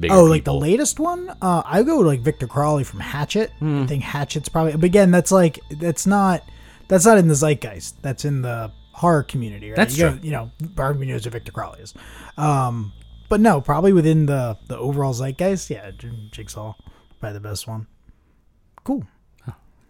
bigger 0.00 0.14
oh, 0.14 0.24
like 0.24 0.44
the 0.44 0.54
latest 0.54 0.98
one. 0.98 1.30
Uh, 1.42 1.62
I 1.64 1.82
go 1.82 1.98
with 1.98 2.06
like 2.06 2.20
Victor 2.20 2.46
Crowley 2.46 2.84
from 2.84 3.00
Hatchet. 3.00 3.50
Hmm. 3.58 3.82
I 3.82 3.86
think 3.86 4.02
Hatchet's 4.02 4.48
probably. 4.48 4.72
But 4.72 4.84
again, 4.84 5.10
that's 5.10 5.30
like 5.30 5.60
that's 5.70 6.06
not 6.06 6.42
that's 6.88 7.06
not 7.06 7.18
in 7.18 7.28
the 7.28 7.34
zeitgeist. 7.34 7.94
That's 8.02 8.24
in 8.24 8.42
the 8.42 8.72
horror 8.92 9.22
community. 9.22 9.70
Right? 9.70 9.76
That's 9.76 9.96
you 9.96 10.08
true. 10.08 10.18
Go, 10.18 10.22
you 10.22 10.30
know, 10.30 10.50
everybody 10.78 11.12
knows 11.12 11.24
who 11.24 11.30
Victor 11.30 11.52
Crowley 11.52 11.80
is. 11.80 11.94
Um, 12.36 12.92
but 13.28 13.40
no, 13.40 13.60
probably 13.60 13.92
within 13.92 14.26
the 14.26 14.58
the 14.66 14.76
overall 14.76 15.12
zeitgeist. 15.12 15.70
Yeah, 15.70 15.90
Jigsaw, 16.30 16.74
probably 17.20 17.34
the 17.34 17.48
best 17.48 17.68
one. 17.68 17.86
Cool. 18.84 19.04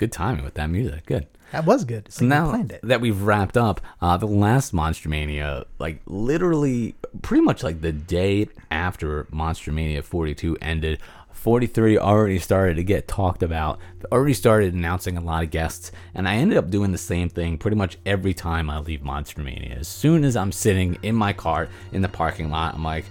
Good 0.00 0.10
timing 0.10 0.42
with 0.42 0.54
that 0.54 0.70
music 0.70 1.04
good 1.04 1.26
That 1.52 1.66
was 1.66 1.84
good. 1.84 2.10
So 2.10 2.24
now 2.24 2.64
that 2.82 3.02
we've 3.02 3.20
wrapped 3.20 3.58
up 3.58 3.82
uh, 4.00 4.16
the 4.16 4.26
last 4.26 4.72
Monster 4.72 5.10
Mania, 5.10 5.66
like 5.78 6.00
literally 6.06 6.94
pretty 7.20 7.42
much 7.42 7.62
like 7.62 7.82
the 7.82 7.92
day 7.92 8.48
after 8.70 9.26
Monster 9.30 9.72
Mania 9.72 10.02
42 10.02 10.56
ended, 10.62 11.00
43 11.32 11.98
already 11.98 12.38
started 12.38 12.76
to 12.76 12.84
get 12.84 13.08
talked 13.08 13.42
about, 13.42 13.78
already 14.10 14.32
started 14.32 14.72
announcing 14.72 15.18
a 15.18 15.20
lot 15.20 15.42
of 15.42 15.50
guests, 15.50 15.92
and 16.14 16.26
I 16.28 16.36
ended 16.36 16.56
up 16.56 16.70
doing 16.70 16.92
the 16.92 16.98
same 16.98 17.28
thing 17.28 17.58
pretty 17.58 17.76
much 17.76 17.98
every 18.06 18.32
time 18.32 18.70
I 18.70 18.78
leave 18.78 19.02
Monster 19.02 19.42
Mania. 19.42 19.76
As 19.76 19.88
soon 19.88 20.24
as 20.24 20.36
I'm 20.36 20.52
sitting 20.52 20.98
in 21.02 21.14
my 21.14 21.32
car 21.34 21.68
in 21.92 22.00
the 22.00 22.08
parking 22.08 22.50
lot, 22.50 22.74
I'm 22.74 22.84
like, 22.84 23.04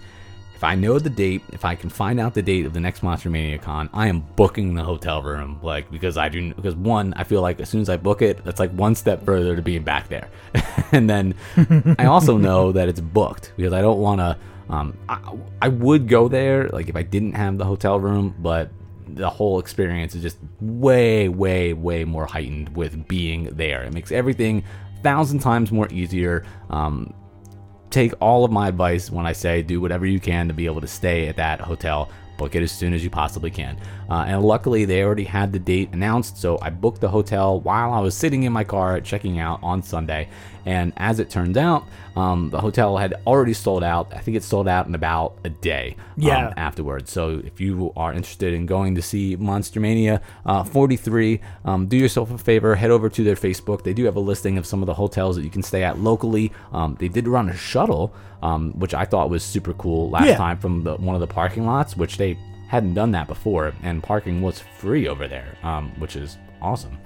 if 0.60 0.64
I 0.66 0.76
know 0.76 1.00
the 1.00 1.10
date, 1.10 1.42
if 1.54 1.64
I 1.64 1.74
can 1.74 1.90
find 1.90 2.20
out 2.20 2.34
the 2.34 2.42
date 2.42 2.66
of 2.66 2.74
the 2.74 2.82
next 2.82 3.02
Monster 3.02 3.30
Mania 3.30 3.58
Con, 3.58 3.90
I 3.94 4.10
am 4.10 4.20
booking 4.36 4.74
the 4.74 4.84
hotel 4.84 5.24
room. 5.24 5.58
Like 5.64 5.90
because 5.90 6.18
I 6.18 6.28
do 6.28 6.54
because 6.54 6.76
one, 6.76 7.14
I 7.14 7.24
feel 7.24 7.42
like 7.42 7.62
as 7.62 7.70
soon 7.70 7.80
as 7.80 7.88
I 7.88 7.96
book 7.96 8.22
it, 8.22 8.44
that's 8.44 8.60
like 8.60 8.70
one 8.72 8.94
step 8.94 9.24
further 9.24 9.56
to 9.56 9.62
being 9.62 9.84
back 9.84 10.10
there. 10.10 10.28
and 10.92 11.10
then 11.10 11.34
I 11.98 12.08
also 12.08 12.36
know 12.48 12.74
that 12.74 12.90
it's 12.90 13.00
booked 13.00 13.54
because 13.56 13.72
I 13.72 13.80
don't 13.80 14.00
want 14.00 14.20
to. 14.20 14.38
Um, 14.68 14.98
I, 15.08 15.34
I 15.62 15.70
would 15.70 16.10
go 16.10 16.28
there 16.28 16.68
like 16.68 16.90
if 16.90 16.98
I 16.98 17.04
didn't 17.04 17.36
have 17.36 17.58
the 17.58 17.64
hotel 17.64 17.98
room, 17.98 18.36
but 18.40 18.70
the 19.08 19.30
whole 19.30 19.60
experience 19.60 20.14
is 20.14 20.22
just 20.22 20.40
way, 20.60 21.30
way, 21.30 21.72
way 21.72 22.04
more 22.04 22.26
heightened 22.26 22.76
with 22.76 23.08
being 23.08 23.46
there. 23.56 23.84
It 23.84 23.94
makes 23.94 24.12
everything 24.12 24.66
thousand 25.04 25.40
times 25.40 25.72
more 25.72 25.88
easier. 25.90 26.46
Um, 26.70 27.14
take 27.90 28.14
all 28.22 28.46
of 28.46 28.52
my 28.52 28.68
advice 28.68 29.10
when 29.10 29.26
I 29.26 29.34
say 29.34 29.62
do 29.62 29.82
whatever 29.82 30.06
you 30.06 30.20
can 30.20 30.48
to 30.48 30.54
be 30.54 30.66
able 30.66 30.82
to 30.82 30.88
stay 30.88 31.28
at 31.28 31.38
that 31.38 31.62
hotel. 31.62 32.10
Book 32.40 32.56
it 32.56 32.64
as 32.64 32.72
soon 32.72 32.94
as 32.94 33.04
you 33.04 33.12
possibly 33.12 33.52
can. 33.52 33.78
Uh, 34.10 34.26
and 34.28 34.42
luckily, 34.44 34.86
they 34.86 35.04
already 35.04 35.26
had 35.26 35.54
the 35.54 35.60
date 35.60 35.90
announced, 35.94 36.38
so 36.38 36.58
I 36.62 36.72
booked 36.72 37.02
the 37.02 37.10
hotel 37.10 37.60
while 37.60 37.94
I 37.94 38.00
was 38.00 38.16
sitting 38.16 38.42
in 38.44 38.52
my 38.54 38.64
car 38.64 39.00
checking 39.02 39.38
out 39.40 39.60
on 39.62 39.84
Sunday. 39.84 40.30
And 40.66 40.92
as 40.98 41.20
it 41.20 41.30
turned 41.30 41.58
out, 41.58 41.86
um, 42.16 42.50
the 42.50 42.60
hotel 42.60 42.98
had 42.98 43.14
already 43.26 43.54
sold 43.54 43.84
out. 43.84 44.12
I 44.14 44.20
think 44.20 44.36
it 44.38 44.44
sold 44.44 44.68
out 44.68 44.88
in 44.88 44.94
about 44.96 45.36
a 45.44 45.50
day 45.50 45.96
um, 46.00 46.04
Yeah. 46.18 46.54
afterwards. 46.58 47.12
So 47.12 47.42
if 47.46 47.62
you 47.62 47.94
are 47.96 48.12
interested 48.14 48.54
in 48.54 48.66
going 48.66 48.96
to 48.96 49.02
see 49.02 49.36
Monster 49.36 49.80
Mania 49.80 50.22
uh, 50.46 50.64
43, 50.64 51.40
um, 51.66 51.88
do 51.88 51.98
yourself 51.98 52.32
a 52.32 52.38
favor, 52.38 52.76
head 52.76 52.92
over 52.92 53.10
to 53.10 53.24
their 53.24 53.36
Facebook. 53.36 53.84
They 53.84 53.94
do 53.94 54.04
have 54.06 54.16
a 54.16 54.20
listing 54.20 54.58
of 54.58 54.66
some 54.66 54.82
of 54.84 54.88
the 54.88 54.94
hotels 54.96 55.36
that 55.38 55.44
you 55.44 55.50
can 55.50 55.64
stay 55.64 55.84
at 55.84 56.00
locally. 56.00 56.52
Um, 56.74 56.98
they 57.00 57.08
did 57.08 57.28
run 57.28 57.50
a 57.50 57.56
shuttle, 57.56 58.14
um, 58.42 58.72
which 58.80 58.94
I 58.94 59.06
thought 59.06 59.30
was 59.30 59.44
super 59.44 59.74
cool 59.74 60.10
last 60.10 60.28
Yeah. 60.28 60.38
time 60.38 60.58
from 60.58 60.84
the, 60.84 60.96
one 60.96 61.16
of 61.16 61.22
the 61.22 61.28
parking 61.28 61.66
lots, 61.66 61.96
which 61.98 62.18
they 62.18 62.38
hadn't 62.68 62.94
done 62.94 63.12
that 63.12 63.28
before, 63.28 63.74
and 63.84 64.02
parking 64.04 64.42
was 64.42 64.60
free 64.60 65.08
over 65.08 65.28
there, 65.28 65.58
um, 65.64 65.92
which 66.00 66.16
is 66.16 66.38
awesome. 66.62 66.98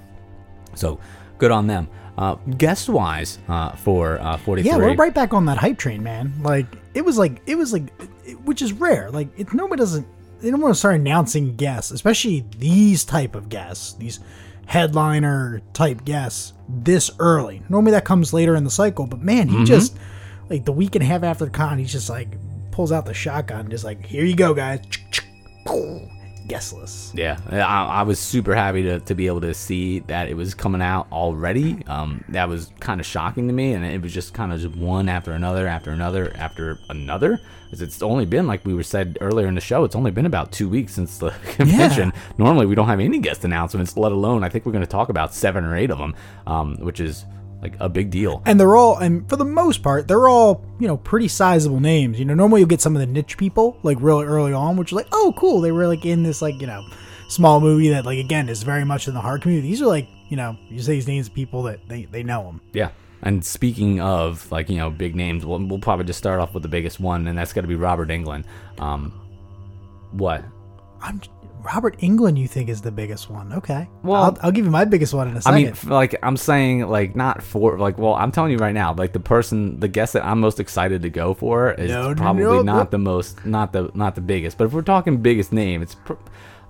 So 0.75 0.99
good 1.37 1.51
on 1.51 1.67
them. 1.67 1.87
Uh, 2.17 2.35
guest 2.57 2.89
wise, 2.89 3.39
uh, 3.47 3.71
for 3.71 4.19
uh, 4.21 4.37
43. 4.37 4.69
Yeah, 4.69 4.77
we're 4.77 4.93
right 4.95 5.13
back 5.13 5.33
on 5.33 5.45
that 5.45 5.57
hype 5.57 5.79
train, 5.79 6.03
man. 6.03 6.31
Like 6.43 6.67
it 6.93 7.03
was 7.03 7.17
like 7.17 7.41
it 7.47 7.55
was 7.55 7.73
like, 7.73 7.91
it, 8.25 8.39
which 8.41 8.61
is 8.61 8.71
rare. 8.73 9.09
Like 9.09 9.29
it, 9.39 9.51
nobody 9.53 9.79
doesn't. 9.79 10.05
They 10.39 10.51
don't 10.51 10.61
want 10.61 10.75
to 10.75 10.77
start 10.79 10.95
announcing 10.95 11.55
guests, 11.55 11.89
especially 11.91 12.45
these 12.59 13.03
type 13.05 13.33
of 13.33 13.49
guests, 13.49 13.93
these 13.93 14.19
headliner 14.67 15.61
type 15.73 16.03
guests, 16.05 16.53
this 16.67 17.09
early. 17.19 17.61
Normally 17.69 17.91
that 17.93 18.05
comes 18.05 18.33
later 18.33 18.55
in 18.55 18.63
the 18.63 18.69
cycle, 18.71 19.07
but 19.07 19.21
man, 19.21 19.47
Mm-hmm. 19.47 19.59
he 19.59 19.65
just 19.65 19.97
like 20.49 20.65
the 20.65 20.71
week 20.71 20.95
and 20.95 21.03
a 21.03 21.07
half 21.07 21.23
after 21.23 21.45
the 21.45 21.51
con, 21.51 21.77
he's 21.79 21.91
just 21.91 22.09
like 22.09 22.29
pulls 22.71 22.91
out 22.91 23.05
the 23.05 23.13
shotgun, 23.13 23.61
and 23.61 23.69
just 23.69 23.83
like 23.83 24.05
here 24.05 24.25
you 24.25 24.35
go, 24.35 24.53
guys. 24.53 24.81
Guest 26.45 26.73
list. 26.73 27.15
Yeah, 27.17 27.39
I, 27.49 27.59
I 27.99 28.01
was 28.01 28.19
super 28.19 28.53
happy 28.53 28.83
to, 28.83 28.99
to 28.99 29.15
be 29.15 29.27
able 29.27 29.39
to 29.41 29.53
see 29.53 29.99
that 29.99 30.27
it 30.27 30.33
was 30.35 30.53
coming 30.53 30.81
out 30.81 31.07
already. 31.09 31.81
Um, 31.87 32.21
that 32.29 32.49
was 32.49 32.69
kind 32.81 32.99
of 32.99 33.05
shocking 33.07 33.47
to 33.47 33.53
me, 33.53 33.71
and 33.71 33.85
it 33.85 34.01
was 34.01 34.13
just 34.13 34.33
kind 34.33 34.51
of 34.51 34.59
just 34.59 34.75
one 34.75 35.07
after 35.07 35.31
another, 35.31 35.67
after 35.67 35.91
another, 35.91 36.33
after 36.35 36.79
another. 36.89 37.39
'Cause 37.69 37.81
it's 37.81 38.03
only 38.03 38.25
been 38.25 38.45
like 38.45 38.63
we 38.65 38.73
were 38.75 38.83
said 38.83 39.17
earlier 39.21 39.47
in 39.47 39.55
the 39.55 39.61
show. 39.61 39.83
It's 39.85 39.95
only 39.95 40.11
been 40.11 40.25
about 40.25 40.51
two 40.51 40.67
weeks 40.67 40.93
since 40.93 41.17
the 41.17 41.29
convention. 41.55 42.11
Normally, 42.37 42.65
we 42.65 42.75
don't 42.75 42.87
have 42.87 42.99
any 42.99 43.19
guest 43.19 43.45
announcements, 43.45 43.95
let 43.95 44.11
alone 44.11 44.43
I 44.43 44.49
think 44.49 44.65
we're 44.65 44.73
going 44.73 44.83
to 44.83 44.91
talk 44.91 45.07
about 45.09 45.33
seven 45.33 45.63
or 45.63 45.75
eight 45.77 45.89
of 45.91 45.97
them, 45.97 46.13
um, 46.45 46.75
which 46.81 46.99
is 46.99 47.23
like 47.63 47.75
a 47.79 47.87
big 47.89 48.09
deal. 48.11 48.41
and 48.45 48.59
they're 48.59 48.75
all 48.75 48.97
and 48.97 49.27
for 49.29 49.37
the 49.37 49.45
most 49.45 49.81
part 49.81 50.07
they're 50.07 50.27
all 50.27 50.63
you 50.79 50.87
know 50.87 50.97
pretty 50.97 51.27
sizable 51.29 51.79
names 51.79 52.19
you 52.19 52.25
know 52.25 52.33
normally 52.33 52.59
you'll 52.61 52.67
get 52.69 52.81
some 52.81 52.95
of 52.95 52.99
the 52.99 53.05
niche 53.05 53.37
people 53.37 53.77
like 53.83 53.97
really 54.01 54.25
early 54.25 54.51
on 54.53 54.75
which 54.75 54.91
are 54.91 54.97
like 54.97 55.07
oh 55.13 55.33
cool 55.37 55.61
they 55.61 55.71
were 55.71 55.87
like 55.87 56.05
in 56.05 56.23
this 56.23 56.41
like 56.41 56.59
you 56.59 56.67
know 56.67 56.85
small 57.29 57.61
movie 57.61 57.89
that 57.89 58.05
like 58.05 58.19
again 58.19 58.49
is 58.49 58.61
very 58.63 58.83
much 58.83 59.07
in 59.07 59.13
the 59.13 59.21
hard 59.21 59.41
community 59.41 59.67
these 59.69 59.81
are 59.81 59.87
like 59.87 60.07
you 60.29 60.35
know 60.37 60.57
you 60.69 60.79
say 60.81 60.93
these 60.93 61.07
names 61.07 61.27
of 61.27 61.33
people 61.33 61.63
that 61.63 61.79
they, 61.87 62.03
they 62.05 62.21
know 62.21 62.43
them 62.43 62.61
Yeah. 62.73 62.89
And 63.25 63.45
speaking 63.45 64.01
of 64.01 64.51
like 64.51 64.69
you 64.69 64.75
know 64.75 64.89
big 64.89 65.15
names, 65.15 65.45
we'll, 65.45 65.65
we'll 65.65 65.79
probably 65.79 66.03
just 66.03 66.19
start 66.19 66.41
off 66.41 66.53
with 66.53 66.61
the 66.61 66.67
biggest 66.67 66.99
one, 66.99 67.25
and 67.27 67.37
that's 67.37 67.53
going 67.53 67.63
to 67.63 67.69
be 67.69 67.75
Robert 67.75 68.09
Englund. 68.09 68.43
Um, 68.79 69.13
what? 70.11 70.43
I'm 71.03 71.21
robert 71.73 71.97
englund 71.99 72.35
you 72.37 72.45
think 72.45 72.67
is 72.67 72.81
the 72.81 72.91
biggest 72.91 73.29
one 73.29 73.53
okay 73.53 73.87
Well- 74.03 74.21
i'll, 74.23 74.37
I'll 74.41 74.51
give 74.51 74.65
you 74.65 74.71
my 74.71 74.83
biggest 74.83 75.13
one 75.13 75.29
in 75.29 75.35
a 75.35 75.37
I 75.37 75.39
second 75.39 75.55
I 75.55 75.63
mean, 75.71 75.75
like 75.93 76.15
I'm 76.21 76.35
saying, 76.35 76.87
like 76.89 77.15
not 77.15 77.41
for 77.41 77.77
like. 77.79 77.97
Well, 77.97 78.15
I'm 78.15 78.33
telling 78.33 78.51
you 78.51 78.57
right 78.57 78.73
now, 78.73 78.93
like 78.93 79.13
the 79.13 79.21
person, 79.21 79.79
the 79.79 79.87
guest 79.87 80.11
that 80.13 80.25
I'm 80.25 80.39
most 80.41 80.59
excited 80.59 81.01
to 81.03 81.09
go 81.09 81.33
for 81.33 81.71
is 81.71 81.89
No, 81.89 82.13
probably 82.15 82.43
no, 82.43 82.61
not 82.63 82.77
no. 82.85 82.89
the 82.91 82.97
most, 82.97 83.45
not 83.45 83.71
the, 83.71 83.89
not 83.93 84.15
the 84.15 84.21
biggest. 84.21 84.57
But 84.57 84.65
if 84.65 84.73
we're 84.73 84.81
talking 84.81 85.21
biggest 85.21 85.53
name, 85.53 85.81
it's. 85.81 85.95
Pr- 85.95 86.13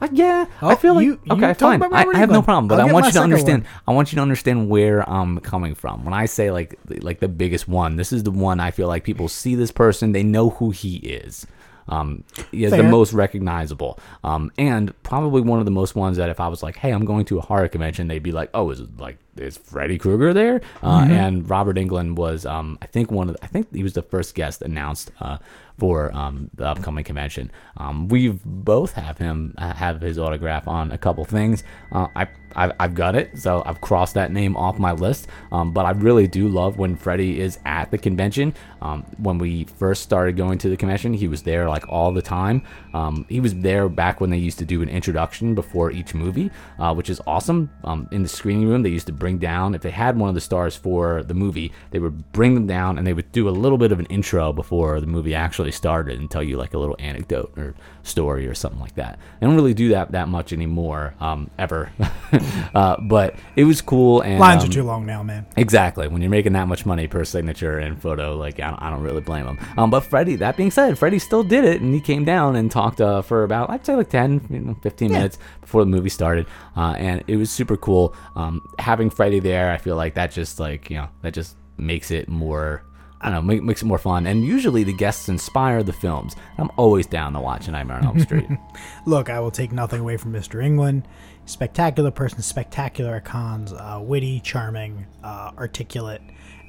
uh, 0.01 0.09
yeah, 0.11 0.45
I 0.61 0.73
Oh, 0.73 0.75
feel 0.75 0.93
like 0.95 1.05
you- 1.05 1.19
okay, 1.31 1.53
fine. 1.55 1.81
I, 1.81 2.05
I 2.13 2.17
have 2.17 2.29
no 2.29 2.41
problem, 2.43 2.67
but 2.67 2.79
I'll 2.79 2.89
I 2.89 2.91
want 2.93 3.05
you 3.07 3.13
to 3.13 3.21
understand. 3.21 3.63
one. 3.63 3.71
I 3.87 3.91
want 3.93 4.11
you 4.11 4.17
to 4.17 4.21
understand 4.21 4.69
where 4.69 5.07
I'm 5.09 5.39
coming 5.39 5.73
from. 5.75 6.05
When 6.05 6.13
I 6.13 6.25
say 6.27 6.51
like, 6.51 6.77
like 7.01 7.19
the 7.19 7.27
biggest 7.29 7.67
one, 7.67 7.95
this 7.95 8.11
is 8.13 8.21
the 8.23 8.31
one 8.31 8.59
I 8.59 8.69
feel 8.71 8.87
like 8.87 9.03
people 9.03 9.27
see 9.27 9.55
this 9.55 9.71
person, 9.71 10.11
they 10.11 10.23
know 10.23 10.51
who 10.51 10.69
he 10.69 10.97
is. 10.97 11.47
Um, 11.87 12.23
he 12.51 12.63
is 12.63 12.71
the 12.71 12.83
most 12.83 13.13
recognizable, 13.13 13.99
um, 14.23 14.51
and 14.57 14.93
probably 15.03 15.41
one 15.41 15.59
of 15.59 15.65
the 15.65 15.71
most 15.71 15.95
ones 15.95 16.17
that 16.17 16.29
if 16.29 16.39
I 16.39 16.47
was 16.47 16.63
like, 16.63 16.77
"Hey, 16.77 16.91
I'm 16.91 17.05
going 17.05 17.25
to 17.25 17.37
a 17.39 17.41
horror 17.41 17.67
convention," 17.67 18.07
they'd 18.07 18.23
be 18.23 18.31
like, 18.31 18.49
"Oh, 18.53 18.69
is 18.69 18.79
it 18.79 18.97
like 18.97 19.17
is 19.37 19.57
Freddy 19.57 19.97
Krueger 19.97 20.33
there?" 20.33 20.61
Uh, 20.81 21.01
Mm-hmm. 21.03 21.11
And 21.11 21.49
Robert 21.49 21.75
Englund 21.77 22.15
was, 22.15 22.45
um, 22.45 22.77
I 22.81 22.85
think 22.85 23.11
one 23.11 23.27
of, 23.29 23.35
the, 23.35 23.43
I 23.43 23.47
think 23.47 23.73
he 23.73 23.83
was 23.83 23.93
the 23.93 24.01
first 24.03 24.35
guest 24.35 24.61
announced 24.61 25.11
uh, 25.19 25.37
for 25.77 26.15
um, 26.15 26.49
the 26.53 26.65
upcoming 26.65 27.03
convention. 27.03 27.51
Um, 27.77 28.07
we've 28.07 28.43
both 28.43 28.93
have 28.93 29.17
him 29.17 29.55
uh, 29.57 29.73
have 29.73 30.01
his 30.01 30.17
autograph 30.17 30.67
on 30.67 30.91
a 30.91 30.97
couple 30.97 31.25
things. 31.25 31.63
Uh, 31.91 32.07
I 32.15 32.27
I've, 32.55 32.71
I've 32.79 32.95
got 32.95 33.15
it, 33.15 33.37
so 33.37 33.63
I've 33.65 33.81
crossed 33.81 34.13
that 34.15 34.31
name 34.31 34.55
off 34.55 34.79
my 34.79 34.91
list. 34.91 35.27
Um, 35.51 35.71
but 35.71 35.85
I 35.85 35.91
really 35.91 36.27
do 36.27 36.47
love 36.47 36.77
when 36.77 36.95
Freddie 36.95 37.39
is 37.39 37.59
at 37.65 37.91
the 37.91 37.97
convention. 37.97 38.53
Um, 38.81 39.03
when 39.17 39.37
we 39.37 39.63
first 39.63 40.03
started 40.03 40.37
going 40.37 40.57
to 40.59 40.69
the 40.69 40.77
convention, 40.77 41.13
he 41.13 41.27
was 41.27 41.43
there 41.43 41.67
like 41.67 41.87
all 41.89 42.11
the 42.11 42.21
time. 42.21 42.63
Um, 42.93 43.25
he 43.29 43.39
was 43.39 43.55
there 43.55 43.89
back 43.89 44.21
when 44.21 44.29
they 44.29 44.37
used 44.37 44.59
to 44.59 44.65
do 44.65 44.81
an 44.81 44.89
introduction 44.89 45.55
before 45.55 45.91
each 45.91 46.13
movie, 46.13 46.51
uh, 46.79 46.93
which 46.93 47.09
is 47.09 47.21
awesome. 47.25 47.69
Um, 47.83 48.07
in 48.11 48.23
the 48.23 48.29
screening 48.29 48.67
room, 48.67 48.83
they 48.83 48.89
used 48.89 49.07
to 49.07 49.13
bring 49.13 49.37
down 49.37 49.75
if 49.75 49.81
they 49.81 49.91
had 49.91 50.17
one 50.17 50.29
of 50.29 50.35
the 50.35 50.41
stars 50.41 50.75
for 50.75 51.23
the 51.23 51.33
movie, 51.33 51.71
they 51.91 51.99
would 51.99 52.31
bring 52.31 52.53
them 52.55 52.67
down 52.67 52.97
and 52.97 53.07
they 53.07 53.13
would 53.13 53.31
do 53.31 53.47
a 53.47 53.51
little 53.51 53.77
bit 53.77 53.91
of 53.91 53.99
an 53.99 54.05
intro 54.07 54.53
before 54.53 54.99
the 54.99 55.07
movie 55.07 55.33
actually 55.33 55.62
started 55.71 56.19
and 56.19 56.29
tell 56.29 56.43
you 56.43 56.57
like 56.57 56.73
a 56.73 56.77
little 56.77 56.95
anecdote 56.99 57.53
or 57.57 57.75
story 58.03 58.47
or 58.47 58.53
something 58.53 58.79
like 58.79 58.95
that. 58.95 59.19
I 59.41 59.45
don't 59.45 59.55
really 59.55 59.73
do 59.73 59.89
that 59.89 60.11
that 60.11 60.27
much 60.27 60.53
anymore, 60.53 61.15
um, 61.19 61.49
ever. 61.57 61.91
uh, 62.75 62.97
but 63.01 63.35
it 63.55 63.63
was 63.63 63.81
cool 63.81 64.21
and 64.21 64.39
lines 64.39 64.63
um, 64.63 64.69
are 64.69 64.73
too 64.73 64.83
long 64.83 65.05
now 65.05 65.23
man 65.23 65.45
Exactly. 65.55 66.07
When 66.07 66.21
you're 66.21 66.31
making 66.31 66.53
that 66.53 66.67
much 66.67 66.85
money 66.85 67.07
per 67.07 67.23
signature 67.23 67.79
and 67.79 68.01
photo, 68.01 68.35
like 68.35 68.59
I 68.59 68.69
don't, 68.69 68.81
I 68.81 68.89
don't 68.89 69.01
really 69.01 69.21
blame 69.21 69.47
him. 69.47 69.59
Um, 69.77 69.89
but 69.89 70.01
Freddie, 70.01 70.35
that 70.37 70.57
being 70.57 70.71
said, 70.71 70.97
Freddie 70.97 71.19
still 71.19 71.43
did 71.43 71.63
it, 71.63 71.81
and 71.81 71.93
he 71.93 72.01
came 72.01 72.25
down 72.25 72.55
and 72.55 72.69
talked 72.69 73.01
uh, 73.01 73.21
for 73.21 73.43
about 73.43 73.69
I'd 73.69 73.85
say 73.85 73.95
like 73.95 74.09
10, 74.09 74.47
you 74.49 74.59
know, 74.59 74.77
15 74.81 75.11
minutes 75.11 75.37
before 75.61 75.83
the 75.83 75.89
movie 75.89 76.09
started, 76.09 76.47
uh, 76.75 76.95
and 76.97 77.23
it 77.27 77.37
was 77.37 77.51
super 77.51 77.77
cool. 77.77 78.15
Um, 78.35 78.61
having 78.79 79.09
Freddie 79.09 79.39
there, 79.39 79.71
I 79.71 79.77
feel 79.77 79.95
like 79.95 80.15
that 80.15 80.31
just 80.31 80.59
like 80.59 80.89
you 80.89 80.97
know 80.97 81.09
that 81.21 81.33
just 81.33 81.55
makes 81.77 82.11
it 82.11 82.27
more. 82.27 82.83
I 83.23 83.29
don't 83.29 83.35
know, 83.35 83.53
make, 83.53 83.63
makes 83.63 83.81
it 83.81 83.85
more 83.85 83.97
fun. 83.97 84.27
And 84.27 84.43
usually 84.43 84.83
the 84.83 84.93
guests 84.93 85.29
inspire 85.29 85.81
the 85.81 85.93
films. 85.93 86.35
I'm 86.57 86.69
always 86.75 87.07
down 87.07 87.31
to 87.33 87.39
watch 87.39 87.69
a 87.69 87.71
Nightmare 87.71 87.97
on 87.97 88.05
Elm 88.05 88.19
Street. 88.19 88.49
Look, 89.05 89.29
I 89.29 89.39
will 89.39 89.49
take 89.49 89.71
nothing 89.71 90.01
away 90.01 90.17
from 90.17 90.33
Mr. 90.33 90.61
Englund. 90.61 91.05
Spectacular 91.45 92.11
person, 92.11 92.41
spectacular 92.41 93.15
at 93.15 93.25
cons, 93.25 93.71
uh, 93.71 93.99
witty, 94.01 94.41
charming, 94.41 95.05
uh, 95.23 95.51
articulate, 95.57 96.21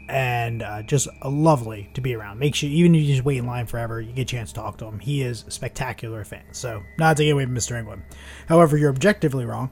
and 0.08 0.62
uh, 0.62 0.82
just 0.82 1.08
uh, 1.22 1.28
lovely 1.28 1.90
to 1.94 2.00
be 2.00 2.14
around. 2.14 2.38
Make 2.38 2.54
sure, 2.54 2.68
even 2.68 2.94
if 2.94 3.02
you 3.02 3.08
just 3.14 3.24
wait 3.24 3.38
in 3.38 3.46
line 3.46 3.66
forever, 3.66 4.00
you 4.00 4.12
get 4.12 4.22
a 4.22 4.24
chance 4.24 4.50
to 4.50 4.60
talk 4.60 4.78
to 4.78 4.84
him. 4.84 5.00
He 5.00 5.22
is 5.22 5.44
a 5.46 5.50
spectacular 5.50 6.24
fan. 6.24 6.44
So, 6.52 6.82
not 6.98 7.16
taking 7.16 7.32
away 7.32 7.46
from 7.46 7.54
Mr. 7.54 7.72
Englund. 7.80 8.02
However, 8.48 8.76
you're 8.76 8.90
objectively 8.90 9.44
wrong 9.44 9.70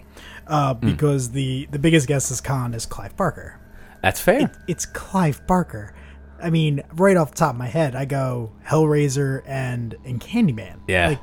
uh, 0.48 0.74
because 0.74 1.30
the, 1.30 1.68
the 1.70 1.78
biggest 1.78 2.08
guest 2.08 2.28
this 2.28 2.40
con 2.40 2.74
is 2.74 2.86
Clive 2.86 3.16
Barker. 3.16 3.60
That's 4.02 4.20
fair. 4.20 4.52
It's 4.66 4.84
Clive 4.84 5.46
Barker. 5.46 5.94
I 6.42 6.50
mean, 6.50 6.82
right 6.94 7.16
off 7.16 7.30
the 7.30 7.36
top 7.36 7.54
of 7.54 7.58
my 7.58 7.68
head, 7.68 7.94
I 7.94 8.04
go 8.04 8.50
Hellraiser 8.66 9.42
and 9.46 9.94
and 10.04 10.20
Candyman. 10.20 10.80
Yeah. 10.88 11.08
like 11.08 11.22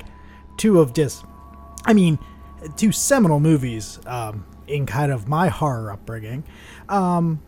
two 0.56 0.80
of 0.80 0.92
just, 0.92 1.24
I 1.84 1.92
mean, 1.92 2.18
two 2.76 2.92
seminal 2.92 3.40
movies 3.40 3.98
um, 4.06 4.44
in 4.66 4.86
kind 4.86 5.12
of 5.12 5.28
my 5.28 5.48
horror 5.48 5.92
upbringing. 5.92 6.44
Um, 6.88 7.42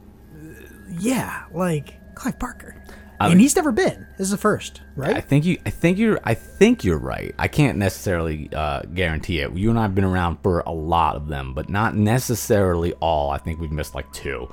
yeah, 0.99 1.45
like 1.53 2.15
Clive 2.15 2.39
Barker, 2.39 2.83
and 3.21 3.41
he's 3.41 3.57
never 3.57 3.73
been. 3.73 4.07
This 4.19 4.27
is 4.27 4.31
the 4.31 4.37
first, 4.37 4.83
right? 4.97 5.17
I 5.17 5.21
think 5.21 5.45
you. 5.45 5.59
I 5.65 5.71
think 5.71 5.99
you're. 5.99 6.21
I 6.25 6.35
think 6.35 6.85
you're 6.85 6.99
right. 6.99 7.35
I 7.39 7.49
can't 7.49 7.79
necessarily 7.79 8.51
uh, 8.55 8.83
guarantee 8.83 9.41
it. 9.41 9.53
You 9.55 9.71
and 9.71 9.79
I 9.79 9.83
have 9.83 9.95
been 9.95 10.05
around 10.05 10.39
for 10.43 10.61
a 10.61 10.73
lot 10.73 11.17
of 11.17 11.29
them, 11.29 11.55
but 11.55 11.69
not 11.69 11.97
necessarily 11.97 12.93
all. 12.95 13.31
I 13.31 13.39
think 13.39 13.61
we've 13.61 13.73
missed 13.73 13.95
like 13.95 14.13
two, 14.13 14.49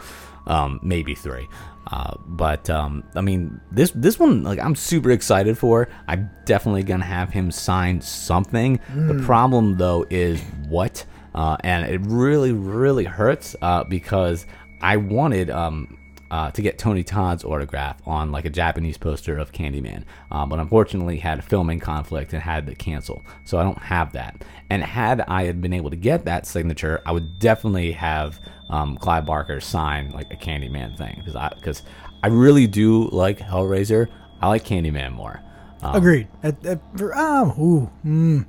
um, 0.48 0.80
maybe 0.82 1.16
three. 1.16 1.48
Uh, 1.92 2.14
but 2.28 2.70
um, 2.70 3.04
I 3.16 3.22
mean, 3.22 3.60
this 3.72 3.92
this 3.96 4.20
one, 4.20 4.44
like, 4.44 4.60
I'm 4.60 4.76
super 4.76 5.12
excited 5.12 5.58
for. 5.58 5.90
I'm 6.08 6.30
definitely 6.46 6.84
gonna 6.84 7.06
have 7.06 7.32
him 7.32 7.52
sign 7.52 8.02
something. 8.02 8.80
The 9.08 9.24
problem 9.24 9.78
though 9.78 10.06
is 10.10 10.40
what, 10.68 11.06
uh, 11.34 11.58
and 11.64 11.86
it 11.86 12.02
really, 12.04 12.52
really 12.52 13.06
hurts 13.06 13.56
uh, 13.62 13.84
because 13.84 14.46
I 14.82 14.98
wanted. 14.98 15.50
Um, 15.50 15.99
uh, 16.32 16.52
to 16.52 16.62
get 16.62 16.78
Tony 16.78 17.04
Todd's 17.04 17.44
autograph 17.44 18.02
on 18.08 18.32
like 18.32 18.46
a 18.46 18.50
Japanese 18.50 18.98
poster 18.98 19.38
of 19.38 19.52
Candyman, 19.52 20.04
um, 20.32 20.50
but 20.50 20.60
unfortunately 20.60 21.18
had 21.18 21.40
a 21.40 21.42
filming 21.42 21.80
conflict 21.80 22.34
and 22.34 22.42
had 22.42 22.68
to 22.68 22.76
cancel, 22.76 23.24
so 23.46 23.58
I 23.58 23.64
don't 23.64 23.78
have 23.80 24.14
that. 24.14 24.44
And 24.70 24.84
had 24.84 25.22
I 25.22 25.46
had 25.46 25.62
been 25.62 25.74
able 25.74 25.90
to 25.90 25.96
get 25.96 26.26
that 26.26 26.46
signature, 26.46 27.02
I 27.06 27.12
would 27.12 27.40
definitely 27.40 27.92
have 27.94 28.40
um, 28.70 28.98
Clive 28.98 29.26
Barker 29.26 29.60
sign 29.60 30.12
like 30.12 30.32
a 30.32 30.36
Candyman 30.36 30.98
thing 30.98 31.16
because 31.18 31.36
I 31.36 31.50
because 31.50 31.84
I 32.24 32.28
really 32.28 32.68
do 32.68 33.10
like 33.10 33.40
Hellraiser. 33.40 34.08
I 34.42 34.48
like 34.48 34.64
Candyman 34.64 35.14
more. 35.14 35.42
Um, 35.82 35.96
Agreed. 35.96 36.28
At, 36.44 36.66
at, 36.66 36.80
um, 37.16 37.52
ooh, 37.60 37.90
mm, 38.06 38.46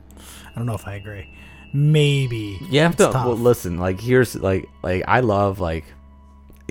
I 0.48 0.54
don't 0.56 0.66
know 0.66 0.74
if 0.74 0.86
I 0.86 0.94
agree. 0.94 1.32
Maybe. 1.72 2.58
You 2.70 2.80
have 2.80 2.92
It's 2.92 3.04
to 3.04 3.10
well, 3.12 3.36
listen. 3.36 3.78
Like 3.78 4.00
here's 4.00 4.34
like 4.34 4.66
like 4.82 5.04
I 5.06 5.20
love 5.20 5.60
like 5.60 5.84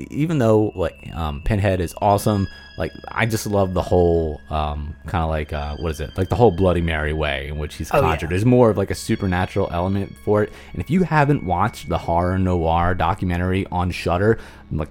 even 0.10 0.38
though 0.40 0.72
like 0.76 1.14
um, 1.16 1.42
Pinhead 1.42 1.80
is 1.82 1.94
awesome. 2.02 2.48
Like 2.78 2.92
I 3.10 3.26
just 3.26 3.46
love 3.46 3.74
the 3.74 3.82
whole 3.82 4.40
um, 4.50 4.96
kind 5.06 5.24
of 5.24 5.30
like 5.30 5.52
uh, 5.52 5.76
what 5.78 5.90
is 5.92 6.00
it 6.00 6.18
like 6.18 6.30
the 6.30 6.36
whole 6.36 6.52
Bloody 6.52 6.82
Mary 6.82 7.12
way 7.14 7.48
in 7.50 7.58
which 7.58 7.76
he's 7.76 7.90
Oh, 7.94 7.98
yeah. 7.98 8.02
conjured. 8.04 8.30
There's 8.30 8.46
more 8.46 8.70
of 8.70 8.78
like 8.78 8.90
a 8.92 8.96
supernatural 8.96 9.68
element 9.72 10.16
for 10.24 10.44
it. 10.44 10.54
And 10.74 10.82
if 10.82 10.90
you 10.90 11.04
haven't 11.04 11.44
watched 11.44 11.90
the 11.90 11.98
horror 11.98 12.38
noire 12.40 12.96
documentary 12.96 13.66
on 13.72 13.92
Shudder, 13.92 14.40
like 14.72 14.90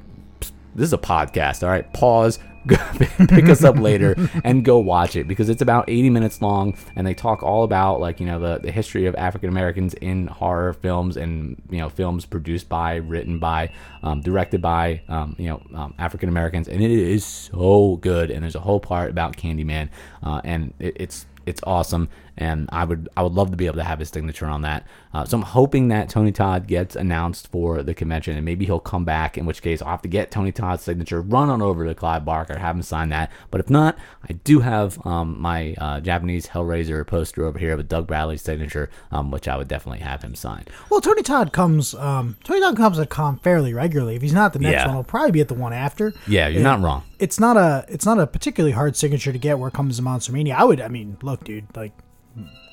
this 0.74 0.86
is 0.88 0.92
a 0.92 0.98
podcast. 0.98 1.62
All 1.62 1.70
right, 1.70 1.90
pause. 1.94 2.38
pick 3.28 3.48
us 3.48 3.64
up 3.64 3.78
later 3.78 4.14
and 4.44 4.64
go 4.64 4.78
watch 4.78 5.16
it 5.16 5.28
because 5.28 5.48
it's 5.48 5.62
about 5.62 5.88
80 5.88 6.10
minutes 6.10 6.42
long 6.42 6.76
and 6.96 7.06
they 7.06 7.14
talk 7.14 7.42
all 7.42 7.62
about 7.62 8.00
like 8.00 8.20
you 8.20 8.26
know 8.26 8.38
the, 8.38 8.58
the 8.58 8.70
history 8.70 9.06
of 9.06 9.14
african 9.16 9.48
americans 9.48 9.94
in 9.94 10.26
horror 10.26 10.72
films 10.72 11.16
and 11.16 11.60
you 11.70 11.78
know 11.78 11.88
films 11.88 12.26
produced 12.26 12.68
by 12.68 12.96
written 12.96 13.38
by 13.38 13.70
um, 14.02 14.20
directed 14.20 14.60
by 14.60 15.00
um, 15.08 15.34
you 15.38 15.48
know 15.48 15.62
um, 15.74 15.94
african 15.98 16.28
americans. 16.28 16.68
And 16.68 16.82
it 16.82 16.90
is 16.90 17.24
so 17.24 17.96
good. 17.96 18.30
And 18.30 18.42
there's 18.42 18.54
a 18.54 18.60
whole 18.60 18.80
part 18.80 19.10
about 19.10 19.36
candyman 19.36 19.88
uh, 20.22 20.40
and 20.44 20.74
it, 20.78 20.96
it's 20.96 21.26
it's 21.46 21.60
awesome 21.64 22.08
and 22.38 22.68
I 22.72 22.84
would 22.84 23.08
I 23.16 23.22
would 23.22 23.32
love 23.34 23.50
to 23.50 23.56
be 23.56 23.66
able 23.66 23.76
to 23.76 23.84
have 23.84 23.98
his 23.98 24.08
signature 24.08 24.46
on 24.46 24.62
that. 24.62 24.86
Uh, 25.12 25.24
so 25.24 25.36
I'm 25.38 25.42
hoping 25.42 25.88
that 25.88 26.08
Tony 26.08 26.30
Todd 26.32 26.66
gets 26.66 26.94
announced 26.94 27.48
for 27.48 27.82
the 27.82 27.94
convention, 27.94 28.36
and 28.36 28.44
maybe 28.44 28.64
he'll 28.64 28.78
come 28.80 29.04
back. 29.04 29.36
In 29.36 29.44
which 29.46 29.60
case, 29.62 29.82
I'll 29.82 29.88
have 29.90 30.02
to 30.02 30.08
get 30.08 30.30
Tony 30.30 30.52
Todd's 30.52 30.82
signature, 30.82 31.20
run 31.20 31.50
on 31.50 31.60
over 31.60 31.86
to 31.86 31.94
Clive 31.94 32.24
Barker, 32.24 32.58
have 32.58 32.76
him 32.76 32.82
sign 32.82 33.08
that. 33.10 33.30
But 33.50 33.60
if 33.60 33.68
not, 33.68 33.98
I 34.28 34.34
do 34.34 34.60
have 34.60 35.04
um, 35.06 35.40
my 35.40 35.74
uh, 35.78 36.00
Japanese 36.00 36.46
Hellraiser 36.48 37.06
poster 37.06 37.44
over 37.44 37.58
here 37.58 37.76
with 37.76 37.88
Doug 37.88 38.06
Bradley's 38.06 38.42
signature, 38.42 38.88
um, 39.10 39.30
which 39.30 39.48
I 39.48 39.56
would 39.56 39.68
definitely 39.68 40.00
have 40.00 40.22
him 40.22 40.34
sign. 40.34 40.64
Well, 40.90 41.00
Tony 41.00 41.22
Todd 41.22 41.52
comes. 41.52 41.94
Um, 41.94 42.36
Tony 42.44 42.60
Todd 42.60 42.76
comes 42.76 42.98
at 42.98 43.08
con 43.10 43.38
fairly 43.38 43.74
regularly. 43.74 44.14
If 44.16 44.22
he's 44.22 44.32
not 44.32 44.52
the 44.52 44.58
next 44.60 44.74
Yeah. 44.74 44.86
one, 44.86 44.94
he'll 44.94 45.04
probably 45.04 45.32
be 45.32 45.40
at 45.40 45.48
the 45.48 45.54
one 45.54 45.72
after. 45.72 46.12
Yeah, 46.28 46.46
you're 46.48 46.62
not 46.62 46.80
wrong. 46.80 47.02
It's 47.18 47.40
not 47.40 47.56
a. 47.56 47.84
It's 47.88 48.06
not 48.06 48.20
a 48.20 48.26
particularly 48.26 48.72
hard 48.72 48.94
signature 48.94 49.32
to 49.32 49.38
get 49.38 49.58
where 49.58 49.68
it 49.68 49.74
comes 49.74 49.96
to 49.96 50.02
Monster 50.02 50.32
Mania. 50.32 50.54
I 50.56 50.64
would. 50.64 50.80
I 50.80 50.88
mean, 50.88 51.16
look, 51.22 51.42
dude. 51.44 51.64
Like 51.74 51.92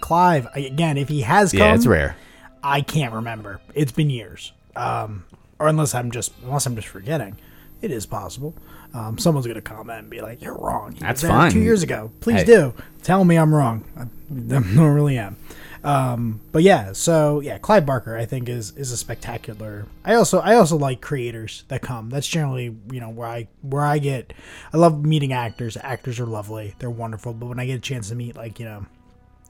Clive 0.06 0.48
again. 0.54 1.00
If 1.00 1.10
he 1.10 1.22
has 1.22 1.52
come, 1.52 1.62
Yeah, 1.62 1.74
it's 1.74 1.88
rare. 1.88 2.16
I 2.64 2.82
can't 2.82 3.12
remember. 3.12 3.60
It's 3.74 3.92
been 3.92 4.12
years. 4.12 4.52
Um, 4.76 5.26
or 5.58 5.68
unless 5.68 5.96
I'm 5.96 6.12
just 6.12 6.32
unless 6.44 6.68
I'm 6.68 6.76
just 6.76 6.88
forgetting. 6.90 7.38
It 7.82 7.90
is 7.90 8.06
possible. 8.06 8.54
Um, 8.94 9.18
someone's 9.18 9.48
gonna 9.48 9.62
comment 9.62 10.00
and 10.02 10.10
be 10.12 10.22
like, 10.22 10.44
"You're 10.44 10.58
wrong." 10.60 10.92
He 10.92 11.00
That's 11.00 11.24
fine. 11.24 11.52
Two 11.52 11.60
years 11.60 11.82
ago. 11.82 12.12
Please 12.20 12.42
Hey. 12.42 12.46
do 12.46 12.74
tell 13.02 13.26
me 13.26 13.36
I'm 13.36 13.54
wrong. 13.54 13.84
I, 13.98 14.04
I 14.04 14.60
normally 14.60 15.18
am. 15.18 15.38
Um, 15.84 16.40
but 16.52 16.62
yeah, 16.62 16.94
so 16.94 17.40
yeah, 17.40 17.58
Clive 17.58 17.88
Barker 17.88 18.16
I 18.16 18.26
think 18.26 18.48
is 18.48 18.74
is 18.78 18.92
a 18.92 18.98
spectacular. 18.98 19.88
I 20.04 20.14
also 20.14 20.40
I 20.40 20.54
also 20.56 20.78
like 20.78 21.02
creators 21.02 21.64
that 21.70 21.82
come. 21.82 22.12
That's 22.12 22.28
generally 22.28 22.76
you 22.92 23.00
know 23.00 23.10
where 23.10 23.28
I 23.28 23.48
where 23.64 23.84
I 23.84 23.98
get. 23.98 24.34
I 24.72 24.78
love 24.78 25.04
meeting 25.04 25.34
actors. 25.34 25.78
Actors 25.82 26.20
are 26.20 26.28
lovely. 26.28 26.76
They're 26.78 26.92
wonderful. 26.92 27.34
But 27.34 27.48
when 27.48 27.60
I 27.60 27.66
get 27.66 27.78
a 27.78 27.82
chance 27.82 28.10
to 28.10 28.16
meet 28.16 28.36
like 28.36 28.60
you 28.60 28.66
know 28.66 28.86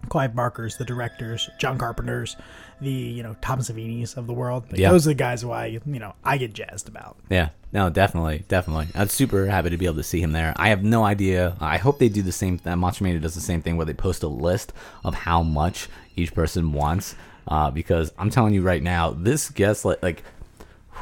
Clive 0.05 0.35
Barker's, 0.35 0.77
the 0.77 0.85
directors, 0.85 1.49
John 1.59 1.77
Carpenter's, 1.77 2.35
the 2.81 2.91
you 2.91 3.23
know 3.23 3.35
Tom 3.41 3.59
Savini's 3.59 4.15
of 4.15 4.27
the 4.27 4.33
world. 4.33 4.65
Like, 4.69 4.79
Yeah. 4.79 4.91
Those 4.91 5.07
are 5.07 5.11
the 5.11 5.15
guys 5.15 5.41
who 5.41 5.51
I 5.51 5.65
you 5.67 5.81
know 5.85 6.13
I 6.23 6.37
get 6.37 6.53
jazzed 6.53 6.87
about. 6.87 7.17
Yeah, 7.29 7.49
no, 7.71 7.89
definitely, 7.89 8.43
definitely. 8.47 8.87
I'm 8.95 9.09
super 9.09 9.45
happy 9.45 9.69
to 9.69 9.77
be 9.77 9.85
able 9.85 9.95
to 9.97 10.03
see 10.03 10.21
him 10.21 10.31
there. 10.31 10.53
I 10.57 10.69
have 10.69 10.83
no 10.83 11.03
idea. 11.03 11.55
I 11.59 11.77
hope 11.77 11.99
they 11.99 12.09
do 12.09 12.21
the 12.21 12.31
same. 12.31 12.57
That 12.63 12.77
Monster 12.77 13.03
Mania 13.03 13.19
does 13.19 13.35
the 13.35 13.41
same 13.41 13.61
thing 13.61 13.77
where 13.77 13.85
they 13.85 13.93
post 13.93 14.23
a 14.23 14.27
list 14.27 14.73
of 15.03 15.13
how 15.13 15.43
much 15.43 15.87
each 16.15 16.33
person 16.33 16.73
wants. 16.73 17.15
Uh, 17.47 17.69
because 17.69 18.11
I'm 18.17 18.31
telling 18.31 18.53
you 18.55 18.63
right 18.63 18.81
now, 18.81 19.11
this 19.11 19.49
guest 19.49 19.85
like 19.85 20.01
like 20.01 20.23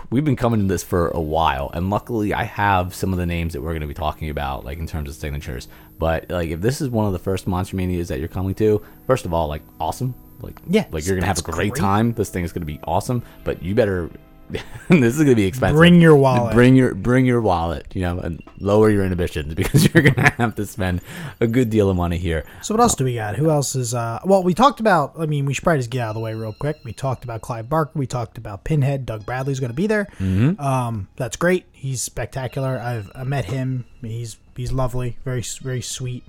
we've 0.10 0.26
been 0.26 0.36
coming 0.36 0.60
to 0.60 0.66
this 0.68 0.84
for 0.84 1.10
a 1.10 1.20
while, 1.22 1.72
and 1.74 1.90
luckily 1.90 2.34
I 2.34 2.44
have 2.44 2.94
some 2.94 3.14
of 3.14 3.20
the 3.20 3.26
names 3.26 3.54
that 3.54 3.62
we're 3.62 3.72
going 3.72 3.82
to 3.82 3.88
be 3.88 3.94
talking 3.94 4.30
about, 4.30 4.66
like 4.66 4.78
in 4.78 4.88
terms 4.88 5.10
of 5.10 5.16
signatures. 5.16 5.68
But 6.00 6.30
like, 6.30 6.50
if 6.50 6.62
this 6.62 6.82
is 6.82 6.90
one 6.90 7.06
of 7.06 7.14
the 7.14 7.20
first 7.20 7.48
Monster 7.48 7.76
Manias 7.78 8.08
that 8.10 8.20
you're 8.20 8.28
coming 8.28 8.54
to, 8.56 8.82
first 9.08 9.26
of 9.26 9.34
all, 9.34 9.48
like 9.48 9.62
awesome, 9.80 10.14
like 10.42 10.60
Yeah, 10.68 10.86
like 10.92 11.06
you're 11.06 11.16
gonna 11.16 11.28
have 11.28 11.40
a 11.40 11.42
great, 11.44 11.72
great. 11.72 11.76
time. 11.80 12.14
This 12.14 12.30
thing 12.30 12.44
is 12.44 12.52
gonna 12.52 12.66
be 12.66 12.80
awesome, 12.84 13.24
but 13.44 13.62
you 13.64 13.74
better. 13.76 14.10
this 14.90 15.18
is 15.18 15.24
gonna 15.24 15.36
be 15.36 15.46
expensive. 15.46 15.78
Bring 15.78 16.02
your 16.02 16.16
wallet. 16.16 16.54
Bring 16.54 16.76
your 16.76 16.94
bring 16.94 17.26
your 17.26 17.42
wallet. 17.42 17.88
You 17.94 18.02
know, 18.02 18.20
and 18.20 18.44
lower 18.60 18.90
your 18.90 19.04
inhibitions 19.04 19.56
because 19.56 19.94
you're 19.94 20.04
gonna 20.04 20.32
have 20.32 20.56
to 20.56 20.66
spend 20.66 21.02
a 21.40 21.48
good 21.48 21.70
deal 21.70 21.90
of 21.90 21.96
money 21.98 22.18
here. 22.18 22.46
So 22.62 22.74
what 22.74 22.82
else 22.82 22.96
do 22.96 23.04
we 23.04 23.16
got? 23.16 23.36
Who 23.36 23.50
else 23.50 23.76
is? 23.76 23.94
uh 23.94 24.20
Well, 24.26 24.44
we 24.44 24.54
talked 24.54 24.80
about. 24.80 25.14
I 25.18 25.26
mean, 25.26 25.46
we 25.46 25.54
should 25.54 25.64
probably 25.64 25.80
just 25.80 25.90
get 25.90 26.02
out 26.02 26.10
of 26.10 26.16
the 26.16 26.22
way 26.22 26.34
real 26.34 26.54
quick. 26.54 26.80
We 26.84 26.94
talked 26.94 27.24
about 27.24 27.42
Clive 27.42 27.70
Barker. 27.70 27.92
We 27.96 28.08
talked 28.08 28.38
about 28.38 28.64
Pinhead. 28.64 29.06
Doug 29.06 29.26
Bradley's 29.26 29.60
going 29.60 29.72
to 29.72 29.76
be 29.76 29.88
there. 29.88 30.06
Mm-hmm. 30.20 30.60
Um, 30.62 31.08
that's 31.16 31.36
great. 31.36 31.66
He's 31.72 32.02
spectacular. 32.02 32.80
I've 32.80 33.12
I 33.16 33.24
met 33.24 33.46
him. 33.46 33.86
He's 34.02 34.38
he's 34.56 34.72
lovely. 34.72 35.18
Very 35.24 35.44
very 35.62 35.82
sweet. 35.82 36.24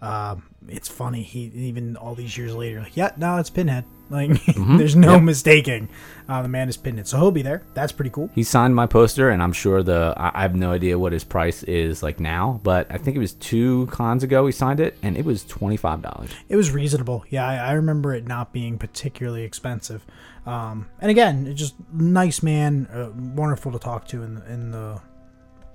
Um, 0.00 0.44
it's 0.68 0.88
funny. 0.88 1.22
He 1.22 1.50
even 1.54 1.96
all 1.96 2.14
these 2.14 2.36
years 2.36 2.54
later, 2.54 2.80
like, 2.80 2.96
yeah, 2.96 3.12
no, 3.16 3.36
it's 3.38 3.50
Pinhead. 3.50 3.84
Like, 4.10 4.42
there's 4.56 4.96
no 4.96 5.20
mistaking. 5.20 5.88
Uh, 6.28 6.42
the 6.42 6.48
man 6.48 6.68
is 6.68 6.76
Pinhead, 6.76 7.06
so 7.06 7.18
he'll 7.18 7.30
be 7.30 7.42
there. 7.42 7.62
That's 7.74 7.92
pretty 7.92 8.10
cool. 8.10 8.30
He 8.34 8.42
signed 8.42 8.74
my 8.74 8.86
poster, 8.86 9.30
and 9.30 9.42
I'm 9.42 9.52
sure 9.52 9.82
the 9.82 10.14
I 10.16 10.30
I 10.34 10.42
have 10.42 10.54
no 10.54 10.72
idea 10.72 10.98
what 10.98 11.12
his 11.12 11.24
price 11.24 11.62
is 11.64 12.02
like 12.02 12.20
now, 12.20 12.60
but 12.62 12.86
I 12.90 12.98
think 12.98 13.16
it 13.16 13.20
was 13.20 13.32
two 13.34 13.86
cons 13.86 14.22
ago 14.22 14.46
he 14.46 14.52
signed 14.52 14.80
it, 14.80 14.96
and 15.02 15.16
it 15.16 15.24
was 15.24 15.44
twenty 15.44 15.76
five 15.76 16.00
dollars. 16.02 16.30
It 16.48 16.56
was 16.56 16.70
reasonable. 16.70 17.24
Yeah, 17.28 17.46
I, 17.46 17.56
I 17.56 17.72
remember 17.72 18.14
it 18.14 18.26
not 18.26 18.52
being 18.52 18.78
particularly 18.78 19.42
expensive. 19.42 20.04
Um, 20.46 20.88
and 21.00 21.10
again, 21.10 21.46
it's 21.46 21.60
just 21.60 21.74
nice 21.92 22.42
man, 22.42 22.86
uh, 22.86 23.10
wonderful 23.34 23.70
to 23.72 23.78
talk 23.78 24.08
to 24.08 24.22
in 24.22 24.36
the, 24.36 24.50
in 24.50 24.70
the 24.70 25.00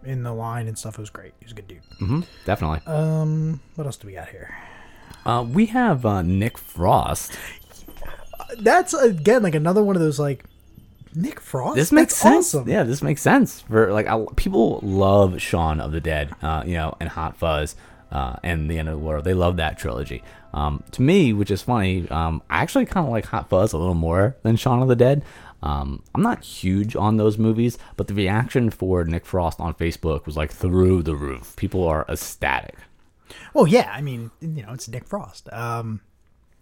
in 0.06 0.24
the 0.24 0.34
line 0.34 0.68
and 0.68 0.78
stuff. 0.78 0.98
It 0.98 1.02
was 1.02 1.10
great. 1.10 1.34
He 1.40 1.46
was 1.46 1.52
a 1.52 1.56
good 1.56 1.68
dude. 1.68 1.82
Mm-hmm, 2.02 2.22
definitely. 2.46 2.82
Um, 2.86 3.62
what 3.76 3.86
else 3.86 3.98
do 3.98 4.08
we 4.08 4.14
got 4.14 4.30
here? 4.30 4.56
Uh, 5.26 5.46
we 5.48 5.68
have 5.68 6.06
uh, 6.06 6.22
Nick 6.22 6.58
Frost. 6.58 7.38
That's 8.60 8.94
again 8.94 9.42
like 9.44 9.56
another 9.56 9.84
one 9.84 9.96
of 9.96 10.02
those 10.02 10.20
like 10.20 10.46
Nick 11.16 11.40
Frost. 11.40 11.76
This 11.76 11.92
makes 11.92 12.14
That's 12.14 12.22
sense. 12.22 12.56
Awesome. 12.56 12.70
Yeah, 12.70 12.84
this 12.84 13.02
makes 13.02 13.22
sense 13.22 13.62
for 13.62 13.92
like 13.94 14.08
I, 14.08 14.26
people 14.36 14.80
love 14.84 15.42
Shaun 15.42 15.80
of 15.80 15.92
the 15.92 16.02
Dead, 16.02 16.36
uh, 16.42 16.64
you 16.66 16.74
know, 16.74 16.96
and 17.00 17.10
Hot 17.10 17.38
Fuzz, 17.38 17.76
uh, 18.12 18.36
and 18.44 18.70
the 18.70 18.80
End 18.80 18.90
of 18.90 18.98
the 19.00 19.04
World. 19.04 19.24
They 19.24 19.34
love 19.34 19.58
that 19.58 19.78
trilogy. 19.78 20.24
Um, 20.54 20.84
to 20.92 21.02
me, 21.02 21.34
which 21.34 21.50
is 21.50 21.64
funny, 21.64 22.08
um, 22.10 22.44
I 22.50 22.62
actually 22.62 22.86
kind 22.86 23.08
of 23.08 23.12
like 23.12 23.26
Hot 23.28 23.50
Fuzz 23.50 23.74
a 23.74 23.78
little 23.78 23.96
more 23.96 24.36
than 24.44 24.56
Shaun 24.56 24.82
of 24.82 24.88
the 24.88 24.96
Dead. 24.96 25.24
Um, 25.64 26.04
I'm 26.14 26.22
not 26.22 26.44
huge 26.44 26.94
on 26.96 27.16
those 27.16 27.38
movies, 27.38 27.78
but 27.96 28.08
the 28.08 28.14
reaction 28.14 28.70
for 28.70 29.06
Nick 29.06 29.26
Frost 29.26 29.62
on 29.62 29.74
Facebook 29.74 30.26
was 30.26 30.36
like 30.36 30.52
through 30.52 31.04
the 31.04 31.16
roof. 31.16 31.56
People 31.56 31.88
are 31.88 32.06
ecstatic. 32.10 32.76
Well, 33.54 33.66
yeah. 33.66 33.90
I 33.92 34.02
mean, 34.02 34.30
you 34.42 34.64
know, 34.64 34.74
it's 34.74 34.90
Nick 34.90 35.08
Frost. 35.08 35.52
Um, 35.54 36.02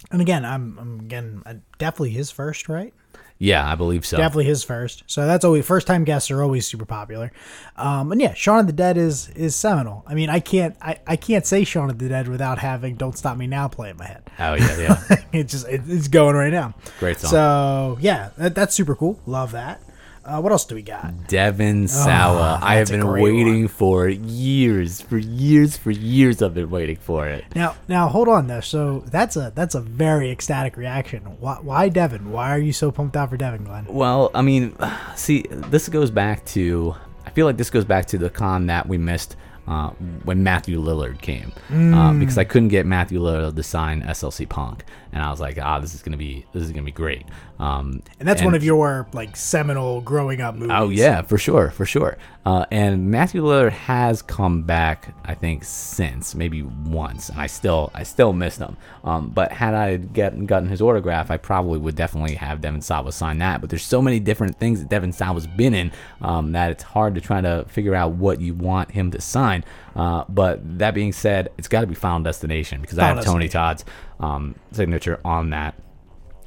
and 0.09 0.21
again, 0.21 0.45
I'm, 0.45 0.77
I'm 0.79 0.99
again 1.01 1.43
uh, 1.45 1.55
definitely 1.77 2.11
his 2.11 2.31
first, 2.31 2.69
right? 2.69 2.93
Yeah, 3.37 3.67
I 3.67 3.73
believe 3.73 4.05
so. 4.05 4.17
Definitely 4.17 4.45
his 4.45 4.63
first. 4.63 5.03
So 5.07 5.25
that's 5.25 5.43
always 5.43 5.65
first 5.65 5.87
time 5.87 6.03
guests 6.03 6.29
are 6.29 6.43
always 6.43 6.67
super 6.67 6.85
popular. 6.85 7.31
Um, 7.75 8.11
and 8.11 8.21
yeah, 8.21 8.35
Shaun 8.35 8.59
of 8.59 8.67
the 8.67 8.73
Dead 8.73 8.97
is 8.97 9.29
is 9.29 9.55
seminal. 9.55 10.03
I 10.05 10.13
mean, 10.13 10.29
I 10.29 10.39
can't 10.39 10.75
I, 10.79 10.99
I 11.07 11.15
can't 11.15 11.43
say 11.43 11.63
Shaun 11.63 11.89
of 11.89 11.97
the 11.97 12.07
Dead 12.07 12.27
without 12.27 12.59
having 12.59 12.97
Don't 12.97 13.17
Stop 13.17 13.37
Me 13.37 13.47
Now 13.47 13.67
play 13.67 13.89
in 13.89 13.97
my 13.97 14.05
head. 14.05 14.29
Oh 14.37 14.53
yeah, 14.53 14.77
yeah. 14.79 15.15
it 15.33 15.45
just 15.45 15.67
it, 15.67 15.81
it's 15.87 16.07
going 16.07 16.35
right 16.35 16.53
now. 16.53 16.75
Great 16.99 17.19
song. 17.19 17.31
So 17.31 17.97
yeah, 17.99 18.29
that, 18.37 18.53
that's 18.53 18.75
super 18.75 18.95
cool. 18.95 19.19
Love 19.25 19.53
that. 19.53 19.81
Uh, 20.23 20.39
what 20.39 20.51
else 20.51 20.65
do 20.65 20.75
we 20.75 20.83
got? 20.83 21.27
Devon 21.27 21.87
Sawa. 21.87 22.59
I 22.61 22.75
have 22.75 22.89
been 22.89 23.07
waiting 23.07 23.67
for 23.67 24.07
years, 24.07 25.01
for 25.01 25.17
years, 25.17 25.77
for 25.77 25.89
years. 25.89 26.41
I've 26.41 26.53
been 26.53 26.69
waiting 26.69 26.97
for 26.97 27.27
it. 27.27 27.43
Now 27.55 27.75
now 27.87 28.07
hold 28.07 28.27
on 28.27 28.47
though. 28.47 28.61
So 28.61 28.99
that's 29.07 29.35
a 29.35 29.51
that's 29.55 29.73
a 29.73 29.81
very 29.81 30.29
ecstatic 30.29 30.77
reaction. 30.77 31.21
Why, 31.39 31.55
why 31.55 31.89
Devon? 31.89 32.31
Why 32.31 32.51
are 32.51 32.59
you 32.59 32.73
so 32.73 32.91
pumped 32.91 33.17
out 33.17 33.31
for 33.31 33.37
Devon, 33.37 33.63
Glenn? 33.63 33.85
Well, 33.85 34.29
I 34.35 34.41
mean, 34.43 34.75
see, 35.15 35.45
this 35.49 35.89
goes 35.89 36.11
back 36.11 36.45
to. 36.47 36.95
I 37.25 37.31
feel 37.31 37.45
like 37.45 37.57
this 37.57 37.69
goes 37.69 37.85
back 37.85 38.05
to 38.07 38.17
the 38.17 38.29
con 38.29 38.67
that 38.67 38.87
we 38.87 38.97
missed 38.97 39.35
uh, 39.67 39.89
when 40.25 40.43
Matthew 40.43 40.81
Lillard 40.81 41.21
came, 41.21 41.51
uh, 41.71 42.13
because 42.13 42.37
I 42.37 42.43
couldn't 42.43 42.69
get 42.69 42.85
Matthew 42.85 43.21
Lillard 43.21 43.55
to 43.55 43.63
sign 43.63 44.01
SLC 44.03 44.47
Punk, 44.49 44.83
and 45.11 45.21
I 45.21 45.29
was 45.29 45.39
like, 45.39 45.57
ah, 45.61 45.79
this 45.79 45.93
is 45.93 46.01
gonna 46.01 46.17
be 46.17 46.45
this 46.53 46.63
is 46.63 46.71
gonna 46.71 46.83
be 46.83 46.91
great. 46.91 47.25
Um, 47.59 48.01
And 48.19 48.27
that's 48.27 48.41
one 48.41 48.55
of 48.55 48.63
your 48.63 49.07
like 49.13 49.35
seminal 49.35 50.01
growing 50.01 50.41
up 50.41 50.55
movies. 50.55 50.75
Oh 50.75 50.89
yeah, 50.89 51.21
for 51.21 51.37
sure, 51.37 51.69
for 51.69 51.85
sure. 51.85 52.17
Uh, 52.43 52.65
and 52.71 53.11
Matthew 53.11 53.43
Lillard 53.43 53.71
has 53.71 54.23
come 54.23 54.63
back, 54.63 55.13
I 55.23 55.35
think, 55.35 55.63
since 55.63 56.33
maybe 56.33 56.63
once, 56.63 57.29
and 57.29 57.39
I 57.39 57.45
still, 57.45 57.91
I 57.93 58.01
still 58.01 58.33
miss 58.33 58.57
him. 58.57 58.77
Um, 59.03 59.29
but 59.29 59.51
had 59.51 59.75
I 59.75 59.97
get, 59.97 60.47
gotten 60.47 60.67
his 60.67 60.81
autograph, 60.81 61.29
I 61.29 61.37
probably 61.37 61.77
would 61.77 61.95
definitely 61.95 62.33
have 62.35 62.59
Devon 62.59 62.81
Sawa 62.81 63.11
sign 63.11 63.37
that. 63.39 63.61
But 63.61 63.69
there's 63.69 63.83
so 63.83 64.01
many 64.01 64.19
different 64.19 64.57
things 64.57 64.79
that 64.79 64.89
Devon 64.89 65.11
Sawa's 65.11 65.45
been 65.45 65.75
in 65.75 65.91
um, 66.21 66.53
that 66.53 66.71
it's 66.71 66.83
hard 66.83 67.13
to 67.13 67.21
try 67.21 67.41
to 67.41 67.63
figure 67.67 67.93
out 67.93 68.13
what 68.13 68.41
you 68.41 68.55
want 68.55 68.89
him 68.89 69.11
to 69.11 69.21
sign. 69.21 69.63
Uh, 69.95 70.23
but 70.27 70.79
that 70.79 70.95
being 70.95 71.13
said, 71.13 71.49
it's 71.59 71.67
got 71.67 71.81
to 71.81 71.87
be 71.87 71.93
Final 71.93 72.21
Destination 72.21 72.81
because 72.81 72.97
I 72.97 73.05
have 73.07 73.23
Tony 73.23 73.49
Todd's 73.49 73.85
um, 74.21 74.55
signature 74.71 75.19
on 75.25 75.49
that. 75.49 75.75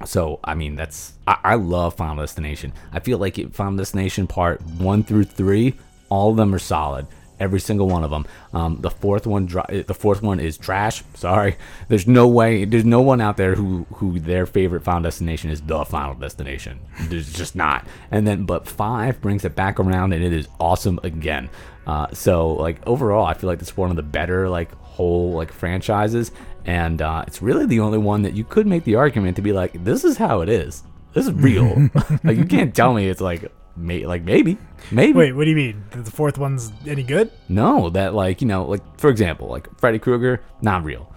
So 0.06 0.40
I 0.42 0.54
mean, 0.54 0.76
that's 0.76 1.14
I, 1.26 1.38
I 1.44 1.54
love 1.56 1.94
Final 1.96 2.16
Destination. 2.16 2.72
I 2.92 3.00
feel 3.00 3.18
like 3.18 3.38
it, 3.38 3.54
Final 3.54 3.76
Destination 3.76 4.26
Part 4.26 4.62
One 4.62 5.02
through 5.02 5.24
Three, 5.24 5.74
all 6.08 6.30
of 6.30 6.36
them 6.36 6.54
are 6.54 6.58
solid. 6.58 7.06
Every 7.40 7.58
single 7.58 7.88
one 7.88 8.04
of 8.04 8.10
them. 8.10 8.26
Um, 8.52 8.80
the 8.80 8.90
fourth 8.90 9.26
one, 9.26 9.46
dri- 9.46 9.82
the 9.82 9.92
fourth 9.94 10.22
one 10.22 10.38
is 10.38 10.56
trash. 10.56 11.02
Sorry, 11.14 11.56
there's 11.88 12.06
no 12.06 12.28
way. 12.28 12.64
There's 12.64 12.84
no 12.84 13.02
one 13.02 13.20
out 13.20 13.36
there 13.36 13.56
who 13.56 13.86
who 13.94 14.20
their 14.20 14.46
favorite 14.46 14.84
Final 14.84 15.02
Destination 15.02 15.50
is 15.50 15.60
the 15.60 15.84
Final 15.84 16.14
Destination. 16.14 16.78
There's 17.02 17.32
just 17.32 17.56
not. 17.56 17.86
And 18.10 18.26
then, 18.26 18.44
but 18.44 18.68
five 18.68 19.20
brings 19.20 19.44
it 19.44 19.56
back 19.56 19.80
around, 19.80 20.12
and 20.12 20.22
it 20.22 20.32
is 20.32 20.46
awesome 20.60 21.00
again. 21.02 21.50
Uh, 21.86 22.06
so 22.12 22.54
like 22.54 22.86
overall, 22.86 23.26
I 23.26 23.34
feel 23.34 23.48
like 23.48 23.60
it's 23.60 23.76
one 23.76 23.90
of 23.90 23.96
the 23.96 24.02
better 24.02 24.48
like 24.48 24.74
whole 24.80 25.32
like 25.32 25.52
franchises, 25.52 26.32
and 26.64 27.02
uh, 27.02 27.24
it's 27.26 27.42
really 27.42 27.66
the 27.66 27.80
only 27.80 27.98
one 27.98 28.22
that 28.22 28.34
you 28.34 28.44
could 28.44 28.66
make 28.66 28.84
the 28.84 28.94
argument 28.94 29.36
to 29.36 29.42
be 29.42 29.52
like, 29.52 29.84
this 29.84 30.04
is 30.04 30.16
how 30.16 30.40
it 30.40 30.48
is. 30.48 30.82
This 31.12 31.26
is 31.26 31.32
real. 31.32 31.88
like 32.24 32.36
you 32.36 32.44
can't 32.46 32.74
tell 32.74 32.92
me 32.94 33.08
it's 33.08 33.20
like 33.20 33.52
may 33.76 34.06
like 34.06 34.22
maybe 34.22 34.56
maybe 34.92 35.18
Wait, 35.18 35.32
what 35.32 35.44
do 35.44 35.50
you 35.50 35.56
mean? 35.56 35.84
The 35.90 36.10
fourth 36.10 36.38
one's 36.38 36.72
any 36.86 37.02
good? 37.02 37.30
no 37.48 37.90
that 37.90 38.14
like 38.14 38.40
you 38.40 38.46
know 38.46 38.64
like 38.64 38.82
for 38.98 39.10
example 39.10 39.48
like 39.48 39.68
Freddy 39.78 39.98
Krueger 39.98 40.42
not 40.60 40.84
real. 40.84 41.10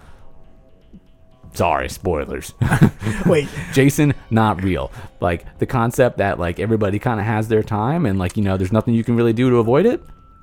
Sorry, 1.54 1.88
spoilers. 1.88 2.52
Wait, 3.26 3.48
Jason, 3.72 4.14
not 4.30 4.62
real. 4.62 4.92
Like 5.20 5.58
the 5.58 5.66
concept 5.66 6.18
that 6.18 6.38
like 6.38 6.60
everybody 6.60 6.98
kind 6.98 7.18
of 7.18 7.26
has 7.26 7.48
their 7.48 7.62
time 7.62 8.06
and 8.06 8.18
like 8.18 8.36
you 8.36 8.42
know 8.42 8.56
there's 8.56 8.72
nothing 8.72 8.94
you 8.94 9.02
can 9.02 9.16
really 9.16 9.32
do 9.32 9.50
to 9.50 9.56
avoid 9.56 9.86
it. 9.86 10.02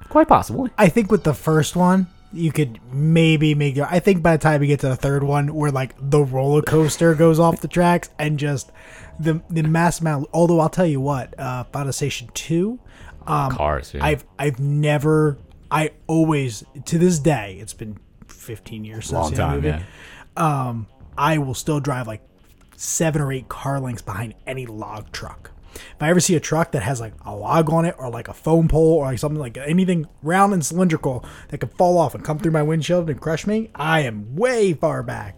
Quite 0.09 0.27
possibly. 0.27 0.71
I 0.77 0.87
think 0.89 1.11
with 1.11 1.23
the 1.23 1.33
first 1.33 1.75
one, 1.75 2.07
you 2.31 2.51
could 2.51 2.79
maybe 2.91 3.55
make 3.55 3.77
it. 3.77 3.85
I 3.89 3.99
think 3.99 4.21
by 4.21 4.37
the 4.37 4.41
time 4.41 4.61
you 4.61 4.67
get 4.67 4.81
to 4.81 4.89
the 4.89 4.95
third 4.95 5.23
one, 5.23 5.53
where 5.53 5.71
like 5.71 5.93
the 5.99 6.21
roller 6.23 6.61
coaster 6.61 7.15
goes 7.15 7.39
off 7.39 7.61
the 7.61 7.67
tracks 7.67 8.09
and 8.19 8.37
just 8.37 8.71
the 9.19 9.41
the 9.49 9.63
mass 9.63 10.01
amount. 10.01 10.29
Although 10.33 10.59
I'll 10.59 10.69
tell 10.69 10.85
you 10.85 10.99
what, 11.01 11.37
uh, 11.39 11.63
Final 11.65 11.93
Station 11.93 12.29
Two, 12.33 12.79
um, 13.25 13.51
Cars. 13.51 13.93
Yeah. 13.93 14.05
I've 14.05 14.25
I've 14.37 14.59
never. 14.59 15.37
I 15.71 15.91
always 16.07 16.63
to 16.85 16.97
this 16.97 17.19
day. 17.19 17.57
It's 17.59 17.73
been 17.73 17.97
15 18.27 18.85
years 18.85 19.05
since 19.05 19.13
long 19.13 19.23
I've 19.23 19.29
seen 19.29 19.37
that 19.37 19.43
time. 19.43 19.55
movie. 19.55 19.67
Yeah. 20.37 20.67
um, 20.69 20.87
I 21.17 21.37
will 21.39 21.55
still 21.55 21.79
drive 21.79 22.05
like 22.07 22.21
seven 22.77 23.21
or 23.21 23.31
eight 23.31 23.49
car 23.49 23.79
lengths 23.79 24.01
behind 24.01 24.35
any 24.45 24.65
log 24.65 25.11
truck. 25.11 25.51
If 25.76 26.01
I 26.01 26.09
ever 26.09 26.19
see 26.19 26.36
a 26.36 26.39
truck 26.39 26.71
that 26.71 26.84
has 26.84 26.99
like 26.99 27.13
a 27.26 27.36
log 27.36 27.69
on 27.71 27.86
it 27.86 27.95
or 27.97 28.09
like 28.09 28.28
a 28.28 28.34
foam 28.34 28.67
pole 28.67 28.93
or 28.93 29.05
like 29.05 29.19
something 29.19 29.39
like 29.39 29.57
anything 29.57 30.07
round 30.23 30.53
and 30.53 30.65
cylindrical 30.65 31.23
that 31.49 31.59
could 31.59 31.73
fall 31.73 31.97
off 31.97 32.15
and 32.15 32.23
come 32.23 32.39
through 32.39 32.51
my 32.51 32.63
windshield 32.63 33.09
and 33.09 33.19
crush 33.21 33.45
me, 33.45 33.69
I 33.76 34.01
am 34.01 34.36
way 34.36 34.73
far 34.73 35.03
back. 35.03 35.38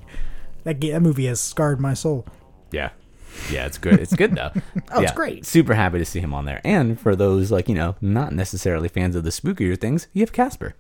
That, 0.64 0.80
that 0.82 1.02
movie 1.02 1.26
has 1.26 1.40
scarred 1.40 1.80
my 1.80 1.94
soul. 1.94 2.26
Yeah. 2.72 2.90
Yeah, 3.52 3.66
it's 3.68 3.78
good. 3.78 4.00
It's 4.00 4.16
good 4.16 4.36
though. 4.36 4.52
Oh, 4.92 5.02
it's 5.02 5.12
great. 5.12 5.46
Super 5.46 5.74
happy 5.76 5.98
to 6.00 6.06
see 6.06 6.20
him 6.22 6.34
on 6.34 6.46
there. 6.46 6.62
And 6.64 7.00
for 7.00 7.16
those 7.16 7.52
like, 7.52 7.68
you 7.70 7.76
know, 7.76 7.96
not 8.02 8.34
necessarily 8.34 8.88
fans 8.88 9.16
of 9.16 9.24
the 9.24 9.30
spookier 9.32 9.78
things, 9.80 10.08
you 10.14 10.22
have 10.22 10.32
Casper. 10.32 10.76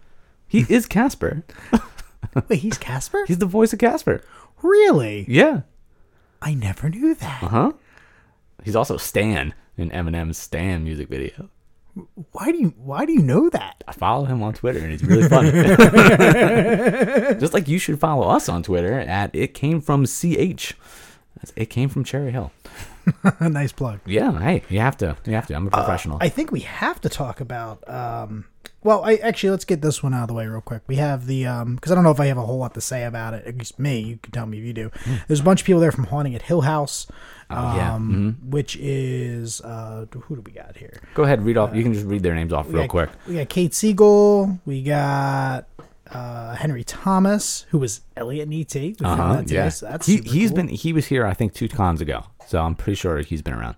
He 0.47 0.65
is 0.69 0.85
Casper. 0.85 1.43
Wait, 2.47 2.59
he's 2.59 2.77
Casper? 2.77 3.25
He's 3.27 3.37
the 3.39 3.45
voice 3.45 3.73
of 3.73 3.79
Casper. 3.79 4.21
really? 4.61 5.25
Yeah. 5.27 5.61
I 6.41 6.53
never 6.53 6.89
knew 6.89 7.13
that. 7.15 7.43
Uh-huh. 7.43 7.73
He's 8.67 8.75
also 8.75 8.97
Stan 8.97 9.53
in 9.77 9.91
Eminem's 9.91 10.37
Stan 10.37 10.83
music 10.83 11.07
video. 11.07 11.49
Why 12.33 12.51
do 12.51 12.57
you 12.57 12.73
Why 12.75 13.05
do 13.05 13.13
you 13.13 13.21
know 13.21 13.49
that? 13.49 13.81
I 13.87 13.93
follow 13.93 14.25
him 14.25 14.43
on 14.43 14.55
Twitter 14.55 14.79
and 14.79 14.91
he's 14.91 15.05
really 15.05 15.29
funny. 15.29 15.51
Just 17.39 17.53
like 17.53 17.69
you 17.69 17.79
should 17.79 17.97
follow 17.97 18.27
us 18.27 18.49
on 18.49 18.63
Twitter 18.63 18.99
at 18.99 19.33
it 19.33 19.53
came 19.53 19.79
from 19.79 20.03
CH. 20.05 20.73
It 21.55 21.67
came 21.67 21.87
from 21.87 22.03
Cherry 22.03 22.33
Hill. 22.33 22.51
nice 23.39 23.71
plug. 23.71 24.01
Yeah, 24.05 24.37
hey, 24.37 24.63
you 24.67 24.81
have 24.81 24.97
to. 24.97 25.15
You 25.23 25.35
have 25.35 25.47
to. 25.47 25.53
I'm 25.53 25.67
a 25.67 25.71
professional. 25.71 26.17
I 26.19 26.27
think 26.27 26.51
we 26.51 26.59
have 26.59 26.99
to 26.99 27.09
talk 27.09 27.39
about. 27.39 27.89
Um, 27.89 28.47
well, 28.83 29.03
I 29.03 29.15
actually 29.15 29.49
let's 29.51 29.65
get 29.65 29.81
this 29.81 30.01
one 30.01 30.13
out 30.13 30.21
of 30.23 30.27
the 30.29 30.33
way 30.33 30.47
real 30.47 30.61
quick. 30.61 30.81
We 30.87 30.95
have 30.97 31.25
the 31.27 31.45
um 31.45 31.75
because 31.75 31.91
I 31.91 31.95
don't 31.95 32.03
know 32.03 32.11
if 32.11 32.19
I 32.19 32.27
have 32.27 32.37
a 32.37 32.45
whole 32.45 32.57
lot 32.57 32.73
to 32.75 32.81
say 32.81 33.03
about 33.03 33.33
it. 33.33 33.45
At 33.45 33.57
least 33.57 33.79
me, 33.79 33.99
you 33.99 34.17
can 34.17 34.31
tell 34.31 34.45
me 34.45 34.59
if 34.59 34.63
you 34.63 34.73
do. 34.73 34.91
There's 35.27 35.39
a 35.39 35.43
bunch 35.43 35.61
of 35.61 35.65
people 35.67 35.81
there 35.81 35.91
from 35.91 36.05
Haunting 36.05 36.35
at 36.35 36.43
Hill 36.43 36.61
House, 36.61 37.07
um, 37.49 37.57
Oh, 37.57 37.75
yeah. 37.75 37.89
Mm-hmm. 37.91 38.49
which 38.51 38.75
is 38.77 39.61
uh, 39.61 40.05
who 40.11 40.35
do 40.35 40.41
we 40.41 40.51
got 40.51 40.77
here? 40.77 41.01
Go 41.15 41.23
ahead, 41.23 41.43
read 41.43 41.57
off. 41.57 41.75
You 41.75 41.83
can 41.83 41.93
just 41.93 42.05
read 42.05 42.23
their 42.23 42.35
names 42.35 42.53
off 42.53 42.67
real 42.67 42.83
got, 42.83 42.89
quick. 42.89 43.09
We 43.27 43.35
got 43.35 43.49
Kate 43.49 43.73
Siegel. 43.73 44.59
We 44.65 44.83
got 44.83 45.65
uh, 46.11 46.55
Henry 46.55 46.83
Thomas, 46.85 47.65
who 47.71 47.79
was 47.79 48.01
Elliot 48.15 48.47
in 48.47 48.53
ET. 48.53 48.73
We 48.73 48.93
found 48.93 49.19
Uh-huh, 49.19 49.33
that 49.37 49.47
today, 49.47 49.69
so 49.69 49.85
that's 49.87 50.05
he 50.07 50.17
super 50.17 50.29
he's 50.29 50.49
cool. 50.51 50.55
been 50.55 50.67
he 50.69 50.93
was 50.93 51.07
here 51.07 51.25
I 51.25 51.33
think 51.33 51.53
two 51.53 51.67
cons 51.67 51.99
ago, 51.99 52.23
so 52.47 52.61
I'm 52.61 52.75
pretty 52.75 52.95
sure 52.95 53.17
he's 53.19 53.41
been 53.41 53.53
around. 53.55 53.75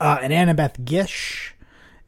uh, 0.00 0.18
and 0.22 0.32
Annabeth 0.32 0.84
Gish. 0.84 1.54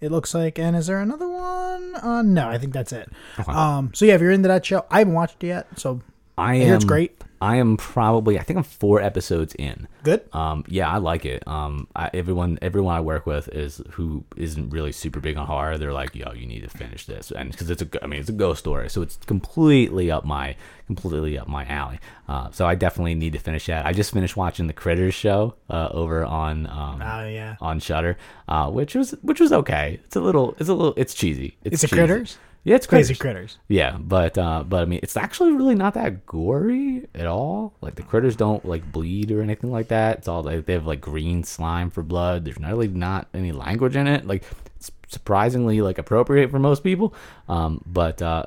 It 0.01 0.11
looks 0.11 0.35
like, 0.35 0.59
and 0.59 0.75
is 0.77 0.87
there 0.87 1.01
another 1.01 1.29
one? 1.29 1.95
Uh, 1.97 2.23
no, 2.23 2.49
I 2.49 2.57
think 2.57 2.73
that's 2.73 2.93
it. 2.93 3.11
Um, 3.47 3.93
so 3.95 4.05
yeah, 4.07 4.15
if 4.15 4.21
you're 4.21 4.31
into 4.31 4.49
that 4.49 4.65
show, 4.65 4.87
I 4.91 5.01
haven't 5.01 5.15
watched 5.15 5.45
it 5.45 5.49
yet, 5.49 5.67
so 5.79 6.01
I 6.39 6.57
hear 6.57 6.69
am 6.69 6.75
it's 6.77 6.85
great. 6.85 7.23
I 7.41 7.57
am 7.57 7.76
probably 7.76 8.38
I 8.38 8.43
think 8.43 8.59
I'm 8.59 8.62
four 8.62 9.01
episodes 9.01 9.55
in. 9.55 9.88
good. 10.03 10.22
Um, 10.34 10.64
yeah, 10.68 10.91
I 10.91 10.99
like 10.99 11.24
it. 11.24 11.47
Um, 11.49 11.88
I, 11.97 12.11
everyone, 12.12 12.59
everyone 12.61 12.95
I 12.95 13.01
work 13.01 13.24
with 13.26 13.49
is 13.49 13.82
who 13.93 14.24
isn't 14.36 14.70
really 14.70 14.93
super 14.93 15.20
big 15.20 15.36
on 15.36 15.47
horror. 15.47 15.78
They're 15.78 15.93
like, 15.93 16.14
"Yo, 16.14 16.32
you 16.32 16.47
need 16.47 16.61
to 16.61 16.68
finish 16.68 17.07
this," 17.07 17.30
and 17.30 17.51
because 17.51 17.70
it's 17.70 17.82
a, 17.82 17.88
I 18.03 18.07
mean, 18.07 18.20
it's 18.20 18.28
a 18.28 18.32
ghost 18.32 18.59
story, 18.61 18.91
so 18.91 19.01
it's 19.03 19.16
completely 19.26 20.11
up 20.11 20.24
my, 20.24 20.55
completely 20.86 21.38
up 21.38 21.49
my 21.49 21.64
alley. 21.66 21.99
Uh, 22.28 22.51
so 22.51 22.66
I 22.66 22.74
definitely 22.74 23.14
need 23.14 23.32
to 23.32 23.38
finish 23.38 23.66
that. 23.66 23.86
I 23.86 23.93
just 23.93 24.12
finished 24.12 24.36
watching 24.36 24.66
the 24.66 24.72
Critters 24.72 25.14
show 25.14 25.55
uh, 25.68 25.88
over 25.93 26.24
on, 26.24 26.66
um, 26.66 27.01
Oh 27.03 27.26
yeah, 27.26 27.57
on 27.61 27.80
Shudder, 27.80 28.16
uh, 28.49 28.70
which 28.70 28.95
was, 28.95 29.12
which 29.22 29.41
was 29.41 29.53
okay. 29.53 29.99
It's 30.05 30.16
a 30.16 30.20
little, 30.20 30.55
it's 30.59 30.68
a 30.68 30.74
little, 30.74 30.95
it's 30.97 31.14
cheesy. 31.14 31.57
It's 31.64 31.82
a 31.82 31.88
cheesy. 31.88 31.97
Critters? 31.97 32.38
Yeah, 32.63 32.77
it's 32.77 32.87
crazy 32.87 33.15
critters. 33.15 33.57
critters. 33.57 33.59
Yeah, 33.69 33.97
but 33.99 34.37
uh, 34.37 34.65
but 34.65 34.83
I 34.83 34.85
mean, 34.85 35.01
it's 35.03 35.17
actually 35.17 35.53
really 35.53 35.75
not 35.75 35.95
that 35.95 36.27
gory 36.27 37.07
at 37.15 37.27
all. 37.27 37.75
Like 37.81 37.95
the 37.95 38.03
critters 38.03 38.37
don't 38.37 38.65
like 38.67 38.93
bleed 38.93 39.31
or 39.31 39.41
anything 39.41 39.71
like 39.71 39.89
that. 39.89 40.19
It's 40.19 40.29
all 40.29 40.43
like 40.43 40.67
they 40.67 40.75
have 40.75 40.87
like 40.87 41.01
green 41.01 41.43
slime 41.43 41.91
for 41.91 42.03
blood. 42.03 42.45
There's 42.45 42.59
not 42.59 42.71
really 42.71 42.89
not 42.89 43.29
any 43.33 43.53
language 43.53 43.97
in 43.97 44.07
it. 44.07 44.27
Like 44.27 44.45
it's 44.77 44.91
surprisingly 45.09 45.81
like 45.81 45.97
appropriate 45.97 46.51
for 46.51 46.59
most 46.59 46.85
people. 46.85 47.15
Um, 47.49 47.83
but 47.87 48.21
uh, 48.21 48.45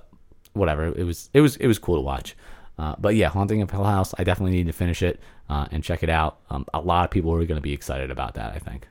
whatever. 0.53 0.85
It 0.85 1.03
was 1.03 1.31
it 1.33 1.41
was 1.41 1.55
it 1.57 1.67
was 1.67 1.79
cool 1.79 1.95
to 1.95 2.01
watch. 2.01 2.35
Uh, 2.77 2.95
but 2.99 3.15
yeah, 3.15 3.29
Haunting 3.29 3.61
of 3.61 3.71
Hill 3.71 3.83
House. 3.83 4.13
I 4.17 4.23
definitely 4.23 4.53
need 4.55 4.67
to 4.67 4.73
finish 4.73 5.01
it 5.01 5.19
uh, 5.49 5.67
and 5.71 5.83
check 5.83 6.03
it 6.03 6.09
out. 6.09 6.39
Um, 6.49 6.65
a 6.73 6.79
lot 6.79 7.05
of 7.05 7.11
people 7.11 7.31
are 7.33 7.45
going 7.45 7.55
to 7.55 7.61
be 7.61 7.73
excited 7.73 8.11
about 8.11 8.35
that. 8.35 8.53
I 8.53 8.59
think. 8.59 8.87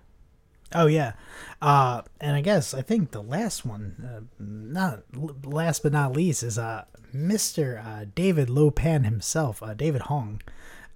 Oh 0.74 0.86
yeah, 0.86 1.12
uh, 1.60 2.02
and 2.20 2.36
I 2.36 2.40
guess 2.40 2.74
I 2.74 2.82
think 2.82 3.10
the 3.10 3.22
last 3.22 3.64
one, 3.64 3.96
uh, 4.02 4.20
not 4.38 5.02
last 5.44 5.82
but 5.82 5.92
not 5.92 6.12
least, 6.12 6.42
is 6.42 6.58
uh, 6.58 6.84
Mister 7.12 7.82
uh, 7.84 8.06
David 8.14 8.48
Lo 8.48 8.70
Pan 8.70 9.04
himself, 9.04 9.62
uh, 9.62 9.74
David 9.74 10.02
Hong, 10.02 10.40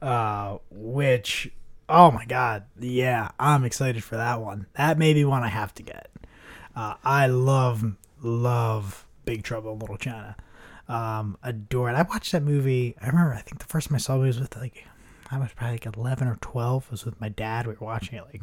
uh, 0.01 0.59
which 0.71 1.51
oh 1.89 2.11
my 2.11 2.25
god, 2.25 2.65
yeah, 2.79 3.31
I'm 3.39 3.65
excited 3.65 4.03
for 4.03 4.17
that 4.17 4.41
one. 4.41 4.67
That 4.75 4.99
may 4.99 5.13
be 5.15 5.25
one 5.25 5.43
I 5.43 5.49
have 5.49 5.75
to 5.75 5.83
get. 5.83 6.11
Uh, 6.75 6.95
I 7.05 7.27
love 7.27 7.85
love 8.23 9.07
Big 9.25 9.43
Trouble 9.43 9.73
in 9.73 9.79
Little 9.79 9.97
China. 9.97 10.37
Um, 10.89 11.37
adore 11.43 11.91
it. 11.91 11.95
I 11.95 12.03
watched 12.03 12.33
that 12.33 12.43
movie. 12.43 12.95
I 13.03 13.09
remember. 13.09 13.35
I 13.35 13.41
think 13.41 13.59
the 13.59 13.67
first 13.67 13.89
time 13.89 13.97
I 13.97 13.99
saw 13.99 14.17
it 14.17 14.21
was 14.21 14.41
with 14.41 14.57
like 14.57 14.85
I 15.31 15.39
was 15.39 15.51
probably 15.55 15.75
like 15.75 15.97
eleven 15.97 16.29
or 16.29 16.37
twelve. 16.41 16.85
It 16.87 16.93
was 16.93 17.05
with 17.05 17.21
my 17.21 17.29
dad. 17.29 17.67
We 17.67 17.75
were 17.75 17.87
watching 17.87 18.19
it 18.19 18.25
like 18.33 18.43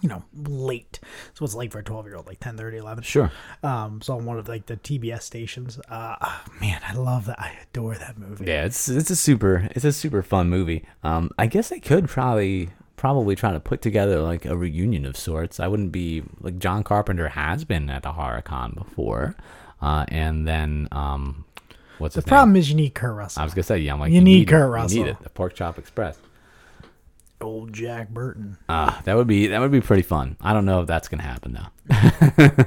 you 0.00 0.08
know 0.08 0.22
late 0.34 0.98
so 1.34 1.44
it's 1.44 1.54
late 1.54 1.70
for 1.70 1.78
a 1.78 1.82
12 1.84 2.06
year 2.06 2.16
old 2.16 2.26
like 2.26 2.40
10 2.40 2.56
30 2.56 2.78
11 2.78 3.04
Sure. 3.04 3.30
um 3.62 4.00
so 4.00 4.16
on 4.16 4.24
one 4.24 4.38
of 4.38 4.48
like 4.48 4.66
the 4.66 4.76
tbs 4.78 5.22
stations 5.22 5.78
uh 5.90 6.16
oh, 6.20 6.42
man 6.60 6.80
i 6.88 6.94
love 6.94 7.26
that 7.26 7.38
i 7.38 7.52
adore 7.62 7.94
that 7.96 8.16
movie 8.18 8.46
Yeah, 8.46 8.64
it's 8.64 8.88
it's 8.88 9.10
a 9.10 9.16
super 9.16 9.68
it's 9.72 9.84
a 9.84 9.92
super 9.92 10.22
fun 10.22 10.48
movie. 10.48 10.84
Um, 11.02 11.30
I 11.38 11.46
guess 11.46 11.70
I 11.72 11.78
could 11.78 12.08
probably 12.08 12.70
probably 12.96 13.34
try 13.36 13.52
to 13.52 13.60
put 13.60 13.82
together 13.82 14.20
like 14.20 14.44
a 14.44 14.56
reunion 14.56 15.04
of 15.04 15.16
sorts. 15.16 15.58
I 15.60 15.66
wouldn't 15.68 15.92
be 15.92 16.22
like 16.40 16.58
John 16.58 16.84
Carpenter 16.84 17.28
has 17.28 17.64
been 17.64 17.90
at 17.90 18.02
the 18.04 18.12
horror 18.12 18.42
con 18.42 18.72
before, 18.76 19.34
uh, 19.80 20.04
and 20.08 20.46
then 20.48 20.88
um, 20.92 21.44
what's 21.98 22.14
the 22.14 22.22
problem 22.22 22.52
name? 22.54 22.60
is 22.60 22.70
you 22.70 22.76
need 22.76 22.94
kurt 22.94 23.14
russell 23.16 23.42
I 23.42 23.44
was 23.44 23.54
gonna 23.54 23.62
say 23.64 23.78
yeah, 23.78 23.92
I'm 23.92 24.00
like 24.00 24.12
You 24.12 24.20
need 24.20 24.48
it. 24.48 24.50
Kurt 24.50 24.68
You 24.68 24.72
Russell. 24.74 25.04
need 25.04 25.10
it. 25.10 25.20
The 25.22 25.30
Pork 25.30 25.54
Chop 25.54 25.78
Express. 25.78 26.18
Old 27.42 27.72
jack 27.72 28.08
burton 28.10 28.56
Uh, 28.68 29.00
that 29.04 29.16
would 29.16 29.26
be 29.26 29.48
that 29.48 29.60
would 29.60 29.70
be 29.72 29.80
pretty 29.80 30.02
fun. 30.02 30.36
I 30.40 30.52
don't 30.52 30.64
know 30.64 30.80
if 30.80 30.86
that's 30.86 31.08
gonna 31.08 31.22
happen 31.22 31.52
though. 31.52 31.68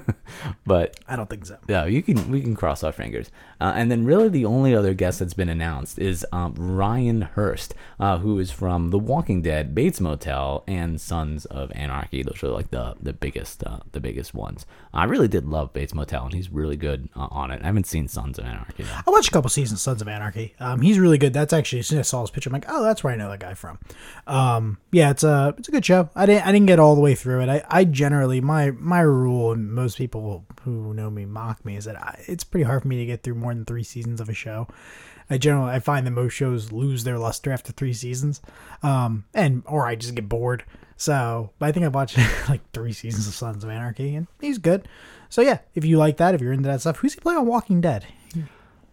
but 0.66 1.00
I 1.08 1.16
don't 1.16 1.30
think 1.30 1.46
so. 1.46 1.58
yeah, 1.68 1.86
you 1.86 2.04
can 2.04 2.30
we 2.30 2.42
can 2.42 2.56
cross 2.56 2.84
our 2.84 2.92
fingers. 2.92 3.32
Uh, 3.62 3.72
and 3.76 3.90
then 3.90 4.06
really 4.06 4.28
the 4.30 4.46
only 4.46 4.76
other 4.76 4.94
guest 4.94 5.20
that's 5.20 5.34
been 5.34 5.50
announced 5.50 5.98
is 5.98 6.26
um, 6.32 6.54
Ryan 6.58 7.22
Hurst, 7.22 7.74
uh, 8.00 8.18
who 8.18 8.40
is 8.40 8.52
from 8.52 8.90
The 8.90 9.00
Walking 9.00 9.42
Dead, 9.42 9.74
Bates 9.74 10.02
Motel, 10.02 10.64
and 10.68 11.00
Sons 11.00 11.46
of 11.46 11.72
Anarchy. 11.74 12.24
Those 12.24 12.44
are 12.44 12.50
like 12.50 12.72
the 12.72 12.96
the 13.02 13.14
biggest 13.14 13.64
uh, 13.64 13.80
the 13.94 14.00
biggest 14.02 14.34
ones. 14.34 14.66
I 14.94 15.06
really 15.06 15.28
did 15.28 15.46
love 15.48 15.74
Bates 15.74 15.94
Motel, 15.94 16.26
and 16.26 16.34
he's 16.34 16.50
really 16.50 16.78
good 16.78 17.10
uh, 17.16 17.28
on 17.32 17.52
it. 17.52 17.62
I 17.64 17.68
haven't 17.68 17.88
seen 17.88 18.08
Sons 18.08 18.38
of 18.38 18.46
Anarchy. 18.46 18.84
Though. 18.84 19.00
I 19.08 19.12
watched 19.12 19.30
a 19.30 19.32
couple 19.32 19.50
seasons 19.50 19.80
of 19.80 19.84
Sons 19.84 20.02
of 20.02 20.08
Anarchy. 20.08 20.54
Um, 20.60 20.82
he's 20.82 21.00
really 21.00 21.18
good. 21.18 21.34
That's 21.34 21.54
actually 21.54 21.80
as 21.80 21.88
soon 21.88 22.00
as 22.00 22.08
I 22.08 22.10
saw 22.10 22.22
his 22.22 22.32
picture, 22.32 22.50
I'm 22.50 22.54
like, 22.54 22.66
oh, 22.68 22.84
that's 22.84 23.04
where 23.04 23.14
I 23.14 23.16
know 23.16 23.30
that 23.30 23.40
guy 23.40 23.54
from. 23.54 23.80
Um, 24.28 24.65
yeah, 24.92 25.12
it's 25.12 25.24
a 25.24 25.54
it's 25.58 25.68
a 25.68 25.72
good 25.72 25.86
show. 25.86 26.10
I 26.16 26.26
didn't 26.26 26.46
I 26.48 26.52
didn't 26.52 26.68
get 26.68 26.80
all 26.80 26.96
the 26.96 27.02
way 27.02 27.16
through 27.16 27.42
it. 27.42 27.50
I, 27.50 27.64
I 27.70 27.84
generally 27.84 28.42
my 28.42 28.72
my 28.72 29.02
rule 29.02 29.52
and 29.52 29.72
most 29.72 29.98
people 29.98 30.46
who 30.64 30.94
know 30.94 31.10
me 31.10 31.26
mock 31.26 31.64
me 31.66 31.76
is 31.76 31.86
that 31.86 32.02
I, 32.02 32.24
it's 32.28 32.44
pretty 32.44 32.64
hard 32.64 32.82
for 32.82 32.88
me 32.88 32.98
to 32.98 33.06
get 33.06 33.24
through 33.24 33.36
more 33.36 33.54
than 33.54 33.66
three 33.66 33.84
seasons 33.84 34.22
of 34.22 34.30
a 34.30 34.34
show. 34.34 34.68
I 35.30 35.38
generally 35.38 35.72
I 35.72 35.80
find 35.80 36.06
that 36.06 36.12
most 36.12 36.34
shows 36.34 36.72
lose 36.72 37.04
their 37.04 37.18
luster 37.18 37.52
after 37.52 37.72
three 37.72 37.94
seasons, 37.94 38.42
um, 38.84 39.26
and 39.34 39.64
or 39.66 39.88
I 39.88 39.96
just 39.96 40.16
get 40.16 40.30
bored. 40.30 40.64
So 40.98 41.52
but 41.60 41.68
I 41.68 41.72
think 41.72 41.86
I've 41.86 41.96
watched 41.96 42.18
like 42.50 42.62
three 42.72 42.94
seasons 42.94 43.28
of 43.28 43.34
Sons 43.34 43.64
of 43.64 43.70
Anarchy, 43.70 44.16
and 44.16 44.28
he's 44.40 44.58
good. 44.58 44.88
So 45.30 45.42
yeah, 45.42 45.60
if 45.74 45.84
you 45.84 45.98
like 45.98 46.18
that, 46.18 46.36
if 46.36 46.42
you're 46.42 46.54
into 46.54 46.70
that 46.70 46.82
stuff, 46.82 46.98
who's 46.98 47.14
he 47.14 47.20
play 47.20 47.36
on 47.36 47.46
Walking 47.46 47.82
Dead? 47.82 48.06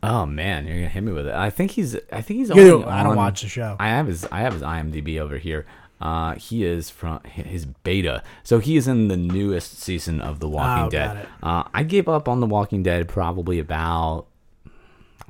Oh 0.03 0.27
man, 0.27 0.67
you're 0.67 0.77
gonna 0.77 0.89
hit 0.89 1.03
me 1.03 1.13
with 1.13 1.27
it. 1.29 1.35
I 1.35 1.51
think 1.51 1.73
he's 1.73 1.95
I 2.13 2.21
think 2.23 2.39
he's 2.41 2.49
You 2.49 2.55
only 2.75 2.85
know, 2.85 2.91
I 2.91 3.03
don't 3.03 3.17
watch 3.17 3.43
the 3.43 3.49
show. 3.49 3.77
I 3.79 3.89
have 3.89 4.07
his 4.09 4.27
I 4.33 4.41
have 4.41 4.53
his 4.55 4.63
IMDb 4.63 5.19
over 5.21 5.39
here. 5.39 5.65
Uh, 6.01 6.35
he 6.35 6.65
is 6.65 6.91
from 6.91 7.23
his 7.23 7.65
beta, 7.65 8.25
so 8.43 8.59
he 8.59 8.77
is 8.77 8.89
in 8.89 9.07
the 9.07 9.17
newest 9.17 9.79
season 9.79 10.21
of 10.21 10.41
The 10.41 10.49
Walking 10.49 10.87
Oh, 10.87 10.91
Dead. 10.91 11.29
Uh, 11.41 11.63
I 11.73 11.85
gave 11.85 12.09
up 12.09 12.29
on 12.29 12.41
The 12.41 12.47
Walking 12.49 12.83
Dead 12.83 13.07
probably 13.07 13.61
about 13.61 14.27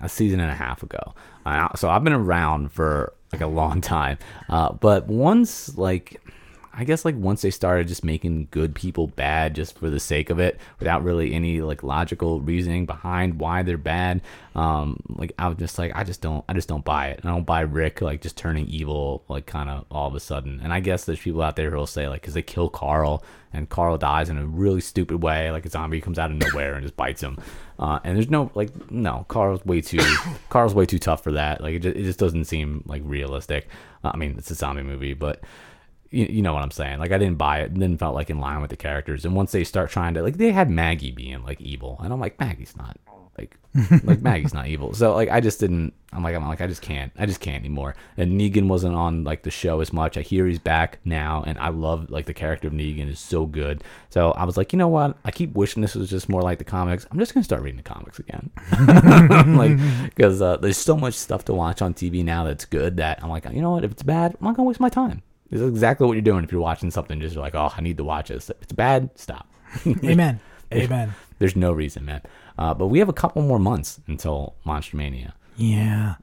a 0.01 0.09
season 0.09 0.41
and 0.41 0.51
a 0.51 0.55
half 0.55 0.83
ago. 0.83 1.14
Uh, 1.45 1.68
so 1.77 1.91
I've 1.91 2.03
been 2.03 2.14
around 2.14 2.73
for 2.73 3.12
like 3.35 3.43
a 3.43 3.47
long 3.47 3.83
time. 3.83 4.16
Uh, 4.49 4.73
but 4.73 5.09
once 5.09 5.77
like 5.77 6.23
I 6.75 6.85
guess 6.85 7.05
like 7.05 7.16
once 7.16 7.43
they 7.43 7.51
started 7.51 7.89
just 7.89 8.03
making 8.03 8.49
good 8.51 8.75
people 8.75 9.07
bad 9.09 9.55
just 9.55 9.79
for 9.79 9.91
the 9.91 10.01
sake 10.01 10.31
of 10.31 10.39
it, 10.39 10.59
without 10.79 11.05
really 11.05 11.35
any 11.35 11.61
like 11.61 11.83
logical 11.83 12.41
reasoning 12.41 12.87
behind 12.87 13.39
why 13.39 13.62
they're 13.62 13.77
bad, 13.77 14.23
um, 14.55 14.99
like 15.09 15.33
I 15.39 15.49
was 15.49 15.59
just 15.59 15.79
like 15.79 15.93
I 15.95 16.03
just 16.05 16.23
don't 16.23 16.45
I 16.49 16.55
just 16.55 16.68
don't 16.68 16.85
buy 16.85 17.09
it. 17.09 17.20
I 17.23 17.29
don't 17.29 17.45
buy 17.45 17.61
Rick 17.61 18.01
like 18.01 18.23
just 18.23 18.37
turning 18.39 18.66
evil 18.66 19.23
like 19.29 19.45
kind 19.45 19.68
of 19.68 19.85
all 19.91 20.09
of 20.09 20.14
a 20.14 20.20
sudden. 20.20 20.61
And 20.62 20.73
I 20.73 20.81
guess 20.81 21.05
there's 21.05 21.20
people 21.20 21.43
out 21.43 21.57
there 21.57 21.70
who'll 21.70 21.87
say 21.87 22.09
like 22.09 22.23
because 22.23 22.35
they 22.35 22.43
kill 22.43 22.70
Carl 22.70 23.23
and 23.53 23.68
Carl 23.68 23.99
dies 23.99 24.31
in 24.31 24.39
a 24.39 24.47
really 24.47 24.81
stupid 24.81 25.23
way, 25.23 25.51
like 25.51 25.66
a 25.66 25.70
zombie 25.70 26.01
comes 26.01 26.18
out 26.18 26.31
of 26.31 26.39
nowhere 26.39 26.75
and 26.75 26.83
just 26.83 26.97
bites 26.97 27.23
him. 27.23 27.39
Uh, 27.79 27.99
and 28.03 28.16
there's 28.16 28.31
no 28.31 28.51
like 28.55 28.91
no 28.91 29.27
Carl's 29.29 29.64
way 29.66 29.83
too 29.83 30.01
Carl's 30.49 30.75
way 30.75 30.87
too 30.87 30.99
tough 30.99 31.23
for 31.23 31.33
that. 31.33 31.61
Like 31.61 31.75
it 31.75 31.81
just, 31.81 31.97
it 31.97 32.03
just 32.05 32.18
doesn't 32.18 32.47
seem 32.47 32.83
like 32.87 33.03
realistic. 33.05 33.68
I 34.03 34.16
mean 34.16 34.37
it's 34.39 34.51
a 34.51 34.55
zombie 34.55 34.83
movie, 34.83 35.12
but 35.12 35.43
you, 36.13 36.27
you 36.27 36.43
know 36.43 36.55
what 36.55 36.63
I'm 36.63 36.71
saying. 36.71 36.99
Like 36.99 37.13
I 37.13 37.19
didn't 37.19 37.39
buy 37.39 37.61
it. 37.61 37.73
It 37.73 37.75
didn't 37.75 37.99
felt 37.99 38.15
like 38.15 38.31
in 38.31 38.39
line 38.39 38.61
with 38.61 38.71
the 38.71 38.77
characters. 38.77 39.25
And 39.25 39.35
once 39.35 39.53
they 39.53 39.65
start 39.65 39.91
trying 39.91 40.15
to 40.15 40.23
like 40.23 40.37
they 40.37 40.53
had 40.53 40.71
Maggie 40.71 41.11
being 41.11 41.43
like 41.43 41.61
evil, 41.61 41.99
and 42.03 42.13
I'm 42.13 42.21
like 42.21 42.39
Maggie's 42.39 42.77
not 42.77 42.99
like 43.39 43.57
like 44.05 44.21
Maggie's 44.21 44.53
not 44.53 44.67
evil. 44.67 44.93
So 44.93 45.15
like 45.15 45.31
I 45.31 45.41
just 45.41 45.59
didn't. 45.59 45.95
I'm 46.13 46.23
like 46.23 46.37
I'm 46.37 46.47
like 46.47 46.61
I 46.61 46.67
just 46.67 46.83
can't. 46.83 47.11
I 47.19 47.25
just 47.25 47.41
can't 47.41 47.65
anymore. 47.65 47.95
And 48.19 48.39
Negan 48.39 48.69
wasn't 48.69 48.95
on 48.95 49.25
like 49.25 49.43
the 49.43 49.51
show 49.51 49.81
as 49.81 49.93
much. 49.93 50.19
I 50.19 50.21
hear 50.21 50.47
he's 50.47 50.59
back 50.59 50.99
now, 51.05 51.43
and 51.47 51.59
I 51.59 51.71
love 51.71 52.11
like 52.11 52.27
the 52.27 52.35
character 52.35 52.69
of 52.69 52.75
Negan 52.75 53.09
is 53.09 53.19
so 53.19 53.47
good. 53.47 53.83
So 54.11 54.33
I 54.33 54.45
was 54.45 54.59
like, 54.59 54.73
you 54.73 54.79
know 54.79 54.89
what? 54.89 55.17
I 55.25 55.31
keep 55.31 55.55
wishing 55.55 55.81
this 55.81 55.95
was 55.95 56.11
just 56.11 56.29
more 56.29 56.43
like 56.43 56.59
the 56.59 56.65
comics. 56.65 57.07
I'm 57.11 57.19
just 57.19 57.33
gonna 57.33 57.45
start 57.45 57.63
reading 57.63 57.79
the 57.79 57.83
comics 57.83 58.19
again. 58.19 58.51
like 59.57 59.79
because 60.15 60.43
uh, 60.43 60.59
there's 60.59 60.77
so 60.77 60.97
much 60.97 61.15
stuff 61.15 61.47
to 61.47 61.55
watch 61.55 61.81
on 61.81 61.95
TV 61.95 62.23
now 62.23 62.45
that's 62.45 62.67
good 62.67 62.99
that 62.99 63.23
I'm 63.23 63.31
like, 63.31 63.47
you 63.51 63.63
know 63.63 63.71
what? 63.71 63.85
If 63.85 63.93
it's 63.93 64.03
bad, 64.03 64.37
I'm 64.39 64.47
not 64.47 64.57
gonna 64.57 64.69
waste 64.69 64.81
my 64.81 64.91
time. 64.91 65.23
This 65.53 65.61
is 65.61 65.68
exactly 65.68 66.07
what 66.07 66.14
you're 66.14 66.22
doing 66.22 66.44
if 66.44 66.50
you're 66.50 66.62
watching 66.62 66.90
something. 66.90 67.20
Just 67.20 67.36
like, 67.36 67.55
oh, 67.55 67.70
I 67.76 67.82
need 67.82 67.98
to 67.98 68.05
watch 68.05 68.28
this. 68.28 68.48
If 68.48 68.62
it's 68.62 68.72
bad, 68.72 69.11
stop. 69.16 69.46
Amen. 69.86 70.40
Amen. 70.72 71.14
There's 71.38 71.57
no 71.57 71.72
reason, 71.72 72.07
man. 72.07 72.22
Uh, 72.57 72.72
but 72.72 72.86
we 72.86 72.98
have 73.00 73.11
a 73.11 73.12
couple 73.12 73.42
more 73.42 73.59
months 73.59 74.00
until 74.07 74.55
Monster 74.64 74.96
Mania. 74.96 75.34
Yeah. 75.59 76.14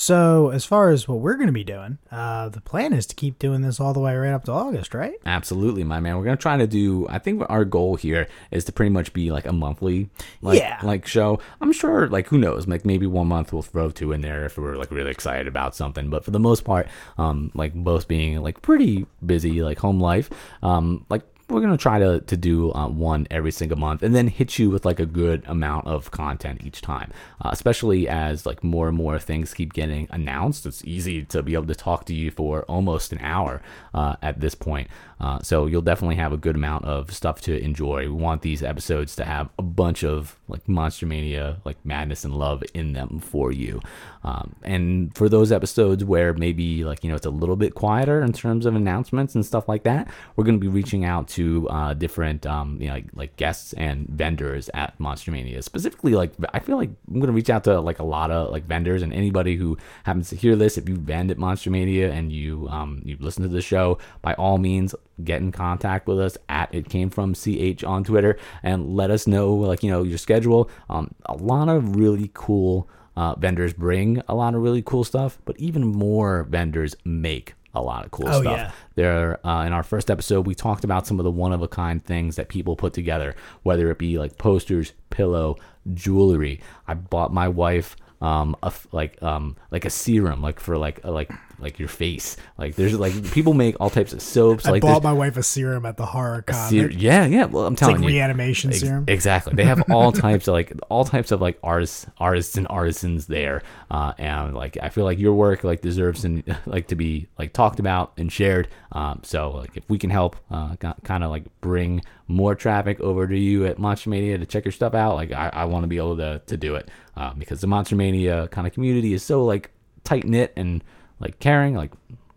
So 0.00 0.48
as 0.48 0.64
far 0.64 0.88
as 0.88 1.06
what 1.06 1.18
we're 1.18 1.34
going 1.34 1.48
to 1.48 1.52
be 1.52 1.62
doing, 1.62 1.98
uh, 2.10 2.48
the 2.48 2.62
plan 2.62 2.94
is 2.94 3.04
to 3.08 3.14
keep 3.14 3.38
doing 3.38 3.60
this 3.60 3.78
all 3.78 3.92
the 3.92 4.00
way 4.00 4.16
right 4.16 4.32
up 4.32 4.44
to 4.44 4.50
August, 4.52 4.94
right? 4.94 5.12
Absolutely, 5.26 5.84
my 5.84 6.00
man. 6.00 6.16
We're 6.16 6.24
gonna 6.24 6.38
try 6.38 6.56
to 6.56 6.66
do. 6.66 7.06
I 7.10 7.18
think 7.18 7.42
our 7.50 7.66
goal 7.66 7.96
here 7.96 8.26
is 8.50 8.64
to 8.64 8.72
pretty 8.72 8.88
much 8.88 9.12
be 9.12 9.30
like 9.30 9.44
a 9.44 9.52
monthly, 9.52 10.08
like, 10.40 10.58
Yeah. 10.58 10.78
like 10.82 11.06
show. 11.06 11.38
I'm 11.60 11.70
sure, 11.74 12.08
like 12.08 12.28
who 12.28 12.38
knows, 12.38 12.66
like 12.66 12.86
maybe 12.86 13.04
one 13.06 13.28
month 13.28 13.52
we'll 13.52 13.60
throw 13.60 13.90
two 13.90 14.12
in 14.12 14.22
there 14.22 14.46
if 14.46 14.56
we're 14.56 14.76
like 14.76 14.90
really 14.90 15.10
excited 15.10 15.46
about 15.46 15.76
something. 15.76 16.08
But 16.08 16.24
for 16.24 16.30
the 16.30 16.40
most 16.40 16.64
part, 16.64 16.88
um, 17.18 17.50
like 17.54 17.74
both 17.74 18.08
being 18.08 18.40
like 18.40 18.62
pretty 18.62 19.04
busy, 19.24 19.62
like 19.62 19.80
home 19.80 20.00
life, 20.00 20.30
um, 20.62 21.04
like 21.10 21.24
we're 21.50 21.60
gonna 21.60 21.76
try 21.76 21.98
to 21.98 22.20
to 22.20 22.36
do 22.36 22.72
uh, 22.72 22.88
one 22.88 23.26
every 23.30 23.50
single 23.50 23.78
month, 23.78 24.02
and 24.02 24.14
then 24.14 24.28
hit 24.28 24.58
you 24.58 24.70
with 24.70 24.84
like 24.84 25.00
a 25.00 25.06
good 25.06 25.42
amount 25.46 25.86
of 25.86 26.10
content 26.10 26.62
each 26.64 26.80
time. 26.80 27.12
Uh, 27.40 27.50
especially 27.52 28.08
as 28.08 28.46
like 28.46 28.64
more 28.64 28.88
and 28.88 28.96
more 28.96 29.18
things 29.18 29.54
keep 29.54 29.72
getting 29.72 30.08
announced, 30.10 30.66
it's 30.66 30.84
easy 30.84 31.24
to 31.24 31.42
be 31.42 31.54
able 31.54 31.66
to 31.66 31.74
talk 31.74 32.04
to 32.06 32.14
you 32.14 32.30
for 32.30 32.62
almost 32.62 33.12
an 33.12 33.18
hour 33.20 33.60
uh, 33.94 34.16
at 34.22 34.40
this 34.40 34.54
point. 34.54 34.88
Uh, 35.20 35.38
so 35.40 35.66
you'll 35.66 35.82
definitely 35.82 36.16
have 36.16 36.32
a 36.32 36.38
good 36.38 36.56
amount 36.56 36.84
of 36.86 37.12
stuff 37.12 37.40
to 37.42 37.62
enjoy. 37.62 38.02
We 38.02 38.08
want 38.08 38.42
these 38.42 38.62
episodes 38.62 39.14
to 39.16 39.24
have 39.24 39.50
a 39.58 39.62
bunch 39.62 40.02
of 40.02 40.39
like 40.50 40.68
Monster 40.68 41.06
Mania, 41.06 41.58
like 41.64 41.76
madness 41.84 42.24
and 42.24 42.36
love 42.36 42.62
in 42.74 42.92
them 42.92 43.20
for 43.20 43.52
you. 43.52 43.80
Um, 44.22 44.54
and 44.62 45.14
for 45.16 45.28
those 45.28 45.50
episodes 45.50 46.04
where 46.04 46.34
maybe 46.34 46.84
like 46.84 47.02
you 47.02 47.10
know 47.10 47.16
it's 47.16 47.26
a 47.26 47.30
little 47.30 47.56
bit 47.56 47.74
quieter 47.74 48.20
in 48.20 48.32
terms 48.32 48.66
of 48.66 48.74
announcements 48.74 49.34
and 49.34 49.46
stuff 49.46 49.68
like 49.68 49.84
that, 49.84 50.08
we're 50.36 50.44
going 50.44 50.56
to 50.56 50.60
be 50.60 50.68
reaching 50.68 51.04
out 51.04 51.28
to 51.28 51.68
uh, 51.70 51.94
different 51.94 52.46
um, 52.46 52.78
you 52.80 52.88
know 52.88 52.94
like, 52.94 53.06
like 53.14 53.36
guests 53.36 53.72
and 53.74 54.06
vendors 54.08 54.68
at 54.74 54.98
Monster 55.00 55.30
Mania. 55.30 55.62
Specifically, 55.62 56.12
like 56.12 56.32
I 56.52 56.58
feel 56.58 56.76
like 56.76 56.90
I'm 57.08 57.20
going 57.20 57.28
to 57.28 57.32
reach 57.32 57.50
out 57.50 57.64
to 57.64 57.80
like 57.80 57.98
a 57.98 58.04
lot 58.04 58.30
of 58.30 58.50
like 58.50 58.64
vendors 58.66 59.02
and 59.02 59.12
anybody 59.12 59.56
who 59.56 59.78
happens 60.04 60.28
to 60.30 60.36
hear 60.36 60.56
this. 60.56 60.76
If 60.76 60.88
you 60.88 60.96
vend 60.96 61.30
at 61.30 61.38
Monster 61.38 61.70
Mania 61.70 62.12
and 62.12 62.30
you 62.32 62.68
um, 62.68 63.02
you 63.04 63.16
listen 63.20 63.42
to 63.42 63.48
the 63.48 63.62
show, 63.62 63.98
by 64.22 64.34
all 64.34 64.58
means 64.58 64.94
get 65.24 65.40
in 65.40 65.52
contact 65.52 66.06
with 66.06 66.18
us 66.20 66.36
at 66.48 66.72
it 66.74 66.88
came 66.88 67.10
from 67.10 67.34
ch 67.34 67.84
on 67.84 68.04
twitter 68.04 68.38
and 68.62 68.96
let 68.96 69.10
us 69.10 69.26
know 69.26 69.54
like 69.54 69.82
you 69.82 69.90
know 69.90 70.02
your 70.02 70.18
schedule. 70.18 70.70
Um, 70.88 71.14
a 71.26 71.34
lot 71.36 71.68
of 71.68 71.96
really 71.96 72.30
cool 72.34 72.88
uh, 73.16 73.34
vendors 73.36 73.72
bring 73.72 74.22
a 74.28 74.34
lot 74.34 74.54
of 74.54 74.62
really 74.62 74.82
cool 74.82 75.04
stuff 75.04 75.38
but 75.44 75.58
even 75.58 75.86
more 75.86 76.44
vendors 76.44 76.94
make 77.04 77.54
a 77.74 77.80
lot 77.82 78.04
of 78.04 78.10
cool 78.10 78.28
Oh, 78.28 78.40
stuff. 78.42 78.56
yeah. 78.56 78.72
there 78.96 79.46
uh, 79.46 79.64
in 79.64 79.72
our 79.72 79.82
first 79.84 80.10
episode 80.10 80.46
we 80.46 80.54
talked 80.54 80.82
about 80.84 81.06
some 81.06 81.20
of 81.20 81.24
the 81.24 81.30
one 81.30 81.52
of 81.52 81.62
a 81.62 81.68
kind 81.68 82.04
things 82.04 82.36
that 82.36 82.48
people 82.48 82.74
put 82.76 82.92
together 82.92 83.34
whether 83.62 83.90
it 83.90 83.98
be 83.98 84.18
like 84.18 84.38
posters 84.38 84.92
pillow 85.10 85.56
jewelry. 85.94 86.60
I 86.88 86.94
bought 86.94 87.32
my 87.32 87.48
wife 87.48 87.96
um 88.22 88.54
a 88.62 88.66
f 88.66 88.86
like 88.92 89.20
um 89.22 89.56
like 89.70 89.84
a 89.86 89.90
serum 89.90 90.42
like 90.42 90.60
for 90.60 90.76
like 90.76 91.00
a, 91.04 91.10
like 91.10 91.30
like 91.60 91.78
your 91.78 91.88
face 91.88 92.36
like 92.58 92.74
there's 92.76 92.98
like 92.98 93.32
people 93.32 93.54
make 93.54 93.76
all 93.80 93.90
types 93.90 94.12
of 94.12 94.22
soaps 94.22 94.66
I 94.66 94.70
like 94.70 94.82
bought 94.82 95.02
my 95.02 95.12
wife 95.12 95.36
a 95.36 95.42
serum 95.42 95.86
at 95.86 95.96
the 95.96 96.06
horror 96.06 96.42
con. 96.42 96.70
ser- 96.70 96.90
yeah 96.90 97.26
yeah 97.26 97.44
well 97.44 97.66
i'm 97.66 97.74
it's 97.74 97.82
like 97.82 97.90
telling 97.92 98.02
you 98.02 98.08
reanimation 98.08 98.70
Ex- 98.70 98.80
serum. 98.80 99.04
Exactly. 99.08 99.54
They 99.54 99.64
have 99.64 99.82
all 99.90 100.12
types 100.26 100.48
of 100.48 100.52
like 100.52 100.72
all 100.88 101.04
types 101.04 101.30
of 101.30 101.40
like 101.40 101.58
artists, 101.62 102.06
artists 102.18 102.56
and 102.56 102.66
artisans 102.68 103.26
there, 103.26 103.62
uh, 103.90 104.12
and 104.18 104.54
like 104.54 104.78
I 104.82 104.88
feel 104.88 105.04
like 105.04 105.18
your 105.18 105.34
work 105.34 105.64
like 105.64 105.80
deserves 105.80 106.24
and 106.24 106.42
like 106.66 106.88
to 106.88 106.94
be 106.94 107.28
like 107.38 107.52
talked 107.52 107.80
about 107.80 108.12
and 108.16 108.32
shared. 108.32 108.68
Um, 108.92 109.20
so 109.22 109.50
like 109.50 109.76
if 109.76 109.88
we 109.88 109.98
can 109.98 110.10
help, 110.10 110.36
uh, 110.50 110.76
kind 110.76 111.24
of 111.24 111.30
like 111.30 111.44
bring 111.60 112.02
more 112.28 112.54
traffic 112.54 113.00
over 113.00 113.26
to 113.26 113.38
you 113.38 113.66
at 113.66 113.78
Monster 113.78 114.10
Mania 114.10 114.38
to 114.38 114.46
check 114.46 114.64
your 114.64 114.72
stuff 114.72 114.94
out, 114.94 115.16
like 115.16 115.32
I, 115.32 115.50
I 115.52 115.64
want 115.64 115.84
to 115.84 115.88
be 115.88 115.96
able 115.96 116.16
to 116.16 116.40
to 116.46 116.56
do 116.56 116.76
it 116.76 116.90
uh, 117.16 117.34
because 117.34 117.60
the 117.60 117.66
Monster 117.66 117.96
Mania 117.96 118.48
kind 118.48 118.66
of 118.66 118.72
community 118.72 119.12
is 119.12 119.22
so 119.22 119.44
like 119.44 119.70
tight 120.04 120.24
knit 120.24 120.52
and 120.56 120.82
like 121.20 121.38
caring. 121.38 121.74
Like 121.74 121.92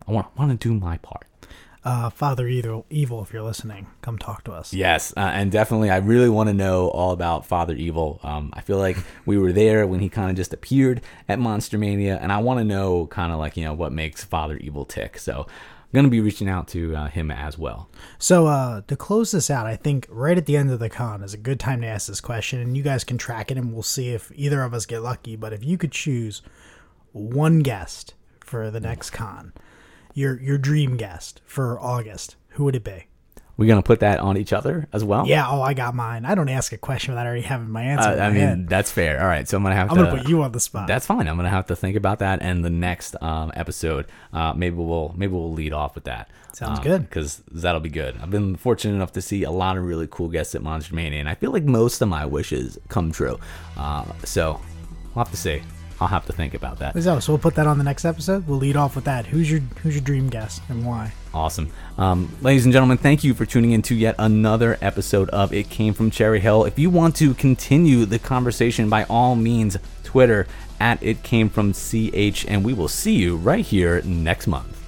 I 0.06 0.12
want 0.12 0.36
want 0.36 0.50
to 0.50 0.68
do 0.68 0.74
my 0.74 0.98
part. 0.98 1.26
Uh, 1.84 2.08
Father 2.08 2.48
Evil, 2.48 2.86
Evil, 2.88 3.22
if 3.22 3.30
you're 3.30 3.42
listening, 3.42 3.86
come 4.00 4.16
talk 4.16 4.42
to 4.44 4.52
us. 4.52 4.72
Yes, 4.72 5.12
uh, 5.18 5.20
and 5.20 5.52
definitely, 5.52 5.90
I 5.90 5.98
really 5.98 6.30
want 6.30 6.48
to 6.48 6.54
know 6.54 6.88
all 6.88 7.12
about 7.12 7.44
Father 7.44 7.74
Evil. 7.74 8.20
Um, 8.22 8.50
I 8.54 8.62
feel 8.62 8.78
like 8.78 8.96
we 9.26 9.36
were 9.36 9.52
there 9.52 9.86
when 9.86 10.00
he 10.00 10.08
kind 10.08 10.30
of 10.30 10.36
just 10.36 10.54
appeared 10.54 11.02
at 11.28 11.38
Monster 11.38 11.76
Mania, 11.76 12.18
and 12.22 12.32
I 12.32 12.38
want 12.38 12.58
to 12.60 12.64
know 12.64 13.06
kind 13.08 13.32
of 13.32 13.38
like 13.38 13.58
you 13.58 13.64
know 13.64 13.74
what 13.74 13.92
makes 13.92 14.24
Father 14.24 14.56
Evil 14.56 14.86
tick. 14.86 15.18
So 15.18 15.42
I'm 15.42 15.92
gonna 15.92 16.08
be 16.08 16.22
reaching 16.22 16.48
out 16.48 16.68
to 16.68 16.96
uh, 16.96 17.08
him 17.08 17.30
as 17.30 17.58
well. 17.58 17.90
So 18.18 18.46
uh, 18.46 18.80
to 18.88 18.96
close 18.96 19.32
this 19.32 19.50
out, 19.50 19.66
I 19.66 19.76
think 19.76 20.06
right 20.08 20.38
at 20.38 20.46
the 20.46 20.56
end 20.56 20.70
of 20.70 20.78
the 20.78 20.88
con 20.88 21.22
is 21.22 21.34
a 21.34 21.38
good 21.38 21.60
time 21.60 21.82
to 21.82 21.86
ask 21.86 22.06
this 22.06 22.22
question, 22.22 22.60
and 22.60 22.78
you 22.78 22.82
guys 22.82 23.04
can 23.04 23.18
track 23.18 23.50
it, 23.50 23.58
and 23.58 23.74
we'll 23.74 23.82
see 23.82 24.08
if 24.08 24.32
either 24.34 24.62
of 24.62 24.72
us 24.72 24.86
get 24.86 25.02
lucky. 25.02 25.36
But 25.36 25.52
if 25.52 25.62
you 25.62 25.76
could 25.76 25.92
choose 25.92 26.40
one 27.12 27.60
guest 27.60 28.14
for 28.44 28.70
the 28.70 28.80
next 28.80 29.10
con, 29.10 29.52
your 30.14 30.40
your 30.40 30.58
dream 30.58 30.96
guest 30.96 31.40
for 31.46 31.78
August, 31.80 32.36
who 32.50 32.64
would 32.64 32.76
it 32.76 32.84
be? 32.84 33.06
We're 33.56 33.68
gonna 33.68 33.82
put 33.84 34.00
that 34.00 34.18
on 34.18 34.36
each 34.36 34.52
other 34.52 34.88
as 34.92 35.04
well. 35.04 35.28
Yeah. 35.28 35.46
Oh, 35.48 35.62
I 35.62 35.74
got 35.74 35.94
mine. 35.94 36.24
I 36.24 36.34
don't 36.34 36.48
ask 36.48 36.72
a 36.72 36.76
question 36.76 37.12
without 37.12 37.24
already 37.24 37.42
having 37.42 37.70
my 37.70 37.82
answer. 37.82 38.08
Uh, 38.08 38.14
I 38.14 38.16
my 38.16 38.30
mean 38.30 38.40
head. 38.40 38.68
that's 38.68 38.90
fair. 38.90 39.20
All 39.20 39.28
right, 39.28 39.46
so 39.48 39.56
I'm 39.56 39.62
gonna 39.62 39.76
have 39.76 39.92
I'm 39.92 39.96
to. 39.96 40.04
gonna 40.04 40.18
put 40.18 40.28
you 40.28 40.42
on 40.42 40.50
the 40.50 40.58
spot. 40.58 40.88
That's 40.88 41.06
fine. 41.06 41.28
I'm 41.28 41.36
gonna 41.36 41.50
have 41.50 41.66
to 41.66 41.76
think 41.76 41.96
about 41.96 42.18
that, 42.18 42.42
and 42.42 42.64
the 42.64 42.70
next 42.70 43.14
um, 43.22 43.52
episode, 43.54 44.06
uh, 44.32 44.54
maybe 44.54 44.74
we'll 44.74 45.14
maybe 45.16 45.32
we'll 45.32 45.52
lead 45.52 45.72
off 45.72 45.94
with 45.94 46.04
that. 46.04 46.28
Sounds 46.52 46.80
good. 46.80 47.02
because 47.02 47.42
that'll 47.50 47.80
be 47.80 47.90
good. 47.90 48.16
I've 48.20 48.30
been 48.30 48.56
fortunate 48.56 48.94
enough 48.94 49.12
to 49.12 49.22
see 49.22 49.42
a 49.44 49.50
lot 49.52 49.76
of 49.76 49.84
really 49.84 50.08
cool 50.10 50.28
guests 50.28 50.54
at 50.56 50.62
Monster 50.62 50.94
Mania, 50.96 51.20
and 51.20 51.28
I 51.28 51.34
feel 51.36 51.52
like 51.52 51.64
most 51.64 52.00
of 52.02 52.08
my 52.08 52.26
wishes 52.26 52.76
come 52.88 53.12
true. 53.12 53.38
Uh, 53.76 54.04
so 54.24 54.60
I'll 55.14 55.24
have 55.24 55.30
to 55.30 55.36
see. 55.36 55.62
I'll 56.00 56.08
have 56.08 56.26
to 56.26 56.32
think 56.32 56.54
about 56.54 56.78
that. 56.80 57.00
So, 57.00 57.20
so 57.20 57.32
we'll 57.32 57.38
put 57.38 57.54
that 57.54 57.66
on 57.66 57.78
the 57.78 57.84
next 57.84 58.04
episode. 58.04 58.46
We'll 58.46 58.58
lead 58.58 58.76
off 58.76 58.96
with 58.96 59.04
that. 59.04 59.26
Who's 59.26 59.50
your 59.50 59.60
Who's 59.82 59.94
your 59.94 60.02
dream 60.02 60.28
guest 60.28 60.62
and 60.68 60.84
why? 60.84 61.12
Awesome. 61.32 61.70
Um, 61.98 62.34
ladies 62.42 62.64
and 62.64 62.72
gentlemen, 62.72 62.98
thank 62.98 63.24
you 63.24 63.34
for 63.34 63.46
tuning 63.46 63.72
in 63.72 63.82
to 63.82 63.94
yet 63.94 64.14
another 64.18 64.78
episode 64.80 65.28
of 65.30 65.52
It 65.52 65.68
Came 65.68 65.94
from 65.94 66.10
Cherry 66.10 66.40
Hill. 66.40 66.64
If 66.64 66.78
you 66.78 66.90
want 66.90 67.16
to 67.16 67.34
continue 67.34 68.04
the 68.04 68.18
conversation, 68.18 68.88
by 68.88 69.04
all 69.04 69.34
means, 69.34 69.76
Twitter 70.04 70.46
at 70.80 71.02
It 71.02 71.22
Came 71.22 71.48
from 71.48 71.72
CH, 71.72 72.46
and 72.46 72.64
we 72.64 72.72
will 72.72 72.88
see 72.88 73.14
you 73.14 73.36
right 73.36 73.64
here 73.64 74.00
next 74.02 74.46
month. 74.46 74.83